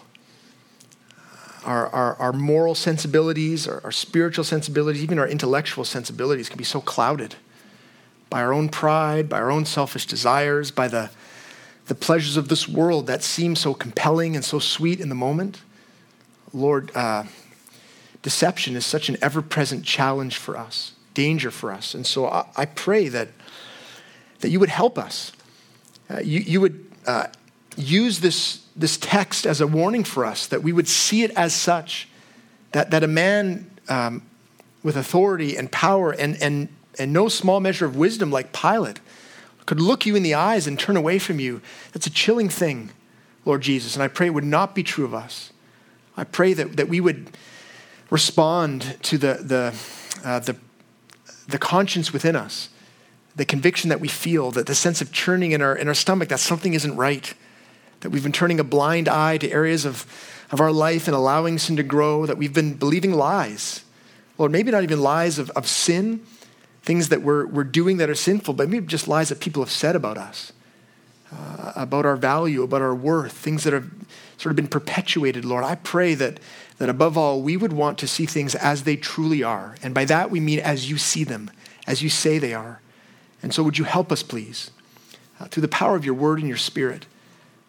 Our, 1.64 1.86
our, 1.88 2.16
our 2.16 2.32
moral 2.34 2.74
sensibilities, 2.74 3.66
our, 3.66 3.80
our 3.82 3.92
spiritual 3.92 4.44
sensibilities, 4.44 5.02
even 5.02 5.18
our 5.18 5.26
intellectual 5.26 5.86
sensibilities 5.86 6.50
can 6.50 6.58
be 6.58 6.64
so 6.64 6.82
clouded 6.82 7.36
by 8.28 8.42
our 8.42 8.52
own 8.52 8.68
pride, 8.68 9.26
by 9.26 9.38
our 9.38 9.50
own 9.50 9.64
selfish 9.64 10.04
desires, 10.04 10.70
by 10.70 10.86
the, 10.86 11.08
the 11.86 11.94
pleasures 11.94 12.36
of 12.36 12.48
this 12.48 12.68
world 12.68 13.06
that 13.06 13.22
seem 13.22 13.56
so 13.56 13.72
compelling 13.72 14.36
and 14.36 14.44
so 14.44 14.58
sweet 14.58 15.00
in 15.00 15.08
the 15.08 15.14
moment. 15.14 15.62
Lord, 16.52 16.94
uh, 16.94 17.24
deception 18.20 18.76
is 18.76 18.84
such 18.84 19.08
an 19.08 19.16
ever 19.22 19.40
present 19.40 19.82
challenge 19.82 20.36
for 20.36 20.58
us, 20.58 20.92
danger 21.14 21.50
for 21.50 21.72
us. 21.72 21.94
And 21.94 22.06
so 22.06 22.26
I, 22.26 22.44
I 22.54 22.66
pray 22.66 23.08
that, 23.08 23.28
that 24.40 24.50
you 24.50 24.60
would 24.60 24.68
help 24.68 24.98
us. 24.98 25.32
Uh, 26.08 26.20
you, 26.20 26.40
you 26.40 26.60
would 26.60 26.90
uh, 27.06 27.26
use 27.76 28.20
this, 28.20 28.64
this 28.76 28.96
text 28.96 29.46
as 29.46 29.60
a 29.60 29.66
warning 29.66 30.04
for 30.04 30.24
us, 30.24 30.46
that 30.46 30.62
we 30.62 30.72
would 30.72 30.88
see 30.88 31.22
it 31.22 31.30
as 31.32 31.54
such, 31.54 32.08
that, 32.72 32.90
that 32.90 33.02
a 33.02 33.08
man 33.08 33.70
um, 33.88 34.22
with 34.82 34.96
authority 34.96 35.56
and 35.56 35.70
power 35.70 36.12
and, 36.12 36.40
and, 36.42 36.68
and 36.98 37.12
no 37.12 37.28
small 37.28 37.60
measure 37.60 37.86
of 37.86 37.96
wisdom 37.96 38.30
like 38.30 38.52
Pilate 38.52 39.00
could 39.66 39.80
look 39.80 40.04
you 40.04 40.16
in 40.16 40.24
the 40.24 40.34
eyes 40.34 40.66
and 40.66 40.78
turn 40.78 40.96
away 40.96 41.18
from 41.18 41.38
you. 41.38 41.60
That's 41.92 42.06
a 42.06 42.10
chilling 42.10 42.48
thing, 42.48 42.90
Lord 43.44 43.60
Jesus. 43.60 43.94
And 43.94 44.02
I 44.02 44.08
pray 44.08 44.26
it 44.26 44.34
would 44.34 44.42
not 44.42 44.74
be 44.74 44.82
true 44.82 45.04
of 45.04 45.14
us. 45.14 45.52
I 46.16 46.24
pray 46.24 46.54
that, 46.54 46.76
that 46.76 46.88
we 46.88 47.00
would 47.00 47.30
respond 48.10 48.96
to 49.02 49.16
the, 49.16 49.34
the, 49.34 49.74
uh, 50.24 50.40
the, 50.40 50.56
the 51.46 51.58
conscience 51.58 52.12
within 52.12 52.34
us, 52.34 52.68
the 53.40 53.46
conviction 53.46 53.88
that 53.88 54.00
we 54.00 54.08
feel, 54.08 54.50
that 54.50 54.66
the 54.66 54.74
sense 54.74 55.00
of 55.00 55.12
churning 55.12 55.52
in 55.52 55.62
our, 55.62 55.74
in 55.74 55.88
our 55.88 55.94
stomach 55.94 56.28
that 56.28 56.38
something 56.38 56.74
isn't 56.74 56.94
right, 56.94 57.32
that 58.00 58.10
we've 58.10 58.22
been 58.22 58.32
turning 58.32 58.60
a 58.60 58.64
blind 58.64 59.08
eye 59.08 59.38
to 59.38 59.50
areas 59.50 59.86
of, 59.86 60.04
of 60.50 60.60
our 60.60 60.70
life 60.70 61.08
and 61.08 61.14
allowing 61.14 61.58
sin 61.58 61.74
to 61.76 61.82
grow, 61.82 62.26
that 62.26 62.36
we've 62.36 62.52
been 62.52 62.74
believing 62.74 63.14
lies. 63.14 63.82
Lord, 64.36 64.52
maybe 64.52 64.70
not 64.70 64.82
even 64.82 65.00
lies 65.00 65.38
of, 65.38 65.48
of 65.52 65.66
sin, 65.66 66.20
things 66.82 67.08
that 67.08 67.22
we're, 67.22 67.46
we're 67.46 67.64
doing 67.64 67.96
that 67.96 68.10
are 68.10 68.14
sinful, 68.14 68.52
but 68.52 68.68
maybe 68.68 68.86
just 68.86 69.08
lies 69.08 69.30
that 69.30 69.40
people 69.40 69.62
have 69.62 69.72
said 69.72 69.96
about 69.96 70.18
us, 70.18 70.52
uh, 71.32 71.72
about 71.76 72.04
our 72.04 72.16
value, 72.16 72.62
about 72.62 72.82
our 72.82 72.94
worth, 72.94 73.32
things 73.32 73.64
that 73.64 73.72
have 73.72 73.90
sort 74.36 74.50
of 74.50 74.56
been 74.56 74.68
perpetuated, 74.68 75.46
Lord. 75.46 75.64
I 75.64 75.76
pray 75.76 76.12
that 76.14 76.40
that 76.76 76.90
above 76.90 77.16
all, 77.16 77.40
we 77.42 77.58
would 77.58 77.72
want 77.74 77.98
to 77.98 78.08
see 78.08 78.24
things 78.24 78.54
as 78.54 78.84
they 78.84 78.96
truly 78.96 79.42
are. 79.42 79.76
And 79.82 79.94
by 79.94 80.06
that, 80.06 80.30
we 80.30 80.40
mean 80.40 80.60
as 80.60 80.90
you 80.90 80.96
see 80.96 81.24
them, 81.24 81.50
as 81.86 82.02
you 82.02 82.08
say 82.08 82.38
they 82.38 82.54
are. 82.54 82.80
And 83.42 83.54
so, 83.54 83.62
would 83.62 83.78
you 83.78 83.84
help 83.84 84.12
us, 84.12 84.22
please, 84.22 84.70
uh, 85.38 85.46
through 85.46 85.62
the 85.62 85.68
power 85.68 85.96
of 85.96 86.04
your 86.04 86.14
word 86.14 86.38
and 86.38 86.48
your 86.48 86.56
spirit, 86.56 87.06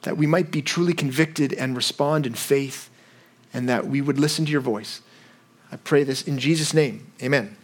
that 0.01 0.17
we 0.17 0.27
might 0.27 0.51
be 0.51 0.61
truly 0.61 0.93
convicted 0.93 1.53
and 1.53 1.75
respond 1.75 2.25
in 2.25 2.33
faith, 2.33 2.89
and 3.53 3.69
that 3.69 3.87
we 3.87 4.01
would 4.01 4.19
listen 4.19 4.45
to 4.45 4.51
your 4.51 4.61
voice. 4.61 5.01
I 5.71 5.77
pray 5.77 6.03
this 6.03 6.23
in 6.23 6.39
Jesus' 6.39 6.73
name. 6.73 7.11
Amen. 7.21 7.55